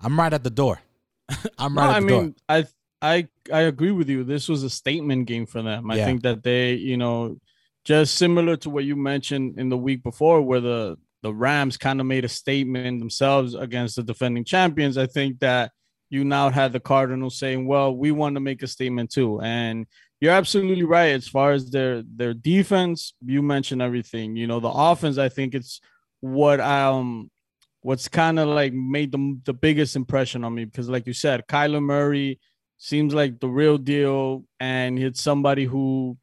I'm 0.00 0.18
right 0.18 0.32
at 0.32 0.44
the 0.44 0.50
door. 0.50 0.80
I'm 1.58 1.74
No, 1.74 1.82
right 1.82 1.90
at 1.90 1.96
I 1.96 2.00
the 2.00 2.06
mean, 2.06 2.24
door. 2.24 2.34
I 2.48 2.66
I 3.02 3.28
I 3.52 3.60
agree 3.62 3.92
with 3.92 4.08
you. 4.08 4.24
This 4.24 4.48
was 4.48 4.62
a 4.62 4.70
statement 4.70 5.26
game 5.26 5.46
for 5.46 5.62
them. 5.62 5.90
I 5.90 5.96
Yeah. 5.96 6.04
think 6.06 6.22
that 6.22 6.42
they, 6.42 6.74
you 6.74 6.96
know, 6.96 7.38
just 7.84 8.16
similar 8.16 8.56
to 8.58 8.70
what 8.70 8.84
you 8.84 8.96
mentioned 8.96 9.58
in 9.58 9.68
the 9.68 9.76
week 9.78 10.02
before, 10.02 10.42
where 10.42 10.60
the 10.60 10.98
the 11.22 11.34
Rams 11.34 11.76
kind 11.76 12.00
of 12.00 12.06
made 12.06 12.24
a 12.24 12.28
statement 12.28 13.00
themselves 13.00 13.54
against 13.54 13.96
the 13.96 14.04
defending 14.04 14.44
champions. 14.44 14.96
I 14.96 15.06
think 15.06 15.40
that 15.40 15.72
you 16.10 16.24
now 16.24 16.48
had 16.48 16.72
the 16.72 16.80
Cardinals 16.80 17.38
saying, 17.38 17.66
"Well, 17.66 17.94
we 17.96 18.12
want 18.12 18.34
to 18.36 18.40
make 18.40 18.62
a 18.62 18.68
statement 18.68 19.10
too," 19.10 19.40
and 19.40 19.86
you're 20.20 20.32
absolutely 20.32 20.84
right 20.84 21.12
as 21.12 21.28
far 21.28 21.52
as 21.52 21.70
their 21.70 22.02
their 22.02 22.34
defense. 22.34 23.14
You 23.24 23.42
mentioned 23.42 23.82
everything. 23.82 24.36
You 24.36 24.46
know, 24.46 24.60
the 24.60 24.68
offense. 24.68 25.18
I 25.18 25.28
think 25.28 25.54
it's 25.54 25.80
what 26.20 26.60
um 26.60 27.30
what's 27.82 28.08
kind 28.08 28.38
of 28.38 28.48
like 28.48 28.72
made 28.72 29.12
the 29.12 29.38
the 29.44 29.54
biggest 29.54 29.96
impression 29.96 30.44
on 30.44 30.54
me 30.54 30.64
because, 30.64 30.88
like 30.88 31.06
you 31.06 31.12
said, 31.12 31.46
Kyler 31.46 31.82
Murray 31.82 32.40
seems 32.78 33.14
like 33.14 33.40
the 33.40 33.48
real 33.48 33.78
deal, 33.78 34.44
and 34.58 34.98
it's 34.98 35.20
somebody 35.20 35.64
who 35.64 36.16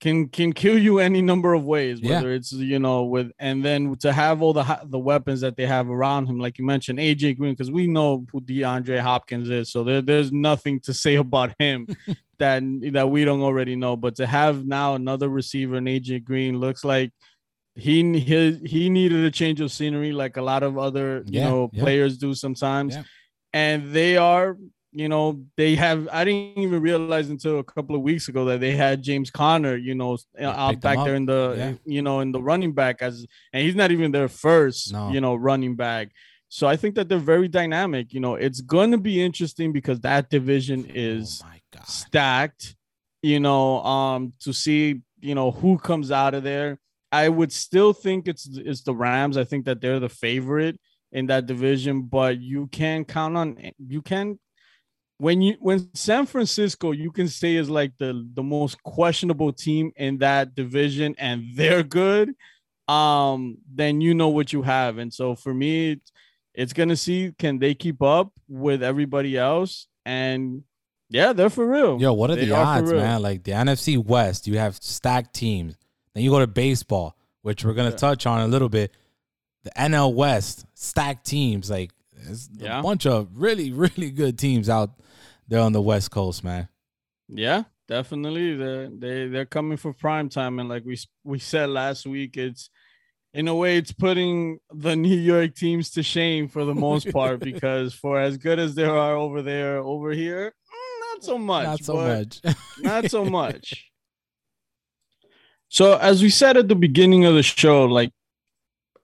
can 0.00 0.28
can 0.28 0.52
kill 0.52 0.78
you 0.78 1.00
any 1.00 1.22
number 1.22 1.54
of 1.54 1.64
ways. 1.64 2.00
Yeah. 2.00 2.16
Whether 2.16 2.32
it's 2.32 2.52
you 2.52 2.78
know 2.78 3.04
with 3.04 3.32
and 3.38 3.64
then 3.64 3.96
to 3.96 4.12
have 4.12 4.42
all 4.42 4.52
the 4.52 4.80
the 4.84 4.98
weapons 4.98 5.40
that 5.40 5.56
they 5.56 5.66
have 5.66 5.90
around 5.90 6.26
him, 6.26 6.38
like 6.38 6.58
you 6.58 6.64
mentioned, 6.64 6.98
AJ 6.98 7.38
Green, 7.38 7.52
because 7.52 7.70
we 7.70 7.86
know 7.86 8.24
who 8.32 8.40
DeAndre 8.40 9.00
Hopkins 9.00 9.50
is, 9.50 9.70
so 9.70 9.82
there, 9.82 10.00
there's 10.00 10.30
nothing 10.30 10.80
to 10.80 10.94
say 10.94 11.14
about 11.26 11.54
him 11.58 11.86
that 12.38 12.62
that 12.92 13.10
we 13.10 13.24
don't 13.24 13.42
already 13.42 13.76
know. 13.76 13.96
But 13.96 14.16
to 14.16 14.26
have 14.26 14.64
now 14.64 14.94
another 14.94 15.28
receiver 15.28 15.76
in 15.76 15.84
AJ 15.84 16.24
Green 16.24 16.58
looks 16.58 16.84
like 16.84 17.12
he 17.74 18.18
he 18.18 18.52
he 18.64 18.90
needed 18.90 19.24
a 19.24 19.30
change 19.30 19.60
of 19.60 19.72
scenery, 19.72 20.12
like 20.12 20.36
a 20.36 20.42
lot 20.42 20.62
of 20.62 20.78
other 20.78 21.24
you 21.26 21.40
know 21.40 21.70
yeah. 21.72 21.82
players 21.82 22.18
do 22.18 22.34
sometimes. 22.34 22.94
Yeah. 22.94 23.02
And 23.54 23.92
they 23.92 24.16
are 24.18 24.58
you 24.92 25.08
know, 25.08 25.44
they 25.56 25.74
have. 25.74 26.08
I 26.10 26.24
didn't 26.24 26.58
even 26.58 26.80
realize 26.80 27.28
until 27.28 27.58
a 27.58 27.64
couple 27.64 27.94
of 27.94 28.02
weeks 28.02 28.28
ago 28.28 28.46
that 28.46 28.60
they 28.60 28.72
had 28.72 29.02
James 29.02 29.30
Conner, 29.30 29.76
you 29.76 29.94
know, 29.94 30.16
out 30.40 30.80
back 30.80 31.04
there 31.04 31.14
in 31.14 31.26
the, 31.26 31.54
yeah. 31.56 31.72
you 31.84 32.02
know, 32.02 32.20
in 32.20 32.32
the 32.32 32.42
running 32.42 32.72
back 32.72 33.02
as, 33.02 33.26
and 33.52 33.62
he's 33.62 33.74
not 33.74 33.90
even 33.90 34.12
their 34.12 34.28
first, 34.28 34.92
no. 34.92 35.10
you 35.10 35.20
know, 35.20 35.34
running 35.34 35.76
back. 35.76 36.10
So 36.48 36.66
I 36.66 36.76
think 36.76 36.94
that 36.94 37.08
they're 37.08 37.18
very 37.18 37.48
dynamic. 37.48 38.14
You 38.14 38.20
know, 38.20 38.36
it's 38.36 38.62
going 38.62 38.90
to 38.92 38.98
be 38.98 39.22
interesting 39.22 39.72
because 39.72 40.00
that 40.00 40.30
division 40.30 40.86
oh 40.88 40.92
is 40.94 41.42
oh 41.44 41.80
stacked. 41.86 42.74
You 43.20 43.40
know, 43.40 43.82
um, 43.82 44.32
to 44.40 44.52
see 44.52 45.02
you 45.20 45.34
know 45.34 45.50
who 45.50 45.78
comes 45.78 46.10
out 46.10 46.34
of 46.34 46.44
there. 46.44 46.78
I 47.10 47.28
would 47.28 47.52
still 47.52 47.92
think 47.92 48.28
it's 48.28 48.48
it's 48.52 48.82
the 48.82 48.94
Rams. 48.94 49.36
I 49.36 49.44
think 49.44 49.64
that 49.66 49.80
they're 49.80 50.00
the 50.00 50.08
favorite 50.08 50.78
in 51.12 51.26
that 51.26 51.46
division, 51.46 52.02
but 52.02 52.40
you 52.40 52.66
can 52.68 53.04
count 53.04 53.36
on 53.36 53.56
you 53.78 54.02
can 54.02 54.38
when 55.18 55.42
you 55.42 55.56
when 55.60 55.88
San 55.94 56.26
Francisco 56.26 56.92
you 56.92 57.10
can 57.10 57.28
say 57.28 57.56
is 57.56 57.68
like 57.68 57.92
the 57.98 58.26
the 58.34 58.42
most 58.42 58.82
questionable 58.84 59.52
team 59.52 59.92
in 59.96 60.18
that 60.18 60.54
division 60.54 61.14
and 61.18 61.44
they're 61.54 61.82
good 61.82 62.34
um 62.86 63.58
then 63.72 64.00
you 64.00 64.14
know 64.14 64.28
what 64.28 64.52
you 64.52 64.62
have. 64.62 64.98
And 64.98 65.12
so 65.12 65.34
for 65.34 65.52
me 65.52 66.00
it's 66.54 66.72
gonna 66.72 66.96
see 66.96 67.32
can 67.38 67.58
they 67.58 67.74
keep 67.74 68.00
up 68.00 68.32
with 68.48 68.82
everybody 68.82 69.36
else? 69.36 69.88
And 70.06 70.62
yeah 71.10 71.32
they're 71.32 71.50
for 71.50 71.66
real. 71.66 72.00
Yo 72.00 72.12
what 72.12 72.30
are 72.30 72.36
they 72.36 72.46
the 72.46 72.54
are 72.54 72.78
odds 72.78 72.92
man? 72.92 73.20
Like 73.20 73.42
the 73.42 73.52
NFC 73.52 74.02
West 74.02 74.46
you 74.46 74.58
have 74.58 74.76
stacked 74.76 75.34
teams. 75.34 75.76
Then 76.14 76.22
you 76.22 76.30
go 76.30 76.38
to 76.38 76.46
baseball 76.46 77.16
which 77.42 77.64
we're 77.64 77.74
gonna 77.74 77.90
yeah. 77.90 77.96
touch 77.96 78.24
on 78.24 78.40
a 78.40 78.48
little 78.48 78.68
bit. 78.68 78.92
The 79.64 79.70
NL 79.70 80.14
West 80.14 80.64
stacked 80.74 81.26
teams. 81.26 81.68
Like 81.68 81.90
there's 82.12 82.48
yeah. 82.52 82.78
a 82.78 82.82
bunch 82.82 83.04
of 83.04 83.28
really 83.34 83.72
really 83.72 84.12
good 84.12 84.38
teams 84.38 84.68
out 84.68 84.90
they're 85.48 85.60
on 85.60 85.72
the 85.72 85.82
West 85.82 86.10
Coast, 86.10 86.44
man. 86.44 86.68
Yeah, 87.28 87.64
definitely. 87.88 88.56
They're 88.56 88.88
they 88.90 89.28
they're 89.28 89.46
coming 89.46 89.76
for 89.76 89.92
prime 89.92 90.28
time, 90.28 90.58
and 90.58 90.68
like 90.68 90.84
we 90.84 90.98
we 91.24 91.38
said 91.38 91.70
last 91.70 92.06
week, 92.06 92.36
it's 92.36 92.70
in 93.34 93.48
a 93.48 93.54
way 93.54 93.76
it's 93.76 93.92
putting 93.92 94.58
the 94.70 94.94
New 95.06 95.16
York 95.16 95.54
teams 95.54 95.90
to 95.90 96.02
shame 96.02 96.48
for 96.48 96.64
the 96.64 96.74
most 96.74 97.10
part 97.12 97.40
because 97.40 97.94
for 97.94 98.20
as 98.20 98.36
good 98.36 98.58
as 98.58 98.74
they 98.74 98.84
are 98.84 99.16
over 99.16 99.42
there, 99.42 99.78
over 99.78 100.10
here, 100.12 100.48
mm, 100.50 101.14
not 101.14 101.24
so 101.24 101.38
much. 101.38 101.64
Not 101.64 101.84
so 101.84 101.94
much. 101.96 102.40
not 102.78 103.10
so 103.10 103.24
much. 103.24 103.90
So 105.70 105.98
as 105.98 106.22
we 106.22 106.30
said 106.30 106.56
at 106.56 106.68
the 106.68 106.74
beginning 106.74 107.26
of 107.26 107.34
the 107.34 107.42
show, 107.42 107.84
like 107.84 108.10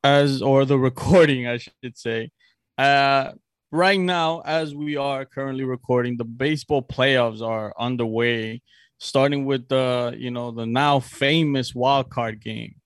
as 0.02 0.40
or 0.40 0.64
the 0.64 0.78
recording, 0.78 1.46
I 1.46 1.58
should 1.58 1.96
say, 1.96 2.30
uh 2.78 3.32
right 3.74 3.98
now, 3.98 4.40
as 4.40 4.74
we 4.74 4.96
are 4.96 5.24
currently 5.24 5.64
recording, 5.64 6.16
the 6.16 6.24
baseball 6.24 6.82
playoffs 6.82 7.42
are 7.42 7.74
underway, 7.78 8.62
starting 8.98 9.44
with 9.44 9.68
the 9.68 10.14
you 10.16 10.30
know 10.30 10.52
the 10.52 10.64
now 10.64 11.00
famous 11.00 11.74
wild 11.74 12.08
card 12.08 12.40
game. 12.40 12.76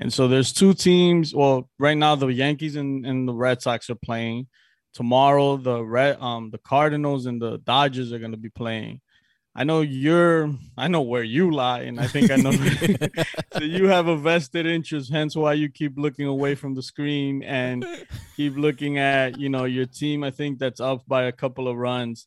And 0.00 0.12
so 0.12 0.28
there's 0.28 0.52
two 0.52 0.74
teams. 0.74 1.34
Well, 1.34 1.68
right 1.78 1.96
now 1.96 2.14
the 2.14 2.26
Yankees 2.26 2.76
and, 2.76 3.06
and 3.06 3.26
the 3.26 3.32
Red 3.32 3.62
Sox 3.62 3.88
are 3.88 3.94
playing. 3.94 4.48
Tomorrow 4.92 5.56
the 5.56 5.82
red 5.82 6.20
um 6.20 6.50
the 6.50 6.58
Cardinals 6.58 7.26
and 7.26 7.40
the 7.40 7.58
Dodgers 7.58 8.12
are 8.12 8.18
gonna 8.18 8.36
be 8.36 8.50
playing. 8.50 9.00
I 9.56 9.62
know 9.64 9.82
you're 9.82 10.50
I 10.76 10.88
know 10.88 11.02
where 11.02 11.22
you 11.22 11.52
lie, 11.52 11.82
and 11.82 12.00
I 12.00 12.08
think 12.08 12.30
I 12.30 12.36
know 12.36 12.52
so 13.52 13.62
you 13.62 13.86
have 13.86 14.08
a 14.08 14.16
vested 14.16 14.66
interest, 14.66 15.12
hence 15.12 15.36
why 15.36 15.52
you 15.52 15.68
keep 15.68 15.96
looking 15.96 16.26
away 16.26 16.56
from 16.56 16.74
the 16.74 16.82
screen 16.82 17.42
and 17.44 17.86
keep 18.36 18.56
looking 18.56 18.98
at 18.98 19.38
you 19.38 19.48
know 19.48 19.64
your 19.64 19.86
team. 19.86 20.24
I 20.24 20.30
think 20.30 20.58
that's 20.58 20.80
up 20.80 21.06
by 21.06 21.24
a 21.24 21.32
couple 21.32 21.68
of 21.68 21.76
runs. 21.76 22.26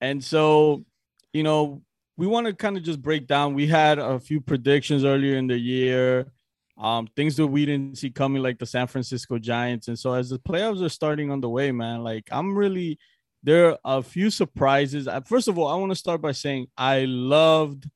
And 0.00 0.22
so, 0.22 0.84
you 1.32 1.42
know, 1.42 1.82
we 2.16 2.26
want 2.26 2.46
to 2.46 2.52
kind 2.52 2.76
of 2.76 2.82
just 2.82 3.02
break 3.02 3.26
down. 3.26 3.54
We 3.54 3.66
had 3.66 3.98
a 3.98 4.20
few 4.20 4.40
predictions 4.40 5.04
earlier 5.04 5.36
in 5.36 5.46
the 5.46 5.58
year. 5.58 6.32
Um, 6.76 7.08
things 7.16 7.36
that 7.36 7.46
we 7.46 7.66
didn't 7.66 7.98
see 7.98 8.10
coming, 8.10 8.40
like 8.40 8.58
the 8.58 8.66
San 8.66 8.86
Francisco 8.86 9.38
Giants. 9.38 9.88
And 9.88 9.98
so 9.98 10.12
as 10.12 10.30
the 10.30 10.38
playoffs 10.38 10.84
are 10.84 10.88
starting 10.88 11.32
on 11.32 11.40
the 11.40 11.48
way, 11.48 11.72
man, 11.72 12.04
like 12.04 12.28
I'm 12.30 12.54
really 12.56 12.98
there 13.42 13.78
are 13.84 13.98
a 13.98 14.02
few 14.02 14.30
surprises. 14.30 15.08
First 15.26 15.48
of 15.48 15.58
all, 15.58 15.68
I 15.68 15.76
want 15.76 15.92
to 15.92 15.96
start 15.96 16.20
by 16.20 16.32
saying 16.32 16.66
I 16.76 17.04
loved 17.04 17.88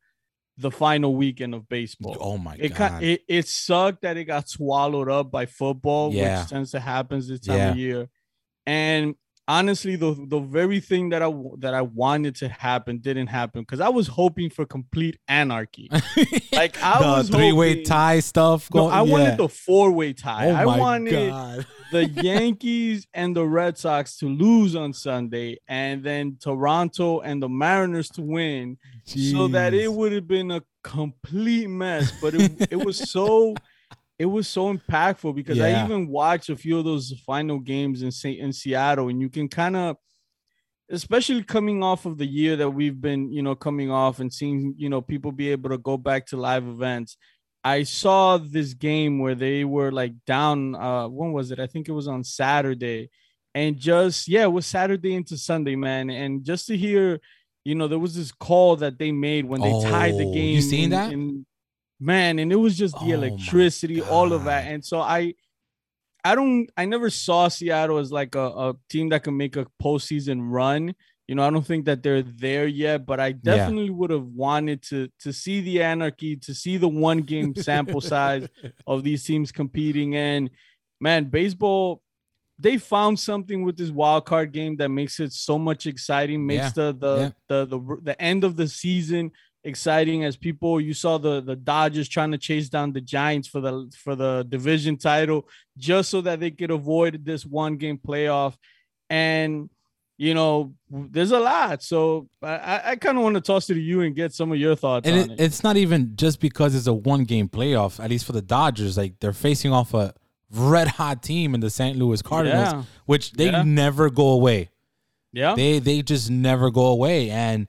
the 0.59 0.71
final 0.71 1.15
weekend 1.15 1.55
of 1.55 1.69
baseball. 1.69 2.17
Oh 2.21 2.39
my 2.39 2.57
it 2.59 2.75
god! 2.75 3.03
It, 3.03 3.23
it 3.29 3.49
sucked 3.49 4.03
that 4.03 4.17
it 4.17 4.25
got 4.25 4.49
swallowed 4.49 5.09
up 5.09 5.31
by 5.31 5.47
football, 5.47 6.13
yeah. 6.13 6.41
which 6.41 6.51
tends 6.51 6.71
to 6.73 6.81
happen 6.81 7.19
this 7.27 7.41
time 7.41 7.57
yeah. 7.57 7.71
of 7.71 7.77
year. 7.77 8.09
And 8.67 9.15
honestly, 9.53 9.97
the 9.97 10.15
the 10.29 10.41
very 10.41 10.81
thing 10.81 11.11
that 11.11 11.23
I 11.23 11.31
that 11.59 11.75
I 11.75 11.83
wanted 11.83 12.35
to 12.37 12.49
happen 12.49 12.99
didn't 12.99 13.27
happen 13.27 13.63
because 13.63 13.81
I 13.81 13.91
was 13.91 14.07
hoping 14.09 14.49
for 14.49 14.65
complete 14.65 15.19
anarchy. 15.29 15.91
like 16.53 16.83
I 16.83 16.99
the 16.99 17.07
was 17.07 17.29
three 17.29 17.53
way 17.53 17.83
tie 17.83 18.21
stuff. 18.21 18.71
Going, 18.71 18.89
no, 18.89 18.91
I 18.91 19.03
yeah. 19.05 19.13
wanted 19.13 19.37
the 19.37 19.49
four 19.49 19.93
way 19.93 20.15
tie. 20.15 20.51
Oh 20.51 20.55
I 20.55 20.65
wanted 20.65 21.29
God. 21.29 21.67
the 21.93 22.07
Yankees 22.07 23.07
and 23.13 23.37
the 23.37 23.47
Red 23.47 23.77
Sox 23.77 24.17
to 24.19 24.27
lose 24.27 24.75
on 24.75 24.95
Sunday, 24.95 25.59
and 25.69 26.03
then 26.03 26.39
Toronto 26.41 27.21
and 27.21 27.43
the 27.43 27.49
Mariners 27.49 28.09
to 28.11 28.23
win, 28.23 28.79
Jeez. 29.07 29.33
so 29.33 29.49
that 29.49 29.75
it 29.75 29.93
would 29.93 30.13
have 30.13 30.27
been 30.27 30.51
a 30.51 30.63
complete 30.83 31.69
mess. 31.69 32.11
But 32.23 32.35
it, 32.35 32.73
it 32.73 32.85
was 32.85 32.97
so 33.11 33.55
it 34.23 34.27
was 34.27 34.47
so 34.47 34.73
impactful 34.73 35.35
because 35.35 35.59
yeah. 35.59 35.83
I 35.83 35.85
even 35.85 36.07
watched 36.07 36.49
a 36.49 36.55
few 36.55 36.79
of 36.79 36.85
those 36.85 37.13
final 37.27 37.59
games 37.59 38.03
in 38.03 38.13
St. 38.13 38.39
in 38.39 38.53
Seattle, 38.53 39.09
and 39.09 39.21
you 39.21 39.29
can 39.29 39.49
kind 39.49 39.75
of, 39.75 39.97
especially 40.93 41.43
coming 41.43 41.83
off 41.83 42.07
of 42.07 42.19
the 42.19 42.27
year 42.27 42.55
that 42.55 42.71
we've 42.71 43.01
been, 43.01 43.33
you 43.33 43.43
know, 43.43 43.57
coming 43.57 43.91
off 43.91 44.21
and 44.21 44.33
seeing, 44.33 44.77
you 44.77 44.89
know, 44.89 45.01
people 45.01 45.33
be 45.33 45.51
able 45.51 45.71
to 45.71 45.79
go 45.79 45.97
back 45.97 46.27
to 46.27 46.37
live 46.37 46.69
events. 46.69 47.17
I 47.65 47.83
saw 47.83 48.37
this 48.39 48.75
game 48.75 49.19
where 49.19 49.35
they 49.35 49.65
were 49.65 49.91
like 49.91 50.13
down. 50.25 50.77
Uh, 50.77 51.09
when 51.09 51.33
was 51.33 51.51
it? 51.51 51.59
I 51.59 51.67
think 51.67 51.89
it 51.89 51.93
was 51.93 52.07
on 52.07 52.23
Saturday, 52.23 53.11
and 53.57 53.77
just 53.77 54.29
yeah, 54.29 54.45
it 54.45 54.53
was 54.53 54.67
Saturday 54.67 55.17
into 55.17 55.37
Sunday, 55.37 55.75
man, 55.75 56.11
and 56.11 56.45
just 56.45 56.69
to 56.69 56.77
hear. 56.77 57.21
You 57.65 57.77
know, 57.77 57.87
there 57.87 58.01
was 58.01 58.17
this 58.17 58.33
call 58.33 58.75
that 58.79 58.99
they 58.99 59.13
made 59.13 59.45
when 59.45 59.61
they 59.61 59.71
oh, 59.73 59.85
tied 59.85 60.19
the 60.19 60.25
game. 60.25 60.57
You 60.57 60.61
seen 60.63 60.85
in, 60.87 60.91
that? 60.91 61.13
In, 61.13 61.47
man 62.03 62.41
and 62.41 62.53
it 62.53 62.57
was 62.57 62.77
just 62.77 62.95
the 62.95 63.13
oh 63.13 63.15
electricity 63.15 64.03
all 64.03 64.33
of 64.33 64.45
that 64.45 64.67
and 64.67 64.85
so 64.85 65.01
i 65.01 65.33
i 66.25 66.35
don't 66.35 66.69
i 66.77 66.85
never 66.85 67.09
saw 67.09 67.47
seattle 67.47 67.99
as 67.99 68.11
like 68.11 68.35
a, 68.35 68.41
a 68.41 68.75
team 68.91 69.09
that 69.09 69.23
can 69.23 69.37
make 69.37 69.57
a 69.57 69.67
postseason 69.81 70.41
run 70.43 70.93
you 71.29 71.37
know 71.37 71.47
i 71.47 71.51
don't 71.51 71.67
think 71.67 71.85
that 71.85 72.03
they're 72.03 72.23
there 72.23 72.67
yet 72.67 73.07
but 73.07 73.21
i 73.21 73.31
definitely 73.31 73.87
yeah. 73.87 73.93
would 73.93 74.11
have 74.11 74.27
wanted 74.27 74.83
to 74.83 75.09
to 75.21 75.33
see 75.33 75.61
the 75.61 75.81
anarchy 75.81 76.35
to 76.35 76.53
see 76.53 76.77
the 76.77 76.89
one 76.89 77.21
game 77.21 77.55
sample 77.55 78.01
size 78.15 78.49
of 78.87 79.05
these 79.05 79.23
teams 79.23 79.53
competing 79.53 80.17
and 80.17 80.51
man 81.01 81.25
baseball 81.27 82.03
they 82.59 82.79
found 82.79 83.19
something 83.19 83.65
with 83.65 83.77
this 83.77 83.91
wild 83.91 84.27
card 84.27 84.53
game 84.53 84.77
that 84.77 84.89
makes 84.89 85.21
it 85.21 85.33
so 85.33 85.57
much 85.57 85.87
exciting 85.87 86.45
makes 86.45 86.65
yeah. 86.65 86.71
the 86.75 86.93
the, 86.93 87.17
yeah. 87.17 87.31
the 87.49 87.67
the 87.67 87.97
the 88.03 88.23
end 88.23 88.43
of 88.43 88.57
the 88.57 88.67
season 88.67 89.31
exciting 89.65 90.25
as 90.25 90.37
people 90.37 90.81
you 90.81 90.93
saw 90.93 91.19
the 91.19 91.41
the 91.41 91.55
Dodgers 91.55 92.09
trying 92.09 92.33
to 92.33 92.39
chase 92.39 92.69
down 92.69 92.93
the 92.93 93.01
Giants 93.01 93.47
for 93.47 93.61
the 93.61 93.93
for 93.97 94.17
the 94.17 94.45
division 94.49 94.97
title 94.97 95.49
just 95.79 96.11
so 96.11 96.21
that 96.21 96.41
they 96.41 96.51
could 96.51 96.71
avoid 96.71 97.25
this 97.25 97.47
one 97.47 97.77
game 97.77 97.99
playoff 97.99 98.57
and 99.09 99.71
you 100.19 100.35
know 100.35 100.75
there's 100.91 101.31
a 101.31 101.39
lot 101.39 101.83
so 101.83 102.29
I, 102.43 102.83
I 102.85 102.97
kind 102.97 103.17
of 103.17 103.25
want 103.25 103.37
to 103.37 103.41
toss 103.41 103.71
it 103.71 103.75
to 103.75 103.81
you 103.81 104.01
and 104.01 104.17
get 104.17 104.33
some 104.33 104.51
of 104.51 104.59
your 104.59 104.75
thoughts 104.75 105.07
and 105.07 105.17
it, 105.17 105.31
it. 105.33 105.41
it's 105.41 105.63
not 105.63 105.77
even 105.77 106.17
just 106.17 106.41
because 106.41 106.75
it's 106.75 106.89
a 106.89 106.93
one 106.93 107.25
game 107.25 107.49
playoff 107.49 108.03
at 108.03 108.11
least 108.11 108.25
for 108.25 108.33
the 108.33 108.43
Dodgers 108.43 108.97
like 108.97 109.21
they're 109.21 109.33
facing 109.33 109.73
off 109.73 109.95
a 109.95 110.13
red 110.51 110.89
hot 110.89 111.23
team 111.23 111.55
in 111.55 111.61
the 111.61 111.71
St. 111.71 111.97
Louis 111.97 112.21
Cardinals 112.21 112.73
yeah. 112.73 112.83
which 113.07 113.33
they 113.33 113.51
yeah. 113.51 113.63
never 113.63 114.11
go 114.11 114.31
away 114.31 114.71
yeah 115.33 115.55
they 115.55 115.79
they 115.79 116.03
just 116.03 116.31
never 116.31 116.71
go 116.71 116.87
away 116.87 117.31
and 117.31 117.69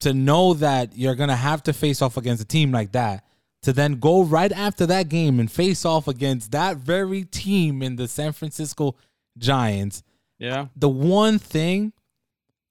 to 0.00 0.12
know 0.12 0.54
that 0.54 0.96
you're 0.96 1.14
going 1.14 1.28
to 1.28 1.36
have 1.36 1.62
to 1.64 1.72
face 1.72 2.02
off 2.02 2.16
against 2.16 2.42
a 2.42 2.46
team 2.46 2.72
like 2.72 2.92
that, 2.92 3.24
to 3.62 3.72
then 3.72 3.94
go 3.94 4.22
right 4.22 4.52
after 4.52 4.86
that 4.86 5.08
game 5.08 5.40
and 5.40 5.50
face 5.50 5.84
off 5.84 6.06
against 6.06 6.52
that 6.52 6.76
very 6.76 7.24
team 7.24 7.82
in 7.82 7.96
the 7.96 8.06
San 8.06 8.32
Francisco 8.32 8.94
Giants. 9.38 10.02
Yeah. 10.38 10.66
The 10.76 10.88
one 10.88 11.38
thing, 11.38 11.92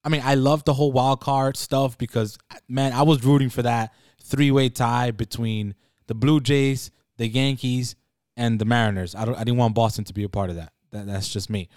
I 0.03 0.09
mean, 0.09 0.21
I 0.23 0.35
love 0.35 0.63
the 0.63 0.73
whole 0.73 0.91
wild 0.91 1.21
card 1.21 1.57
stuff 1.57 1.97
because, 1.97 2.37
man, 2.69 2.93
I 2.93 3.01
was 3.01 3.23
rooting 3.23 3.49
for 3.49 3.63
that 3.63 3.93
three 4.21 4.51
way 4.51 4.69
tie 4.69 5.11
between 5.11 5.75
the 6.07 6.15
Blue 6.15 6.39
Jays, 6.39 6.91
the 7.17 7.27
Yankees, 7.27 7.95
and 8.37 8.59
the 8.59 8.65
Mariners. 8.65 9.15
I 9.15 9.25
don't. 9.25 9.35
I 9.35 9.43
didn't 9.43 9.57
want 9.57 9.75
Boston 9.75 10.03
to 10.05 10.13
be 10.13 10.23
a 10.23 10.29
part 10.29 10.49
of 10.49 10.57
that. 10.57 10.73
that 10.91 11.07
that's 11.07 11.29
just 11.29 11.49
me. 11.49 11.69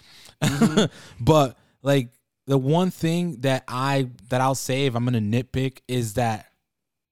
Mm-hmm. 0.43 0.85
but 1.23 1.57
like 1.81 2.09
the 2.49 2.57
one 2.57 2.89
thing 2.89 3.41
that 3.41 3.63
I 3.67 4.09
that 4.29 4.41
I'll 4.41 4.55
say 4.55 4.87
if 4.87 4.95
I'm 4.95 5.05
gonna 5.05 5.19
nitpick 5.19 5.81
is 5.87 6.15
that 6.15 6.47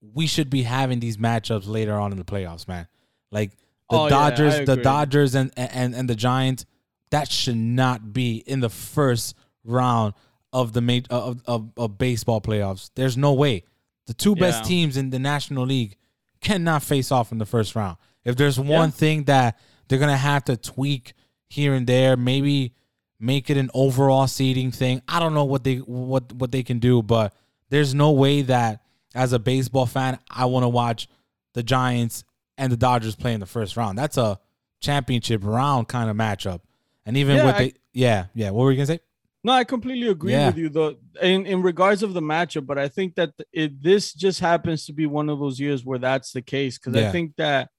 we 0.01 0.25
should 0.25 0.49
be 0.49 0.63
having 0.63 0.99
these 0.99 1.17
matchups 1.17 1.67
later 1.67 1.93
on 1.93 2.11
in 2.11 2.17
the 2.17 2.25
playoffs, 2.25 2.67
man. 2.67 2.87
Like 3.31 3.51
the 3.91 3.99
oh, 3.99 4.09
Dodgers, 4.09 4.57
yeah, 4.57 4.65
the 4.65 4.77
Dodgers 4.77 5.35
and, 5.35 5.51
and 5.55 5.93
and 5.93 6.09
the 6.09 6.15
Giants, 6.15 6.65
that 7.11 7.31
should 7.31 7.55
not 7.55 8.13
be 8.13 8.37
in 8.47 8.61
the 8.61 8.69
first 8.69 9.35
round 9.63 10.15
of 10.51 10.73
the 10.73 10.81
main 10.81 11.05
of, 11.11 11.43
of 11.45 11.69
of 11.77 11.99
baseball 11.99 12.41
playoffs. 12.41 12.89
There's 12.95 13.15
no 13.15 13.33
way. 13.33 13.63
The 14.07 14.15
two 14.15 14.35
best 14.35 14.65
teams 14.65 14.97
in 14.97 15.11
the 15.11 15.19
National 15.19 15.67
League 15.67 15.97
cannot 16.41 16.81
face 16.81 17.11
off 17.11 17.31
in 17.31 17.37
the 17.37 17.45
first 17.45 17.75
round. 17.75 17.97
If 18.25 18.37
there's 18.37 18.59
one 18.59 18.89
Yeah. 18.89 18.89
thing 18.89 19.23
that 19.25 19.59
they're 19.87 19.99
gonna 19.99 20.17
have 20.17 20.45
to 20.45 20.57
tweak 20.57 21.13
here 21.47 21.75
and 21.75 21.85
there, 21.85 22.17
maybe 22.17 22.73
make 23.19 23.49
it 23.49 23.57
an 23.57 23.69
overall 23.73 24.27
seeding 24.27 24.71
thing. 24.71 25.01
I 25.07 25.19
don't 25.19 25.33
know 25.33 25.45
what 25.45 25.63
they 25.63 25.77
what 25.77 26.31
what 26.33 26.51
they 26.51 26.63
can 26.63 26.79
do, 26.79 27.01
but 27.01 27.33
there's 27.69 27.93
no 27.93 28.11
way 28.11 28.41
that 28.43 28.81
as 29.15 29.33
a 29.33 29.39
baseball 29.39 29.85
fan, 29.85 30.19
I 30.29 30.45
want 30.45 30.63
to 30.63 30.69
watch 30.69 31.07
the 31.53 31.63
Giants 31.63 32.23
and 32.57 32.71
the 32.71 32.77
Dodgers 32.77 33.15
play 33.15 33.33
in 33.33 33.39
the 33.39 33.45
first 33.45 33.75
round. 33.77 33.97
That's 33.97 34.17
a 34.17 34.39
championship 34.79 35.41
round 35.43 35.87
kind 35.87 36.09
of 36.09 36.15
matchup. 36.15 36.61
And 37.05 37.17
even 37.17 37.37
Yeah, 37.37 37.45
with 37.45 37.55
I- 37.55 37.63
the 37.63 37.73
yeah, 37.93 38.25
yeah. 38.35 38.49
What 38.51 38.63
were 38.63 38.71
you 38.71 38.77
gonna 38.77 38.85
say? 38.87 38.99
No, 39.43 39.53
I 39.53 39.63
completely 39.63 40.07
agree 40.09 40.33
Yeah. 40.33 40.47
with 40.47 40.57
you 40.57 40.69
though 40.69 40.95
in, 41.21 41.45
in 41.45 41.61
regards 41.61 42.03
of 42.03 42.13
the 42.13 42.21
matchup, 42.21 42.65
but 42.65 42.77
I 42.77 42.87
think 42.89 43.15
that 43.15 43.31
it 43.53 43.81
this 43.81 44.13
just 44.13 44.39
happens 44.39 44.85
to 44.85 44.93
be 44.93 45.05
one 45.05 45.29
of 45.29 45.39
those 45.39 45.59
years 45.59 45.85
where 45.85 45.99
that's 45.99 46.31
the 46.31 46.41
case 46.41 46.77
because 46.77 46.95
Yeah. 46.99 47.09
I 47.09 47.11
think 47.11 47.35
that 47.37 47.69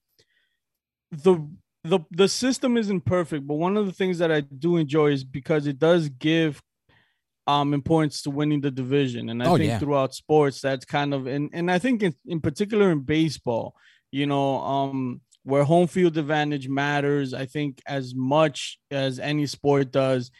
the 1.11 1.47
the 1.89 2.01
the 2.11 2.29
system 2.29 2.77
isn't 2.77 3.03
perfect, 3.05 3.47
but 3.47 3.55
one 3.55 3.77
of 3.77 3.87
the 3.87 3.93
things 3.93 4.19
that 4.19 4.31
I 4.33 4.41
do 4.41 4.77
enjoy 4.77 5.09
is 5.13 5.25
because 5.25 5.67
it 5.67 5.79
does 5.79 6.09
give 6.09 6.63
um 7.47 7.73
importance 7.75 8.23
to 8.23 8.31
winning 8.31 8.61
the 8.61 8.71
division. 8.71 9.29
And 9.31 9.43
I 9.43 9.47
Oh, 9.49 9.57
think 9.57 9.71
yeah. 9.71 9.79
throughout 9.79 10.15
sports 10.15 10.61
that's 10.61 10.85
kind 10.85 11.15
of 11.15 11.27
and 11.27 11.51
and 11.53 11.71
I 11.71 11.79
think 11.79 12.03
in, 12.03 12.15
in 12.27 12.41
particular 12.41 12.91
in 12.91 13.01
baseball, 13.01 13.75
you 14.13 14.27
know, 14.27 14.59
um 14.59 15.21
where 15.45 15.65
home 15.65 15.87
field 15.87 16.19
advantage 16.19 16.69
matters, 16.69 17.33
I 17.33 17.47
think 17.47 17.81
as 17.87 18.15
much 18.15 18.79
as 18.91 19.19
any 19.19 19.47
sport 19.47 19.91
does 19.93 20.31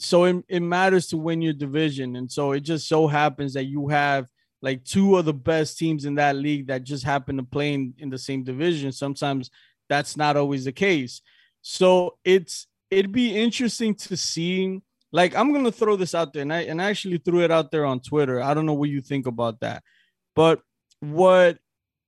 so 0.00 0.24
it, 0.24 0.44
it 0.48 0.60
matters 0.60 1.08
to 1.08 1.16
win 1.16 1.42
your 1.42 1.52
division 1.52 2.14
and 2.16 2.30
so 2.30 2.52
it 2.52 2.60
just 2.60 2.86
so 2.86 3.08
happens 3.08 3.52
that 3.54 3.64
you 3.64 3.88
have 3.88 4.28
like 4.62 4.84
two 4.84 5.16
of 5.16 5.24
the 5.24 5.32
best 5.34 5.76
teams 5.78 6.04
in 6.04 6.14
that 6.16 6.36
league 6.36 6.68
that 6.68 6.84
just 6.84 7.02
happen 7.04 7.36
to 7.36 7.42
play 7.42 7.74
in, 7.74 7.94
in 7.98 8.08
the 8.08 8.18
same 8.18 8.44
division 8.44 8.92
sometimes 8.92 9.50
that's 9.88 10.16
not 10.16 10.36
always 10.36 10.64
the 10.64 10.72
case 10.72 11.22
so 11.62 12.16
it's 12.24 12.66
it'd 12.90 13.12
be 13.12 13.36
interesting 13.36 13.94
to 13.94 14.16
see 14.16 14.80
like 15.12 15.34
i'm 15.34 15.52
gonna 15.52 15.72
throw 15.72 15.96
this 15.96 16.14
out 16.14 16.32
there 16.32 16.42
and 16.42 16.52
i 16.52 16.62
and 16.62 16.80
I 16.80 16.90
actually 16.90 17.18
threw 17.18 17.42
it 17.42 17.50
out 17.50 17.70
there 17.70 17.84
on 17.84 18.00
twitter 18.00 18.42
i 18.42 18.54
don't 18.54 18.66
know 18.66 18.74
what 18.74 18.90
you 18.90 19.00
think 19.00 19.26
about 19.26 19.60
that 19.60 19.82
but 20.34 20.60
what 21.00 21.58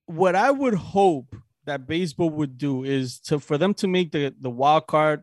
what 0.07 0.35
i 0.35 0.51
would 0.51 0.75
hope 0.75 1.35
that 1.67 1.87
baseball 1.87 2.31
would 2.31 2.59
do 2.59 2.85
is 2.85 3.21
to 3.21 3.39
for 3.39 3.59
them 3.59 3.75
to 3.75 3.89
make 3.89 4.13
the 4.13 4.35
the 4.41 4.51
wild 4.51 4.87
card 4.87 5.23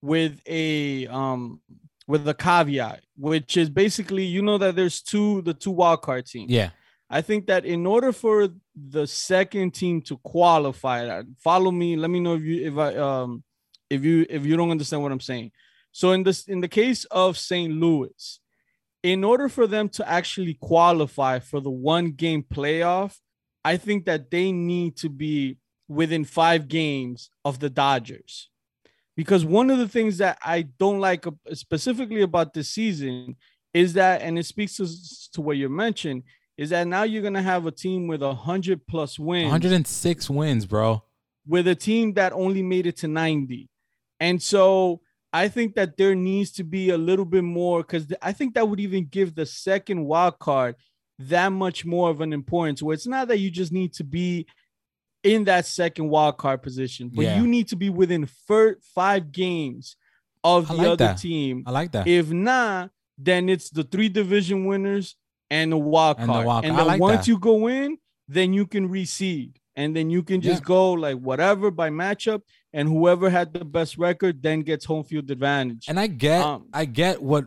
with 0.00 0.40
a 0.46 1.06
um 1.08 1.60
with 2.06 2.26
a 2.26 2.34
caveat, 2.34 3.00
which 3.16 3.56
is 3.56 3.70
basically 3.70 4.24
you 4.24 4.42
know 4.42 4.58
that 4.58 4.76
there's 4.76 5.00
two 5.02 5.42
the 5.42 5.54
two 5.54 5.70
wild 5.70 6.02
card 6.02 6.26
teams. 6.26 6.50
Yeah. 6.50 6.70
I 7.12 7.20
think 7.20 7.46
that 7.48 7.66
in 7.66 7.84
order 7.84 8.10
for 8.10 8.48
the 8.74 9.06
second 9.06 9.74
team 9.74 10.00
to 10.02 10.16
qualify, 10.16 11.22
follow 11.44 11.70
me. 11.70 11.94
Let 11.94 12.08
me 12.08 12.20
know 12.20 12.36
if 12.36 12.42
you 12.42 12.66
if 12.66 12.78
I 12.78 12.96
um 12.96 13.44
if 13.90 14.02
you 14.02 14.24
if 14.30 14.46
you 14.46 14.56
don't 14.56 14.70
understand 14.70 15.02
what 15.02 15.12
I'm 15.12 15.20
saying. 15.20 15.52
So 15.92 16.12
in 16.12 16.22
this 16.22 16.48
in 16.48 16.62
the 16.62 16.68
case 16.68 17.04
of 17.04 17.36
St. 17.36 17.70
Louis, 17.70 18.40
in 19.02 19.24
order 19.24 19.50
for 19.50 19.66
them 19.66 19.90
to 19.90 20.08
actually 20.08 20.54
qualify 20.54 21.38
for 21.38 21.60
the 21.60 21.70
one 21.70 22.12
game 22.12 22.42
playoff, 22.42 23.18
I 23.62 23.76
think 23.76 24.06
that 24.06 24.30
they 24.30 24.50
need 24.50 24.96
to 24.96 25.10
be 25.10 25.58
within 25.88 26.24
five 26.24 26.66
games 26.66 27.28
of 27.44 27.58
the 27.58 27.68
Dodgers 27.68 28.48
because 29.16 29.44
one 29.44 29.70
of 29.70 29.76
the 29.76 29.88
things 29.88 30.18
that 30.18 30.38
I 30.42 30.62
don't 30.62 31.00
like 31.00 31.26
specifically 31.52 32.22
about 32.22 32.54
this 32.54 32.70
season 32.70 33.36
is 33.74 33.92
that, 33.94 34.22
and 34.22 34.38
it 34.38 34.46
speaks 34.46 34.76
to, 34.76 34.86
to 35.34 35.42
what 35.42 35.56
you 35.56 35.68
mentioned, 35.68 36.22
is 36.62 36.70
that 36.70 36.86
now 36.86 37.02
you're 37.02 37.22
gonna 37.22 37.42
have 37.42 37.66
a 37.66 37.70
team 37.70 38.06
with 38.06 38.22
a 38.22 38.34
hundred 38.34 38.86
plus 38.86 39.18
wins, 39.18 39.44
106 39.50 40.30
wins, 40.30 40.66
bro. 40.66 41.02
with 41.46 41.66
a 41.66 41.74
team 41.74 42.14
that 42.14 42.32
only 42.32 42.62
made 42.62 42.86
it 42.86 42.96
to 42.98 43.08
90, 43.08 43.68
and 44.20 44.42
so 44.42 45.00
I 45.32 45.48
think 45.48 45.74
that 45.76 45.96
there 45.96 46.14
needs 46.14 46.50
to 46.52 46.64
be 46.64 46.90
a 46.90 46.98
little 46.98 47.24
bit 47.24 47.42
more 47.44 47.78
because 47.82 48.06
I 48.20 48.32
think 48.32 48.54
that 48.54 48.68
would 48.68 48.80
even 48.80 49.06
give 49.06 49.34
the 49.34 49.46
second 49.46 50.04
wild 50.04 50.38
card 50.38 50.76
that 51.18 51.48
much 51.50 51.84
more 51.86 52.10
of 52.10 52.20
an 52.20 52.32
importance. 52.34 52.82
Where 52.82 52.92
it's 52.94 53.06
not 53.06 53.28
that 53.28 53.38
you 53.38 53.50
just 53.50 53.72
need 53.72 53.92
to 53.94 54.04
be 54.04 54.46
in 55.22 55.44
that 55.44 55.64
second 55.64 56.10
wild 56.10 56.36
card 56.36 56.62
position, 56.62 57.10
but 57.14 57.22
Yeah. 57.24 57.40
you 57.40 57.46
need 57.46 57.68
to 57.68 57.76
be 57.76 57.88
within 57.88 58.26
fir- 58.26 58.78
five 58.94 59.32
games 59.32 59.96
of 60.44 60.70
I 60.70 60.74
the 60.74 60.78
like 60.78 60.86
other 60.88 60.96
that. 61.06 61.18
team. 61.18 61.62
I 61.66 61.70
like 61.70 61.92
that. 61.92 62.06
If 62.06 62.30
not, 62.30 62.90
then 63.16 63.48
it's 63.48 63.70
the 63.70 63.84
three 63.84 64.08
division 64.10 64.66
winners 64.66 65.16
and 65.52 65.70
the 65.72 65.76
wild 65.94 66.16
And 66.18 66.28
the 66.28 66.32
wild 66.32 66.64
card. 66.64 66.64
I 66.64 66.76
then 66.78 66.86
like 66.86 67.00
once 67.00 67.26
that. 67.26 67.28
you 67.28 67.38
go 67.38 67.68
in, 67.68 67.98
then 68.28 68.52
you 68.52 68.66
can 68.66 68.88
reseed. 68.88 69.52
And 69.74 69.96
then 69.96 70.10
you 70.10 70.22
can 70.22 70.40
just 70.40 70.62
Yeah. 70.62 70.66
go 70.76 70.92
like 70.92 71.18
whatever 71.28 71.70
by 71.70 71.88
matchup, 71.90 72.42
and 72.72 72.88
whoever 72.88 73.30
had 73.30 73.52
the 73.54 73.64
best 73.64 73.96
record 73.98 74.42
then 74.42 74.60
gets 74.62 74.84
home 74.84 75.04
field 75.04 75.30
advantage. 75.30 75.84
And 75.88 75.98
I 75.98 76.06
get, 76.08 76.42
Um, 76.42 76.66
I 76.72 76.84
get 76.84 77.22
what, 77.22 77.46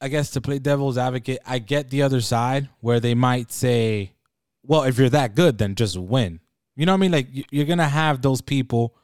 I 0.00 0.08
guess 0.08 0.30
to 0.32 0.40
play 0.40 0.58
devil's 0.58 0.96
advocate, 0.96 1.40
I 1.46 1.58
get 1.58 1.90
the 1.90 2.02
other 2.02 2.20
side 2.22 2.68
where 2.80 3.00
they 3.00 3.14
might 3.14 3.52
say, 3.52 4.12
well, 4.66 4.82
if 4.84 4.98
you're 4.98 5.10
that 5.10 5.34
good, 5.34 5.58
then 5.58 5.74
just 5.74 5.96
win. 5.98 6.40
You 6.76 6.86
know 6.86 6.92
what 6.92 6.98
I 6.98 7.00
mean? 7.00 7.12
Like 7.12 7.28
you- 7.30 7.44
you're 7.50 7.66
gonna 7.66 7.88
have 7.88 8.22
those 8.22 8.40
people 8.40 8.94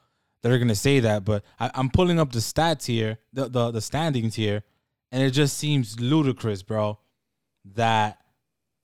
that 0.41 0.51
are 0.51 0.57
gonna 0.57 0.75
say 0.75 0.99
that, 0.99 1.23
but 1.25 1.43
I, 1.59 1.69
I'm 1.75 1.89
pulling 1.89 2.19
up 2.19 2.31
the 2.31 2.39
stats 2.39 2.85
here, 2.87 3.19
the, 3.33 3.47
the 3.49 3.71
the 3.71 3.81
standings 3.81 4.35
here, 4.35 4.63
and 5.11 5.21
it 5.21 5.31
just 5.31 5.55
seems 5.57 5.99
ludicrous, 5.99 6.63
bro, 6.63 6.97
that 7.75 8.19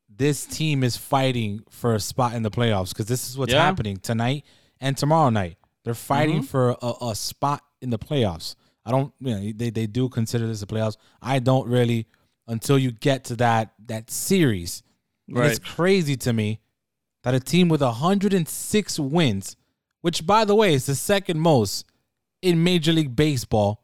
this 0.09 0.45
team 0.45 0.84
is 0.84 0.95
fighting 0.97 1.63
for 1.69 1.95
a 1.95 1.99
spot 1.99 2.34
in 2.34 2.43
the 2.43 2.51
playoffs 2.51 2.89
because 2.89 3.07
this 3.07 3.29
is 3.29 3.38
what's 3.38 3.51
Yeah. 3.53 3.63
happening 3.63 3.97
tonight 3.97 4.45
and 4.79 4.95
tomorrow 4.97 5.29
night. 5.29 5.57
They're 5.84 5.93
fighting 5.95 6.41
Mhm. 6.41 6.45
for 6.47 6.77
a, 6.81 6.93
a 7.09 7.15
spot 7.15 7.63
in 7.81 7.89
the 7.89 7.97
playoffs. 7.99 8.55
I 8.86 8.91
don't, 8.91 9.13
you 9.19 9.34
know, 9.34 9.51
they, 9.55 9.69
they 9.69 9.88
do 9.88 10.09
consider 10.09 10.45
this 10.47 10.61
a 10.61 10.67
playoffs. 10.67 10.97
I 11.21 11.39
don't 11.39 11.67
really 11.67 12.07
until 12.47 12.77
you 12.77 12.91
get 12.91 13.23
to 13.25 13.36
that 13.38 13.73
that 13.88 14.11
series. 14.11 14.84
And 15.27 15.38
it's 15.39 15.59
crazy 15.59 16.17
to 16.17 16.34
me 16.34 16.59
that 17.23 17.34
a 17.34 17.39
team 17.39 17.69
with 17.69 17.81
106 17.81 18.99
wins, 18.99 19.55
which 20.01 20.25
by 20.27 20.43
the 20.45 20.53
way 20.53 20.73
is 20.73 20.86
the 20.86 20.95
second 20.95 21.39
most 21.39 21.86
in 22.41 22.63
Major 22.63 22.91
League 22.91 23.15
Baseball, 23.15 23.81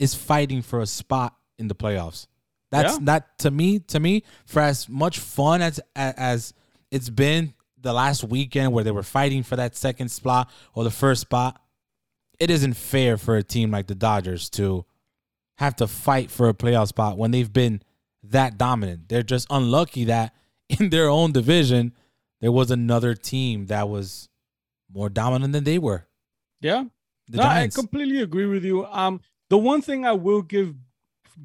is 0.00 0.14
fighting 0.14 0.60
for 0.62 0.80
a 0.80 0.86
spot 0.86 1.36
in 1.58 1.68
the 1.68 1.74
playoffs. 1.74 2.26
That's 2.74 2.94
Yeah. 2.94 3.04
that 3.04 3.38
to 3.38 3.50
me. 3.50 3.78
To 3.78 4.00
me, 4.00 4.22
for 4.46 4.60
as 4.60 4.88
much 4.88 5.18
fun 5.18 5.62
as 5.62 5.80
as 5.94 6.52
it's 6.90 7.08
been 7.08 7.54
the 7.80 7.92
last 7.92 8.24
weekend 8.24 8.72
where 8.72 8.82
they 8.84 8.90
were 8.90 9.02
fighting 9.02 9.42
for 9.42 9.56
that 9.56 9.76
second 9.76 10.08
spot 10.08 10.50
or 10.74 10.84
the 10.84 10.90
first 10.90 11.20
spot, 11.20 11.60
it 12.40 12.50
isn't 12.50 12.74
fair 12.74 13.16
for 13.16 13.36
a 13.36 13.42
team 13.42 13.70
like 13.70 13.86
the 13.86 13.94
Dodgers 13.94 14.48
to 14.50 14.84
have 15.58 15.76
to 15.76 15.86
fight 15.86 16.30
for 16.30 16.48
a 16.48 16.54
playoff 16.54 16.88
spot 16.88 17.16
when 17.16 17.30
they've 17.30 17.52
been 17.52 17.80
that 18.24 18.58
dominant. 18.58 19.08
They're 19.08 19.22
just 19.22 19.46
unlucky 19.50 20.04
that 20.06 20.34
in 20.68 20.90
their 20.90 21.08
own 21.08 21.30
division 21.32 21.92
there 22.40 22.50
was 22.52 22.70
another 22.70 23.14
team 23.14 23.66
that 23.66 23.88
was 23.88 24.28
more 24.92 25.08
dominant 25.08 25.52
than 25.52 25.64
they 25.64 25.78
were. 25.78 26.06
Yeah. 26.60 26.84
The 27.28 27.36
no, 27.38 27.42
Giants. 27.44 27.78
I 27.78 27.80
completely 27.80 28.20
agree 28.20 28.46
with 28.46 28.64
you. 28.64 28.84
Um, 28.86 29.20
the 29.48 29.58
one 29.58 29.80
thing 29.80 30.04
I 30.04 30.12
will 30.12 30.42
give 30.42 30.74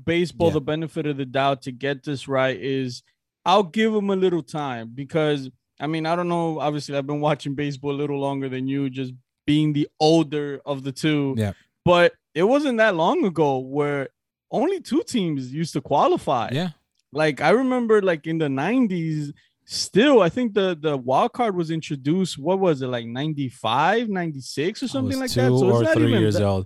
baseball 0.06 0.48
Yeah. 0.48 0.54
the 0.54 0.62
benefit 0.62 1.06
of 1.08 1.18
the 1.18 1.26
doubt 1.26 1.62
to 1.64 1.72
get 1.72 2.04
this 2.04 2.28
right 2.28 2.60
is 2.60 3.04
I'll 3.46 3.64
give 3.64 3.94
them 3.94 4.10
a 4.10 4.16
little 4.16 4.44
time 4.44 4.92
because 4.94 5.50
I 5.80 5.88
mean 5.88 6.06
I 6.06 6.16
don't 6.16 6.28
know. 6.28 6.60
Obviously, 6.60 6.96
I've 6.98 7.08
been 7.08 7.22
watching 7.22 7.56
baseball 7.56 7.92
a 7.92 8.00
little 8.02 8.20
longer 8.20 8.50
than 8.50 8.68
you, 8.68 8.90
just 8.90 9.14
being 9.48 9.74
the 9.74 9.88
older 10.00 10.62
of 10.66 10.84
the 10.84 10.92
two. 10.92 11.36
Yeah. 11.38 11.54
But 11.86 12.14
it 12.36 12.44
wasn't 12.44 12.78
that 12.78 12.96
long 12.96 13.26
ago 13.26 13.58
where 13.60 14.10
only 14.52 14.82
two 14.82 15.04
teams 15.08 15.52
used 15.54 15.74
to 15.74 15.82
qualify. 15.82 16.50
yeah. 16.52 16.70
Like 17.12 17.42
I 17.42 17.50
remember, 17.50 18.02
like 18.02 18.28
in 18.28 18.38
the 18.38 18.48
'90s. 18.48 19.34
Still, 19.72 20.22
I 20.24 20.30
think 20.30 20.56
the 20.56 20.76
the 20.80 20.98
wild 20.98 21.34
card 21.34 21.56
was 21.56 21.70
introduced. 21.70 22.40
What 22.40 22.60
was 22.60 22.82
it 22.82 22.88
like 22.88 23.06
95, 23.06 24.10
96 24.10 24.82
or 24.84 24.88
something 24.88 25.20
like 25.20 25.30
that? 25.32 25.48
So 25.50 25.70
it's 25.80 25.82
not 25.88 25.94
three 25.94 26.08
even 26.08 26.22
years 26.22 26.36
that- 26.36 26.44
old. 26.44 26.66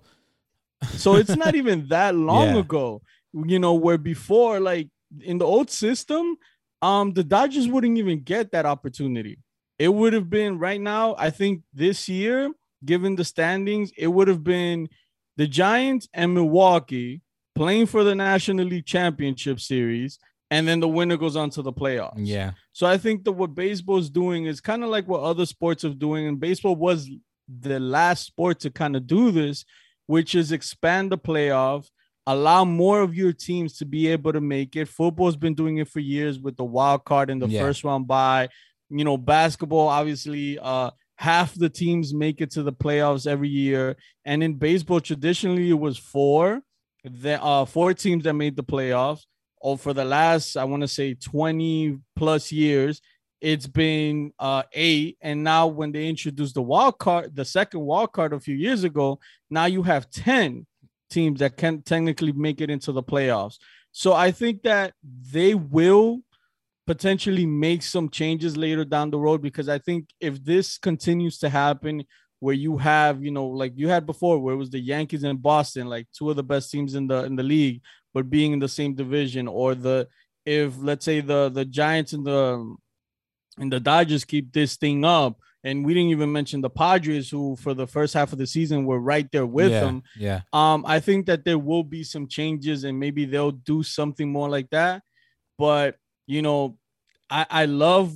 So 0.91 1.15
it's 1.15 1.35
not 1.35 1.55
even 1.55 1.87
that 1.87 2.15
long 2.31 2.53
Yeah. 2.53 2.59
ago 2.59 3.01
you 3.33 3.59
know 3.59 3.73
where 3.73 3.97
before 3.97 4.59
like 4.59 4.89
in 5.21 5.37
the 5.37 5.45
old 5.45 5.69
system 5.69 6.35
um 6.81 7.13
the 7.13 7.23
dodgers 7.23 7.67
wouldn't 7.67 7.97
even 7.97 8.21
get 8.21 8.51
that 8.51 8.65
opportunity 8.65 9.39
it 9.79 9.87
would 9.87 10.13
have 10.13 10.29
been 10.29 10.59
right 10.59 10.79
now 10.81 11.15
i 11.17 11.29
think 11.29 11.61
this 11.73 12.07
year 12.09 12.51
given 12.85 13.15
the 13.15 13.23
standings 13.25 13.91
it 13.97 14.07
would 14.07 14.27
have 14.27 14.43
been 14.43 14.87
the 15.37 15.47
giants 15.47 16.07
and 16.13 16.33
milwaukee 16.33 17.21
playing 17.55 17.85
for 17.85 18.03
the 18.03 18.13
national 18.15 18.65
league 18.65 18.85
championship 18.85 19.59
series 19.59 20.19
and 20.51 20.67
then 20.67 20.79
the 20.79 20.87
winner 20.87 21.17
goes 21.17 21.35
on 21.35 21.49
to 21.49 21.61
the 21.63 21.73
playoffs 21.73 22.13
Yeah. 22.17 22.51
so 22.73 22.85
I 22.85 22.97
think 22.99 23.23
that 23.23 23.31
what 23.31 23.55
baseball 23.55 23.97
is 23.97 24.09
doing 24.11 24.45
is 24.45 24.61
kind 24.61 24.83
of 24.83 24.89
like 24.89 25.07
what 25.07 25.21
other 25.21 25.45
sports 25.47 25.83
are 25.83 25.93
doing, 25.95 26.27
and 26.27 26.39
baseball 26.39 26.75
was 26.75 27.09
the 27.47 27.79
last 27.79 28.25
sport 28.27 28.59
to 28.59 28.69
kind 28.69 28.95
of 28.95 29.07
do 29.07 29.31
this, 29.31 29.65
which 30.07 30.35
is 30.35 30.51
expand 30.51 31.11
the 31.11 31.17
playoff, 31.17 31.87
allow 32.27 32.63
more 32.65 33.01
of 33.01 33.15
your 33.15 33.33
teams 33.33 33.77
to 33.77 33.85
be 33.85 34.07
able 34.07 34.33
to 34.33 34.41
make 34.41 34.75
it. 34.75 34.87
Football's 34.87 35.35
been 35.35 35.53
doing 35.55 35.77
it 35.77 35.87
for 35.89 35.99
years 35.99 36.39
with 36.39 36.55
the 36.57 36.63
wild 36.63 37.03
card 37.05 37.29
in 37.29 37.39
the 37.39 37.47
Yeah. 37.47 37.61
first 37.61 37.83
round 37.83 38.07
by, 38.07 38.49
you 38.89 39.03
know, 39.03 39.17
basketball, 39.17 39.87
obviously, 39.87 40.57
uh, 40.59 40.91
half 41.17 41.53
the 41.55 41.69
teams 41.69 42.13
make 42.13 42.41
it 42.41 42.51
to 42.51 42.63
the 42.63 42.73
playoffs 42.73 43.27
every 43.27 43.49
year. 43.49 43.95
And 44.25 44.43
in 44.43 44.55
baseball, 44.55 44.99
traditionally 44.99 45.69
it 45.69 45.79
was 45.79 45.97
four, 45.97 46.61
the 47.03 47.41
uh 47.43 47.65
four 47.65 47.93
teams 47.93 48.23
that 48.23 48.33
made 48.33 48.55
the 48.55 48.63
playoffs. 48.63 49.21
Or 49.61 49.77
for 49.77 49.93
the 49.93 50.03
last, 50.03 50.57
I 50.57 50.65
want 50.65 50.81
to 50.81 50.87
say 50.89 51.13
20 51.13 51.97
plus 52.17 52.51
years, 52.51 53.01
it's 53.43 53.67
been 53.67 54.31
uh 54.39 54.63
eight. 54.71 55.17
And 55.21 55.43
now 55.43 55.67
when 55.67 55.91
they 55.91 56.07
introduced 56.07 56.55
the 56.55 56.61
wild 56.61 56.97
card, 56.97 57.35
the 57.35 57.43
second 57.43 57.81
wild 57.81 58.13
card 58.13 58.31
a 58.31 58.39
few 58.39 58.55
years 58.55 58.85
ago, 58.85 59.19
now 59.49 59.65
you 59.65 59.83
have 59.83 60.09
10 60.09 60.65
teams 61.09 61.41
that 61.41 61.57
can 61.57 61.81
technically 61.81 62.31
make 62.31 62.61
it 62.61 62.69
into 62.69 62.93
the 62.93 63.03
playoffs. 63.03 63.57
So 63.91 64.13
I 64.13 64.31
think 64.31 64.63
that 64.63 64.93
they 65.03 65.55
will 65.55 66.21
potentially 66.87 67.45
make 67.45 67.83
some 67.83 68.09
changes 68.09 68.55
later 68.55 68.85
down 68.85 69.11
the 69.11 69.19
road 69.19 69.41
because 69.41 69.67
I 69.67 69.77
think 69.77 70.09
if 70.21 70.41
this 70.43 70.77
continues 70.77 71.37
to 71.39 71.49
happen 71.49 72.05
where 72.39 72.55
you 72.55 72.77
have, 72.77 73.21
you 73.21 73.31
know, 73.31 73.47
like 73.47 73.73
you 73.75 73.89
had 73.89 74.05
before 74.05 74.39
where 74.39 74.53
it 74.53 74.57
was 74.57 74.69
the 74.69 74.79
Yankees 74.79 75.23
and 75.23 75.41
Boston, 75.41 75.87
like 75.87 76.07
two 76.17 76.29
of 76.29 76.37
the 76.37 76.43
best 76.43 76.71
teams 76.71 76.95
in 76.95 77.07
the 77.07 77.25
in 77.25 77.35
the 77.35 77.43
league, 77.43 77.81
but 78.13 78.29
being 78.29 78.53
in 78.53 78.59
the 78.59 78.69
same 78.69 78.95
division 78.95 79.49
or 79.49 79.75
the 79.75 80.07
if 80.45 80.77
let's 80.77 81.03
say 81.03 81.19
the 81.19 81.49
the 81.49 81.65
Giants 81.65 82.13
and 82.13 82.25
the 82.25 82.75
and 83.57 83.71
the 83.71 83.79
Dodgers 83.79 84.25
keep 84.25 84.51
this 84.53 84.77
thing 84.77 85.05
up 85.05 85.37
and 85.63 85.85
we 85.85 85.93
didn't 85.93 86.09
even 86.09 86.31
mention 86.31 86.61
the 86.61 86.69
Padres 86.69 87.29
who 87.29 87.55
for 87.55 87.73
the 87.73 87.87
first 87.87 88.13
half 88.13 88.33
of 88.33 88.37
the 88.37 88.47
season 88.47 88.85
were 88.85 88.99
right 88.99 89.31
there 89.31 89.45
with 89.45 89.71
yeah, 89.71 89.79
them 89.79 90.03
Yeah. 90.17 90.41
um, 90.51 90.83
I 90.87 90.99
think 90.99 91.25
that 91.27 91.45
there 91.45 91.59
will 91.59 91.83
be 91.83 92.03
some 92.03 92.27
changes 92.27 92.83
and 92.83 92.99
maybe 92.99 93.25
they'll 93.25 93.51
do 93.51 93.83
something 93.83 94.29
more 94.31 94.49
like 94.49 94.69
that. 94.71 95.03
But 95.57 95.95
you 96.27 96.41
know, 96.41 96.77
I, 97.29 97.45
I 97.49 97.65
love 97.65 98.13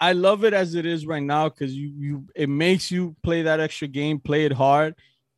I 0.00 0.12
love 0.12 0.44
it 0.44 0.54
as 0.54 0.74
it 0.74 0.86
is 0.86 1.06
right 1.06 1.22
now 1.22 1.48
because 1.48 1.74
you 1.74 1.92
you 1.96 2.26
it 2.34 2.48
makes 2.48 2.90
you 2.90 3.16
play 3.22 3.42
that 3.42 3.60
extra 3.60 3.88
game, 3.88 4.20
play 4.20 4.44
it 4.44 4.52
hard, 4.52 4.94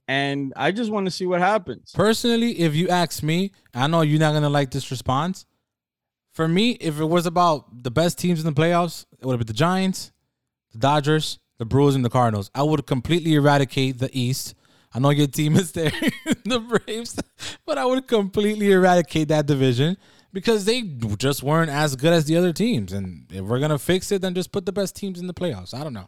and 0.06 0.52
I 0.56 0.70
just 0.70 0.90
want 0.90 1.06
to 1.06 1.10
see 1.10 1.26
what 1.26 1.40
happens. 1.40 1.92
Personally, 1.94 2.58
if 2.60 2.74
you 2.74 2.88
ask 2.88 3.22
me, 3.22 3.52
I 3.74 3.86
know 3.86 4.02
you're 4.02 4.20
not 4.20 4.32
gonna 4.32 4.50
like 4.50 4.70
this 4.70 4.90
response. 4.90 5.46
For 6.40 6.48
me, 6.48 6.70
if 6.70 6.98
it 6.98 7.04
was 7.04 7.26
about 7.26 7.82
the 7.82 7.90
best 7.90 8.16
teams 8.16 8.40
in 8.40 8.46
the 8.46 8.58
playoffs, 8.58 9.04
it 9.12 9.26
would 9.26 9.34
have 9.34 9.40
been 9.40 9.46
the 9.46 9.52
Giants, 9.52 10.10
the 10.72 10.78
Dodgers, 10.78 11.38
the 11.58 11.66
Brewers, 11.66 11.94
and 11.94 12.02
the 12.02 12.08
Cardinals. 12.08 12.50
I 12.54 12.62
would 12.62 12.86
completely 12.86 13.34
eradicate 13.34 13.98
the 13.98 14.08
East. 14.18 14.54
I 14.94 15.00
know 15.00 15.10
your 15.10 15.26
team 15.26 15.54
is 15.62 15.72
there, 15.72 15.92
the 16.46 16.60
Braves, 16.60 17.20
but 17.66 17.76
I 17.76 17.84
would 17.84 18.08
completely 18.08 18.72
eradicate 18.72 19.28
that 19.28 19.44
division 19.44 19.98
because 20.32 20.64
they 20.64 20.80
just 21.18 21.42
weren't 21.42 21.70
as 21.70 21.94
good 21.94 22.14
as 22.14 22.24
the 22.24 22.38
other 22.38 22.54
teams. 22.54 22.94
And 22.94 23.30
if 23.30 23.42
we're 23.42 23.60
gonna 23.60 23.78
fix 23.78 24.10
it, 24.10 24.22
then 24.22 24.32
just 24.32 24.50
put 24.50 24.64
the 24.64 24.72
best 24.72 24.96
teams 24.96 25.20
in 25.20 25.26
the 25.26 25.34
playoffs. 25.34 25.74
I 25.74 25.84
don't 25.84 25.92
know. 25.92 26.06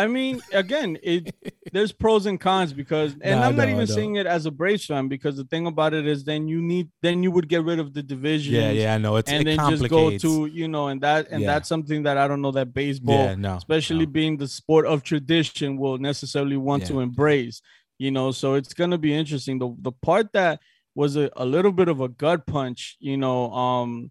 I 0.00 0.06
mean, 0.06 0.40
again, 0.52 0.98
it 1.02 1.34
there's 1.72 1.92
pros 1.92 2.24
and 2.26 2.40
cons 2.40 2.72
because, 2.72 3.14
and 3.20 3.44
I'm 3.44 3.54
not 3.54 3.68
even 3.68 3.86
saying 3.86 4.16
it 4.16 4.26
as 4.26 4.46
a 4.46 4.50
Braves 4.50 4.86
fan 4.86 5.08
because 5.08 5.36
the 5.36 5.44
thing 5.44 5.66
about 5.66 5.92
it 5.92 6.06
is 6.06 6.24
then 6.24 6.48
you 6.48 6.62
need 6.62 6.88
then 7.02 7.22
you 7.22 7.30
would 7.30 7.48
get 7.48 7.64
rid 7.64 7.78
of 7.78 7.92
the 7.92 8.02
division. 8.02 8.54
Yeah, 8.54 8.70
yeah, 8.70 8.94
I 8.94 8.98
know. 8.98 9.16
It's 9.16 9.30
and 9.30 9.46
it 9.46 9.56
then 9.56 9.70
just 9.70 9.88
go 9.90 10.16
to 10.16 10.46
you 10.46 10.68
know 10.68 10.88
and 10.88 11.00
that 11.02 11.28
and 11.30 11.42
Yeah. 11.42 11.48
that's 11.52 11.68
something 11.68 12.02
that 12.04 12.16
i 12.16 12.26
don't 12.28 12.40
know 12.40 12.52
that 12.52 12.72
baseball 12.72 13.26
yeah, 13.26 13.34
no, 13.34 13.56
especially 13.56 14.06
no. 14.06 14.12
being 14.12 14.36
the 14.36 14.48
sport 14.48 14.86
of 14.86 15.02
tradition 15.02 15.76
will 15.76 15.98
necessarily 15.98 16.56
want 16.56 16.86
to 16.86 17.00
embrace 17.00 17.60
you 17.98 18.10
know 18.10 18.30
so 18.30 18.54
it's 18.54 18.74
going 18.74 18.90
to 18.90 18.98
be 18.98 19.12
interesting 19.14 19.58
the 19.58 19.74
the 19.80 19.92
part 19.92 20.32
that 20.32 20.60
was 20.94 21.16
a, 21.16 21.30
a 21.36 21.44
little 21.44 21.72
bit 21.72 21.88
of 21.88 22.00
a 22.00 22.08
gut 22.08 22.46
punch 22.46 22.96
you 23.00 23.16
know 23.16 23.52
um 23.52 24.10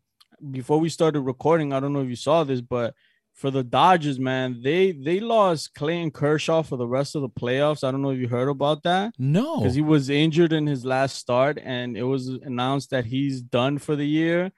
before 0.52 0.80
we 0.80 0.90
started 0.90 1.22
recording 1.22 1.74
i 1.74 1.80
don't 1.80 1.94
know 1.94 2.02
if 2.02 2.10
you 2.10 2.16
saw 2.16 2.44
this 2.44 2.62
but 2.62 2.94
for 3.40 3.50
the 3.50 3.64
dodgers 3.64 4.20
man 4.20 4.60
they 4.62 4.92
they 4.92 5.22
lost 5.22 5.74
clayton 5.74 6.12
kershaw 6.12 6.62
for 6.62 6.76
the 6.76 6.86
rest 6.86 7.16
of 7.16 7.22
the 7.22 7.30
playoffs. 7.30 7.86
I 7.86 7.92
don't 7.92 8.02
know 8.02 8.10
if 8.10 8.20
you 8.20 8.28
heard 8.28 8.50
about 8.50 8.84
that. 8.84 9.14
No. 9.18 9.60
because 9.60 9.76
he 9.76 9.82
was 9.82 10.10
injured 10.10 10.52
in 10.52 10.68
his 10.68 10.84
last 10.84 11.16
start 11.16 11.58
and 11.64 11.96
it 11.96 12.04
was 12.04 12.28
announced 12.28 12.90
that 12.90 13.06
he's 13.06 13.42
done 13.42 13.78
for 13.78 13.96
the 13.96 14.06
year. 14.06 14.52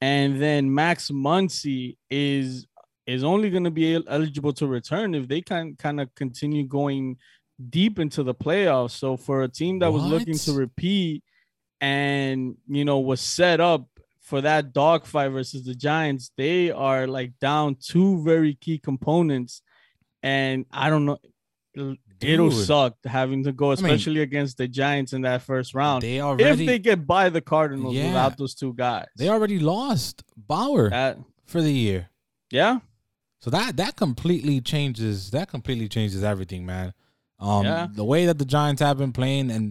And 0.00 0.40
then 0.40 0.72
max 0.72 1.10
muncy 1.10 1.96
is 2.08 2.68
is 3.04 3.24
only 3.24 3.50
going 3.50 3.64
to 3.64 3.72
be 3.72 4.00
eligible 4.06 4.52
to 4.52 4.66
return 4.68 5.16
if 5.16 5.26
they 5.26 5.40
can 5.40 5.74
kind 5.74 6.00
of 6.00 6.14
continue 6.14 6.64
going 6.64 7.16
deep 7.68 7.98
into 7.98 8.22
the 8.22 8.34
playoffs. 8.34 8.92
So 8.92 9.16
for 9.16 9.42
a 9.42 9.48
team 9.48 9.80
that 9.80 9.92
was 9.92 10.04
looking 10.04 10.38
to 10.38 10.52
repeat 10.52 11.24
and 11.80 12.56
you 12.68 12.84
know 12.84 13.00
was 13.00 13.20
set 13.20 13.58
up 13.58 13.88
for 14.30 14.40
that 14.40 14.72
dogfight 14.72 15.30
versus 15.32 15.64
the 15.64 15.74
giants 15.74 16.30
they 16.36 16.70
are 16.70 17.06
like 17.18 17.32
down 17.40 17.76
two 17.92 18.22
very 18.22 18.54
key 18.64 18.78
components 18.78 19.62
and 20.22 20.56
i 20.70 20.88
don't 20.90 21.04
know 21.08 21.18
it'll- 21.74 21.96
it'll 22.20 22.50
suck 22.50 22.94
having 23.04 23.42
to 23.44 23.52
go 23.52 23.66
mean, 23.68 23.74
especially 23.80 24.20
against 24.28 24.56
the 24.58 24.68
giants 24.68 25.12
in 25.16 25.22
that 25.22 25.40
first 25.42 25.74
round 25.74 26.02
They 26.02 26.20
already, 26.20 26.62
if 26.62 26.66
they 26.70 26.78
get 26.78 27.06
by 27.06 27.28
the 27.36 27.40
cardinals 27.40 27.94
Yeah. 27.94 28.08
without 28.08 28.36
those 28.38 28.54
two 28.54 28.72
guys 28.74 29.06
they 29.16 29.28
already 29.28 29.58
lost 29.58 30.22
Bauer 30.36 30.90
that 30.90 31.18
for 31.46 31.60
the 31.62 31.72
year. 31.72 32.00
yeah 32.50 32.74
So 33.44 33.48
that 33.50 33.76
that 33.82 33.96
completely 33.96 34.60
changes 34.60 35.30
that 35.36 35.48
completely 35.56 35.88
changes 35.96 36.22
everything, 36.32 36.62
man. 36.66 36.88
Um 37.48 37.64
Yeah. 37.64 37.86
the 38.02 38.04
way 38.12 38.26
that 38.28 38.38
the 38.42 38.48
Giants 38.56 38.80
have 38.82 38.98
been 38.98 39.12
playing 39.20 39.50
and 39.50 39.64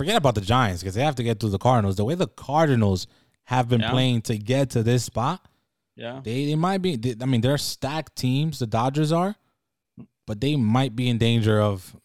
forget 0.00 0.16
about 0.22 0.34
the 0.34 0.46
Giants 0.54 0.82
because 0.82 0.96
they 0.96 1.04
have 1.08 1.14
to 1.20 1.26
get 1.28 1.38
through 1.38 1.50
the 1.56 1.64
Cardinals. 1.68 1.94
The 1.96 2.04
way 2.08 2.16
the 2.16 2.32
Cardinals 2.48 3.06
have 3.44 3.68
been 3.68 3.80
Yeah. 3.80 3.90
playing 3.90 4.22
to 4.22 4.38
get 4.38 4.70
to 4.70 4.82
this 4.82 5.04
spot, 5.04 5.44
yeah 5.96 6.20
they 6.24 6.46
they 6.46 6.54
might 6.56 6.78
be 6.82 6.96
they, 6.96 7.14
I 7.20 7.26
mean, 7.26 7.40
they're 7.40 7.58
stacked 7.58 8.16
teams, 8.16 8.58
the 8.58 8.66
Dodgers 8.66 9.12
are, 9.12 9.36
but 10.26 10.40
they 10.40 10.56
might 10.56 10.96
be 10.96 11.08
in 11.08 11.18
danger 11.18 11.60
of 11.60 11.96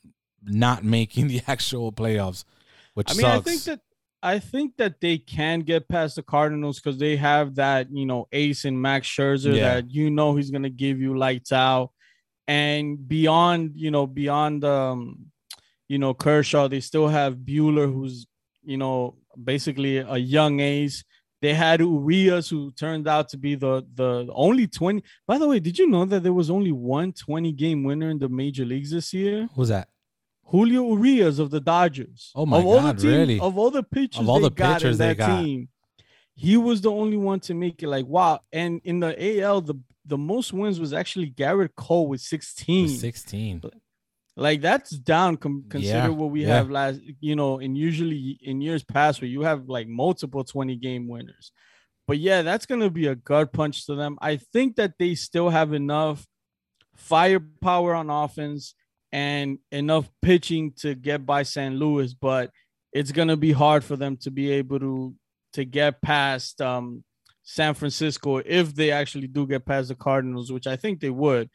not 0.43 0.83
making 0.83 1.27
the 1.33 1.41
actual 1.47 1.91
playoffs, 1.91 2.43
which 2.93 3.09
I 3.09 3.13
mean, 3.13 3.21
sucks. 3.21 3.47
I 3.47 3.49
think 3.51 3.63
that 3.63 3.79
I 4.21 4.39
think 4.39 4.75
that 4.77 4.99
they 4.99 5.17
can 5.17 5.61
get 5.61 5.87
past 5.87 6.17
the 6.17 6.23
Cardinals 6.23 6.79
because 6.79 6.99
they 6.99 7.15
have 7.15 7.55
that 7.55 7.87
you 7.91 8.05
know 8.05 8.27
ace 8.33 8.65
in 8.65 8.79
Max 8.79 9.07
Scherzer 9.07 9.55
Yeah. 9.55 9.75
that 9.75 9.91
you 9.91 10.09
know 10.11 10.35
he's 10.35 10.51
gonna 10.51 10.69
give 10.69 10.99
you 10.99 11.17
lights 11.17 11.51
out, 11.53 11.91
and 12.47 13.07
beyond 13.07 13.71
you 13.75 13.91
know 13.91 14.05
beyond 14.05 14.65
um, 14.65 15.31
you 15.87 15.97
know 15.99 16.13
Kershaw, 16.13 16.67
they 16.67 16.81
still 16.81 17.07
have 17.07 17.37
Buehler 17.37 17.91
who's 17.91 18.27
you 18.63 18.77
know 18.77 19.15
basically 19.41 19.97
a 19.97 20.17
young 20.17 20.59
ace. 20.59 21.03
They 21.41 21.53
had 21.53 21.79
Urias 21.79 22.49
who 22.49 22.71
turned 22.71 23.07
out 23.07 23.29
to 23.29 23.37
be 23.37 23.55
the 23.55 23.85
the 23.95 24.27
only 24.33 24.67
20. 24.67 25.01
By 25.25 25.37
the 25.37 25.47
way, 25.47 25.59
did 25.59 25.79
you 25.79 25.87
know 25.87 26.05
that 26.05 26.23
there 26.23 26.33
was 26.33 26.49
only 26.49 26.71
one 26.71 27.13
20 27.13 27.51
game 27.53 27.83
winner 27.83 28.09
in 28.09 28.19
the 28.19 28.27
major 28.29 28.65
leagues 28.65 28.91
this 28.91 29.13
year? 29.13 29.47
Who's 29.55 29.69
that? 29.69 29.87
Julio 30.45 30.87
Urias 30.95 31.39
of 31.39 31.51
the 31.51 31.59
Dodgers. 31.61 32.31
Oh 32.35 32.45
my 32.45 32.57
of 32.57 32.65
all 32.65 32.79
God, 32.81 32.97
the 32.97 33.01
team, 33.03 33.11
really? 33.11 33.39
Of 33.39 33.57
all 33.57 33.71
the 33.71 33.83
pitchers, 33.83 34.19
Of 34.19 34.27
all 34.29 34.39
the 34.39 34.49
got 34.49 34.79
pitchers 34.79 34.97
that 34.97 35.17
got. 35.17 35.41
team, 35.43 35.69
he 36.35 36.57
was 36.57 36.81
the 36.81 36.91
only 36.91 37.17
one 37.17 37.39
to 37.41 37.53
make 37.53 37.81
it. 37.83 37.87
Like 37.87 38.07
wow! 38.07 38.39
And 38.51 38.81
in 38.83 38.99
the 38.99 39.41
AL, 39.41 39.61
the 39.61 39.75
the 40.05 40.17
most 40.17 40.51
wins 40.51 40.79
was 40.79 40.91
actually 40.91 41.29
Gerrit 41.29 41.75
Cole 41.75 42.07
with 42.07 42.19
16. 42.21 42.89
Sixteen. 42.89 43.61
Like 44.39 44.61
that's 44.61 44.91
down. 44.91 45.37
Com- 45.37 45.65
consider 45.69 45.97
Yeah, 45.97 46.07
what 46.09 46.31
we 46.31 46.43
yeah. 46.43 46.55
have 46.55 46.69
last. 46.71 47.01
You 47.19 47.35
know, 47.35 47.59
in 47.59 47.75
usually 47.75 48.39
in 48.41 48.61
years 48.61 48.83
past 48.83 49.21
where 49.21 49.27
you 49.29 49.41
have 49.41 49.67
like 49.67 49.87
multiple 49.87 50.43
20 50.43 50.77
game 50.77 51.07
winners. 51.07 51.51
But 52.07 52.19
yeah, 52.19 52.41
that's 52.41 52.65
gonna 52.65 52.89
be 52.89 53.07
a 53.07 53.15
gut 53.15 53.51
punch 53.53 53.85
to 53.87 53.95
them. 53.95 54.17
I 54.21 54.37
think 54.37 54.77
that 54.77 54.93
they 54.97 55.15
still 55.15 55.49
have 55.49 55.73
enough 55.73 56.25
firepower 56.95 57.93
on 57.95 58.09
offense 58.09 58.75
and 59.11 59.59
enough 59.71 60.09
pitching 60.21 60.73
to 60.77 60.95
get 60.95 61.25
by 61.25 61.43
San 61.43 61.77
Luis, 61.77 62.13
but 62.13 62.51
it's 62.93 63.11
gonna 63.11 63.37
be 63.37 63.51
hard 63.51 63.83
for 63.83 63.95
them 63.95 64.17
to 64.17 64.31
be 64.31 64.51
able 64.51 64.79
to 64.79 65.15
to 65.53 65.65
get 65.65 66.01
past 66.01 66.61
um, 66.61 67.03
San 67.43 67.73
Francisco 67.73 68.37
if 68.37 68.73
they 68.75 68.91
actually 68.91 69.27
do 69.27 69.45
get 69.47 69.65
past 69.65 69.89
the 69.89 69.95
Cardinals, 69.95 70.51
which 70.51 70.67
I 70.67 70.75
think 70.75 70.99
they 70.99 71.09
would. 71.09 71.49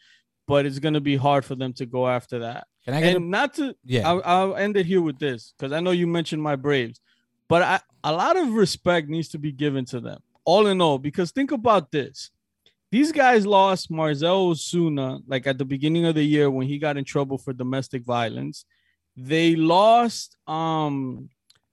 But 0.46 0.66
it's 0.66 0.78
gonna 0.78 1.00
be 1.00 1.16
hard 1.16 1.44
for 1.44 1.54
them 1.54 1.72
to 1.74 1.86
go 1.86 2.06
after 2.06 2.40
that. 2.40 2.66
Can 2.84 2.94
I 2.94 3.00
get 3.00 3.16
And 3.16 3.24
a, 3.24 3.28
not 3.28 3.54
to 3.54 3.74
yeah? 3.84 4.08
I'll, 4.08 4.22
I'll 4.24 4.56
end 4.56 4.76
it 4.76 4.86
here 4.86 5.00
with 5.02 5.18
this 5.18 5.54
because 5.56 5.72
I 5.72 5.80
know 5.80 5.90
you 5.90 6.06
mentioned 6.06 6.42
my 6.42 6.56
Braves, 6.56 7.00
but 7.48 7.62
I, 7.62 7.80
a 8.02 8.12
lot 8.12 8.36
of 8.36 8.52
respect 8.52 9.08
needs 9.08 9.28
to 9.30 9.38
be 9.38 9.52
given 9.52 9.84
to 9.86 10.00
them. 10.00 10.20
All 10.44 10.66
in 10.66 10.80
all, 10.80 10.98
because 10.98 11.30
think 11.30 11.50
about 11.52 11.90
this: 11.90 12.30
these 12.90 13.10
guys 13.12 13.46
lost 13.46 13.90
Marcell 13.90 14.52
Ozuna 14.52 15.22
like 15.26 15.46
at 15.46 15.56
the 15.56 15.64
beginning 15.64 16.04
of 16.04 16.14
the 16.14 16.22
year 16.24 16.50
when 16.50 16.66
he 16.66 16.78
got 16.78 16.96
in 16.98 17.04
trouble 17.04 17.38
for 17.38 17.52
domestic 17.52 18.04
violence. 18.04 18.66
They 19.16 19.54
lost 19.56 20.36
um 20.46 21.30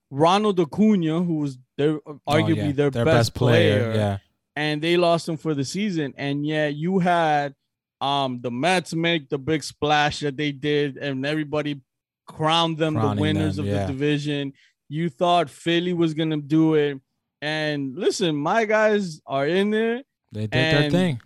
Ronald 0.10 0.60
Acuna, 0.60 1.22
who 1.24 1.36
was 1.40 1.58
their 1.78 2.00
arguably 2.00 2.20
Oh, 2.28 2.38
yeah, 2.68 2.72
their, 2.72 2.92
best, 2.92 3.34
player 3.34 3.94
Yeah. 3.96 4.18
and 4.56 4.82
they 4.82 4.96
lost 4.98 5.28
him 5.28 5.38
for 5.38 5.54
the 5.54 5.64
season. 5.66 6.14
And 6.18 6.46
yeah, 6.46 6.68
you 6.68 7.00
had 7.00 7.56
um 8.02 8.42
the 8.42 8.52
Mets 8.52 8.94
make 8.94 9.30
the 9.30 9.38
big 9.38 9.64
splash 9.64 10.20
that 10.22 10.36
they 10.36 10.52
did, 10.52 10.98
and 10.98 11.26
everybody 11.26 11.82
crowned 12.28 12.78
them 12.78 12.96
Crowning 12.96 13.16
the 13.16 13.22
winners 13.22 13.56
them, 13.58 13.66
of 13.68 13.72
yeah. 13.72 13.86
the 13.86 13.94
division. 13.94 14.54
You 14.90 15.10
thought 15.10 15.50
Philly 15.50 15.94
was 15.94 16.14
gonna 16.14 16.38
do 16.38 16.74
it, 16.76 17.00
and 17.42 17.96
listen, 17.96 18.36
my 18.36 18.66
guys 18.66 19.22
are 19.26 19.48
in 19.48 19.70
there. 19.70 20.02
They 20.32 20.48
did 20.48 20.52
their 20.52 20.90
thing. 20.90 21.22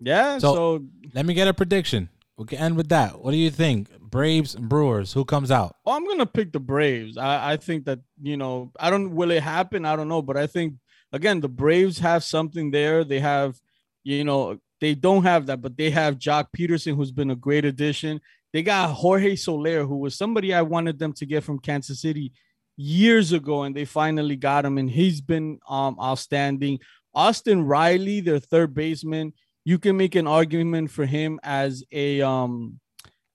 Yeah. 0.00 0.38
So- 0.38 0.54
So, 0.54 0.84
Let 1.14 1.26
me 1.26 1.34
get 1.34 1.48
a 1.48 1.54
prediction. 1.54 2.08
We 2.36 2.46
can 2.46 2.58
end 2.58 2.76
with 2.76 2.88
that. 2.88 3.20
What 3.22 3.30
do 3.30 3.36
you 3.36 3.50
think? 3.50 3.88
Braves 4.00 4.54
and 4.54 4.68
Brewers, 4.68 5.12
who 5.12 5.24
comes 5.24 5.50
out? 5.50 5.76
oh, 5.86 5.92
I'm 5.92 6.06
gonna 6.06 6.26
pick 6.26 6.52
the 6.52 6.60
Braves. 6.60 7.16
I, 7.16 7.52
I 7.52 7.56
think 7.56 7.84
that 7.86 8.00
you 8.22 8.36
know 8.36 8.70
I 8.78 8.90
don't. 8.90 9.14
Will 9.14 9.30
it 9.30 9.42
happen? 9.42 9.84
I 9.84 9.96
don't 9.96 10.08
know, 10.08 10.22
but 10.22 10.36
I 10.36 10.46
think 10.46 10.74
again 11.12 11.40
the 11.40 11.48
Braves 11.48 11.98
have 12.00 12.22
something 12.24 12.70
there. 12.70 13.02
They 13.04 13.20
have, 13.20 13.60
you 14.02 14.24
know, 14.24 14.58
they 14.80 14.94
don't 14.94 15.22
have 15.22 15.46
that, 15.46 15.60
but 15.62 15.76
they 15.76 15.90
have 15.90 16.18
Joc 16.18 16.46
Pederson, 16.56 16.96
who's 16.96 17.12
been 17.12 17.30
a 17.30 17.36
great 17.36 17.64
addition. 17.64 18.20
They 18.52 18.62
got 18.62 18.90
Jorge 18.92 19.36
Soler, 19.36 19.84
who 19.84 19.96
was 19.96 20.16
somebody 20.16 20.54
I 20.54 20.62
wanted 20.62 20.98
them 20.98 21.12
to 21.14 21.26
get 21.26 21.44
from 21.44 21.58
Kansas 21.58 22.00
City 22.00 22.32
years 22.76 23.32
ago, 23.32 23.62
and 23.64 23.74
they 23.74 23.84
finally 23.84 24.36
got 24.36 24.64
him, 24.64 24.78
and 24.78 24.90
he's 24.90 25.20
been 25.20 25.58
um 25.68 25.96
outstanding. 26.00 26.78
Austin 27.14 27.64
Riley, 27.64 28.20
their 28.20 28.40
third 28.40 28.74
baseman, 28.74 29.32
you 29.64 29.78
can 29.78 29.96
make 29.96 30.14
an 30.16 30.26
argument 30.26 30.90
for 30.90 31.06
him 31.06 31.38
as 31.42 31.84
a 31.92 32.20
um 32.20 32.80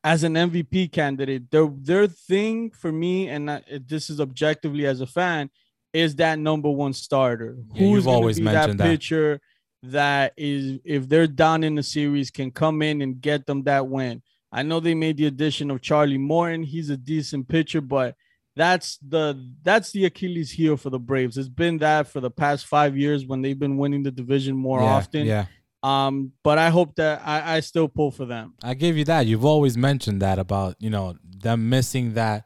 as 0.04 0.24
an 0.24 0.34
MVP 0.36 0.92
candidate. 0.92 1.50
Their 1.52 1.68
their 1.78 2.08
thing 2.08 2.72
for 2.72 2.92
me, 2.92 3.28
and 3.30 3.50
I- 3.52 3.64
this 3.88 4.10
is 4.10 4.20
objectively 4.22 4.86
as 4.86 5.02
a 5.02 5.08
fan, 5.08 5.50
is 5.94 6.16
that 6.18 6.40
number 6.40 6.70
one 6.70 6.94
starter. 6.94 7.58
Yeah, 7.74 7.84
you've 7.88 8.08
always 8.08 8.38
be 8.38 8.46
mentioned 8.46 8.80
that. 8.80 8.90
pitcher 8.90 9.32
that 9.34 9.42
is 9.84 10.80
if 10.84 11.08
they're 11.08 11.28
down 11.28 11.64
in 11.64 11.76
the 11.76 11.84
series 11.84 12.32
can 12.32 12.52
come 12.52 12.82
in 12.82 13.02
and 13.02 13.22
get 13.22 13.46
them 13.46 13.64
that 13.64 13.88
win. 13.88 14.22
I 14.52 14.64
know 14.64 14.80
they 14.80 14.96
made 14.96 15.18
the 15.18 15.28
addition 15.28 15.70
of 15.70 15.82
Charlie 15.82 16.18
Morton. 16.18 16.64
He's 16.64 16.90
a 16.90 16.98
decent 16.98 17.48
pitcher, 17.48 17.82
but 17.82 18.16
that's 18.56 18.98
the 19.08 19.54
that's 19.62 19.92
the 19.92 20.06
Achilles 20.06 20.52
heel 20.52 20.76
for 20.76 20.90
the 20.90 21.00
Braves. 21.00 21.38
It's 21.38 21.48
been 21.48 21.78
that 21.78 22.08
for 22.08 22.20
the 22.20 22.32
past 22.32 22.66
five 22.66 22.98
years 22.98 23.26
when 23.26 23.42
they've 23.42 23.58
been 23.58 23.78
winning 23.78 24.04
the 24.04 24.12
division 24.12 24.56
more 24.56 24.80
yeah, 24.80 24.86
often. 24.86 25.28
Yeah. 25.28 25.46
Um, 25.82 26.34
but 26.44 26.58
I 26.58 26.70
hope 26.70 26.96
that 26.96 27.22
I, 27.24 27.58
I 27.58 27.60
still 27.62 27.88
pull 27.88 28.12
for 28.12 28.26
them. 28.26 28.56
I 28.62 28.74
give 28.74 28.98
you 28.98 29.06
that. 29.06 29.28
You've 29.28 29.46
always 29.46 29.78
mentioned 29.78 30.22
that 30.22 30.40
about, 30.40 30.76
you 30.80 30.90
know, 30.90 31.16
them 31.24 31.70
missing 31.70 32.16
that 32.16 32.46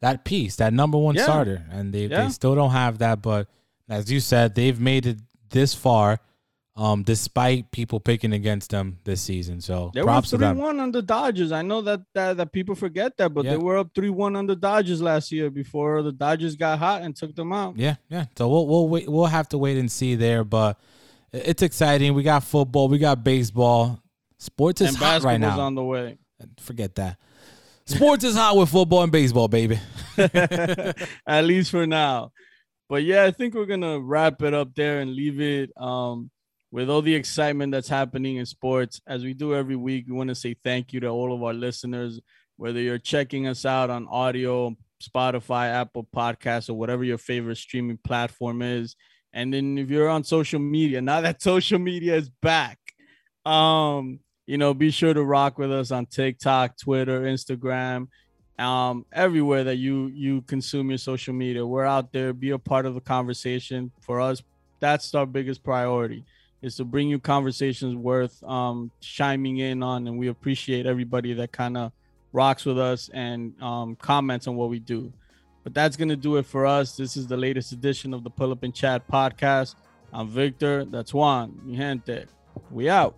that 0.00 0.24
piece, 0.24 0.56
that 0.56 0.72
number 0.72 0.96
one 0.96 1.16
Yeah. 1.16 1.24
starter. 1.24 1.64
And 1.70 1.92
they, 1.92 2.06
Yeah. 2.06 2.24
they 2.24 2.30
still 2.30 2.54
don't 2.54 2.70
have 2.70 2.98
that. 2.98 3.20
But 3.20 3.48
as 3.88 4.12
you 4.12 4.20
said, 4.20 4.54
they've 4.54 4.78
made 4.78 5.06
it 5.06 5.18
this 5.50 5.74
far, 5.74 6.20
um, 6.78 7.02
despite 7.02 7.72
people 7.72 7.98
picking 7.98 8.32
against 8.32 8.70
them 8.70 8.98
this 9.02 9.20
season. 9.20 9.60
So 9.60 9.90
They 9.92 10.00
props 10.02 10.30
were 10.32 10.38
three 10.38 10.52
one 10.52 10.78
on 10.78 10.92
the 10.92 11.02
Dodgers. 11.02 11.50
I 11.50 11.62
know 11.62 11.82
that, 11.82 12.02
that 12.14 12.36
that 12.36 12.52
people 12.52 12.76
forget 12.76 13.16
that, 13.16 13.30
but 13.34 13.44
Yeah. 13.44 13.50
they 13.52 13.56
were 13.56 13.78
up 13.78 13.90
three 13.96 14.10
one 14.10 14.36
on 14.36 14.46
the 14.46 14.54
Dodgers 14.54 15.02
last 15.02 15.32
year 15.32 15.50
before 15.50 16.02
the 16.02 16.12
Dodgers 16.12 16.54
got 16.54 16.78
hot 16.78 17.02
and 17.02 17.16
took 17.16 17.34
them 17.34 17.52
out. 17.52 17.76
Yeah, 17.76 17.96
yeah. 18.08 18.26
So 18.36 18.48
we'll 18.48 18.68
we'll 18.68 18.88
wait, 18.88 19.08
we'll 19.08 19.26
have 19.26 19.48
to 19.50 19.58
wait 19.58 19.76
and 19.76 19.90
see 19.90 20.14
there, 20.14 20.44
but 20.44 20.78
it's 21.32 21.62
exciting. 21.62 22.14
We 22.14 22.22
got 22.22 22.44
football, 22.44 22.88
we 22.88 22.98
got 22.98 23.24
baseball. 23.24 24.00
Sports 24.38 24.80
is 24.80 24.90
and 24.90 24.96
hot 24.98 25.22
right 25.24 25.40
now. 25.40 25.58
on 25.58 25.74
the 25.74 25.82
way. 25.82 26.16
Forget 26.60 26.94
that. 26.94 27.18
Sports 27.86 28.22
is 28.22 28.36
hot 28.36 28.56
with 28.56 28.68
football 28.68 29.02
and 29.02 29.10
baseball, 29.10 29.48
baby. 29.48 29.80
At 31.26 31.44
least 31.44 31.72
for 31.72 31.86
now. 31.88 32.30
But 32.88 33.02
yeah, 33.02 33.24
I 33.24 33.32
think 33.32 33.54
we're 33.54 33.66
gonna 33.66 33.98
wrap 33.98 34.42
it 34.42 34.54
up 34.54 34.74
there 34.76 35.00
and 35.00 35.12
leave 35.12 35.40
it 35.40 35.70
um 35.76 36.30
with 36.70 36.90
all 36.90 37.02
the 37.02 37.14
excitement 37.14 37.72
that's 37.72 37.88
happening 37.88 38.36
in 38.36 38.46
sports. 38.46 39.00
As 39.06 39.24
we 39.24 39.34
do 39.34 39.54
every 39.54 39.76
week, 39.76 40.06
we 40.08 40.14
want 40.14 40.28
to 40.28 40.34
say 40.34 40.54
thank 40.64 40.92
you 40.92 41.00
to 41.00 41.08
all 41.08 41.34
of 41.34 41.42
our 41.42 41.54
listeners, 41.54 42.20
whether 42.56 42.80
you're 42.80 42.98
checking 42.98 43.46
us 43.46 43.64
out 43.64 43.90
on 43.90 44.06
audio, 44.08 44.76
Spotify, 45.02 45.72
Apple 45.72 46.06
Podcasts, 46.14 46.68
or 46.68 46.74
whatever 46.74 47.04
your 47.04 47.18
favorite 47.18 47.56
streaming 47.56 47.98
platform 47.98 48.62
is. 48.62 48.96
And 49.32 49.52
then 49.52 49.78
if 49.78 49.90
you're 49.90 50.08
on 50.08 50.24
social 50.24 50.60
media, 50.60 51.00
now 51.00 51.20
that 51.22 51.42
social 51.42 51.78
media 51.78 52.16
is 52.16 52.28
back, 52.28 52.78
um, 53.46 54.20
you 54.46 54.58
know, 54.58 54.74
be 54.74 54.90
sure 54.90 55.14
to 55.14 55.22
rock 55.22 55.58
with 55.58 55.72
us 55.72 55.90
on 55.90 56.06
TikTok, 56.06 56.78
Twitter, 56.78 57.22
Instagram, 57.22 58.08
um, 58.58 59.06
everywhere 59.12 59.64
that 59.64 59.76
you 59.76 60.06
you 60.08 60.42
consume 60.42 60.88
your 60.88 60.98
social 60.98 61.32
media. 61.32 61.64
We're 61.64 61.84
out 61.84 62.12
there. 62.12 62.32
Be 62.32 62.50
a 62.50 62.58
part 62.58 62.86
of 62.86 62.94
the 62.94 63.00
conversation. 63.00 63.92
For 64.00 64.20
us, 64.20 64.42
that's 64.80 65.14
our 65.14 65.26
biggest 65.26 65.62
priority 65.62 66.24
is 66.62 66.76
to 66.76 66.84
bring 66.84 67.08
you 67.08 67.18
conversations 67.18 67.94
worth 67.94 68.42
um 68.44 68.90
chiming 69.00 69.58
in 69.58 69.82
on, 69.82 70.06
and 70.06 70.18
we 70.18 70.28
appreciate 70.28 70.86
everybody 70.86 71.34
that 71.34 71.52
kind 71.52 71.76
of 71.76 71.92
rocks 72.32 72.64
with 72.64 72.78
us 72.78 73.08
and 73.14 73.60
um, 73.62 73.96
comments 73.96 74.46
on 74.46 74.56
what 74.56 74.68
we 74.68 74.78
do. 74.78 75.12
But 75.64 75.74
that's 75.74 75.96
gonna 75.96 76.16
do 76.16 76.36
it 76.36 76.46
for 76.46 76.66
us. 76.66 76.96
This 76.96 77.16
is 77.16 77.26
the 77.26 77.36
latest 77.36 77.72
edition 77.72 78.14
of 78.14 78.24
the 78.24 78.30
Pull 78.30 78.52
Up 78.52 78.62
and 78.62 78.74
Chat 78.74 79.06
podcast. 79.08 79.74
I'm 80.12 80.28
Victor. 80.28 80.84
That's 80.84 81.12
Juan. 81.12 81.60
Mi 81.64 81.76
gente. 81.76 82.26
We 82.70 82.88
out. 82.88 83.14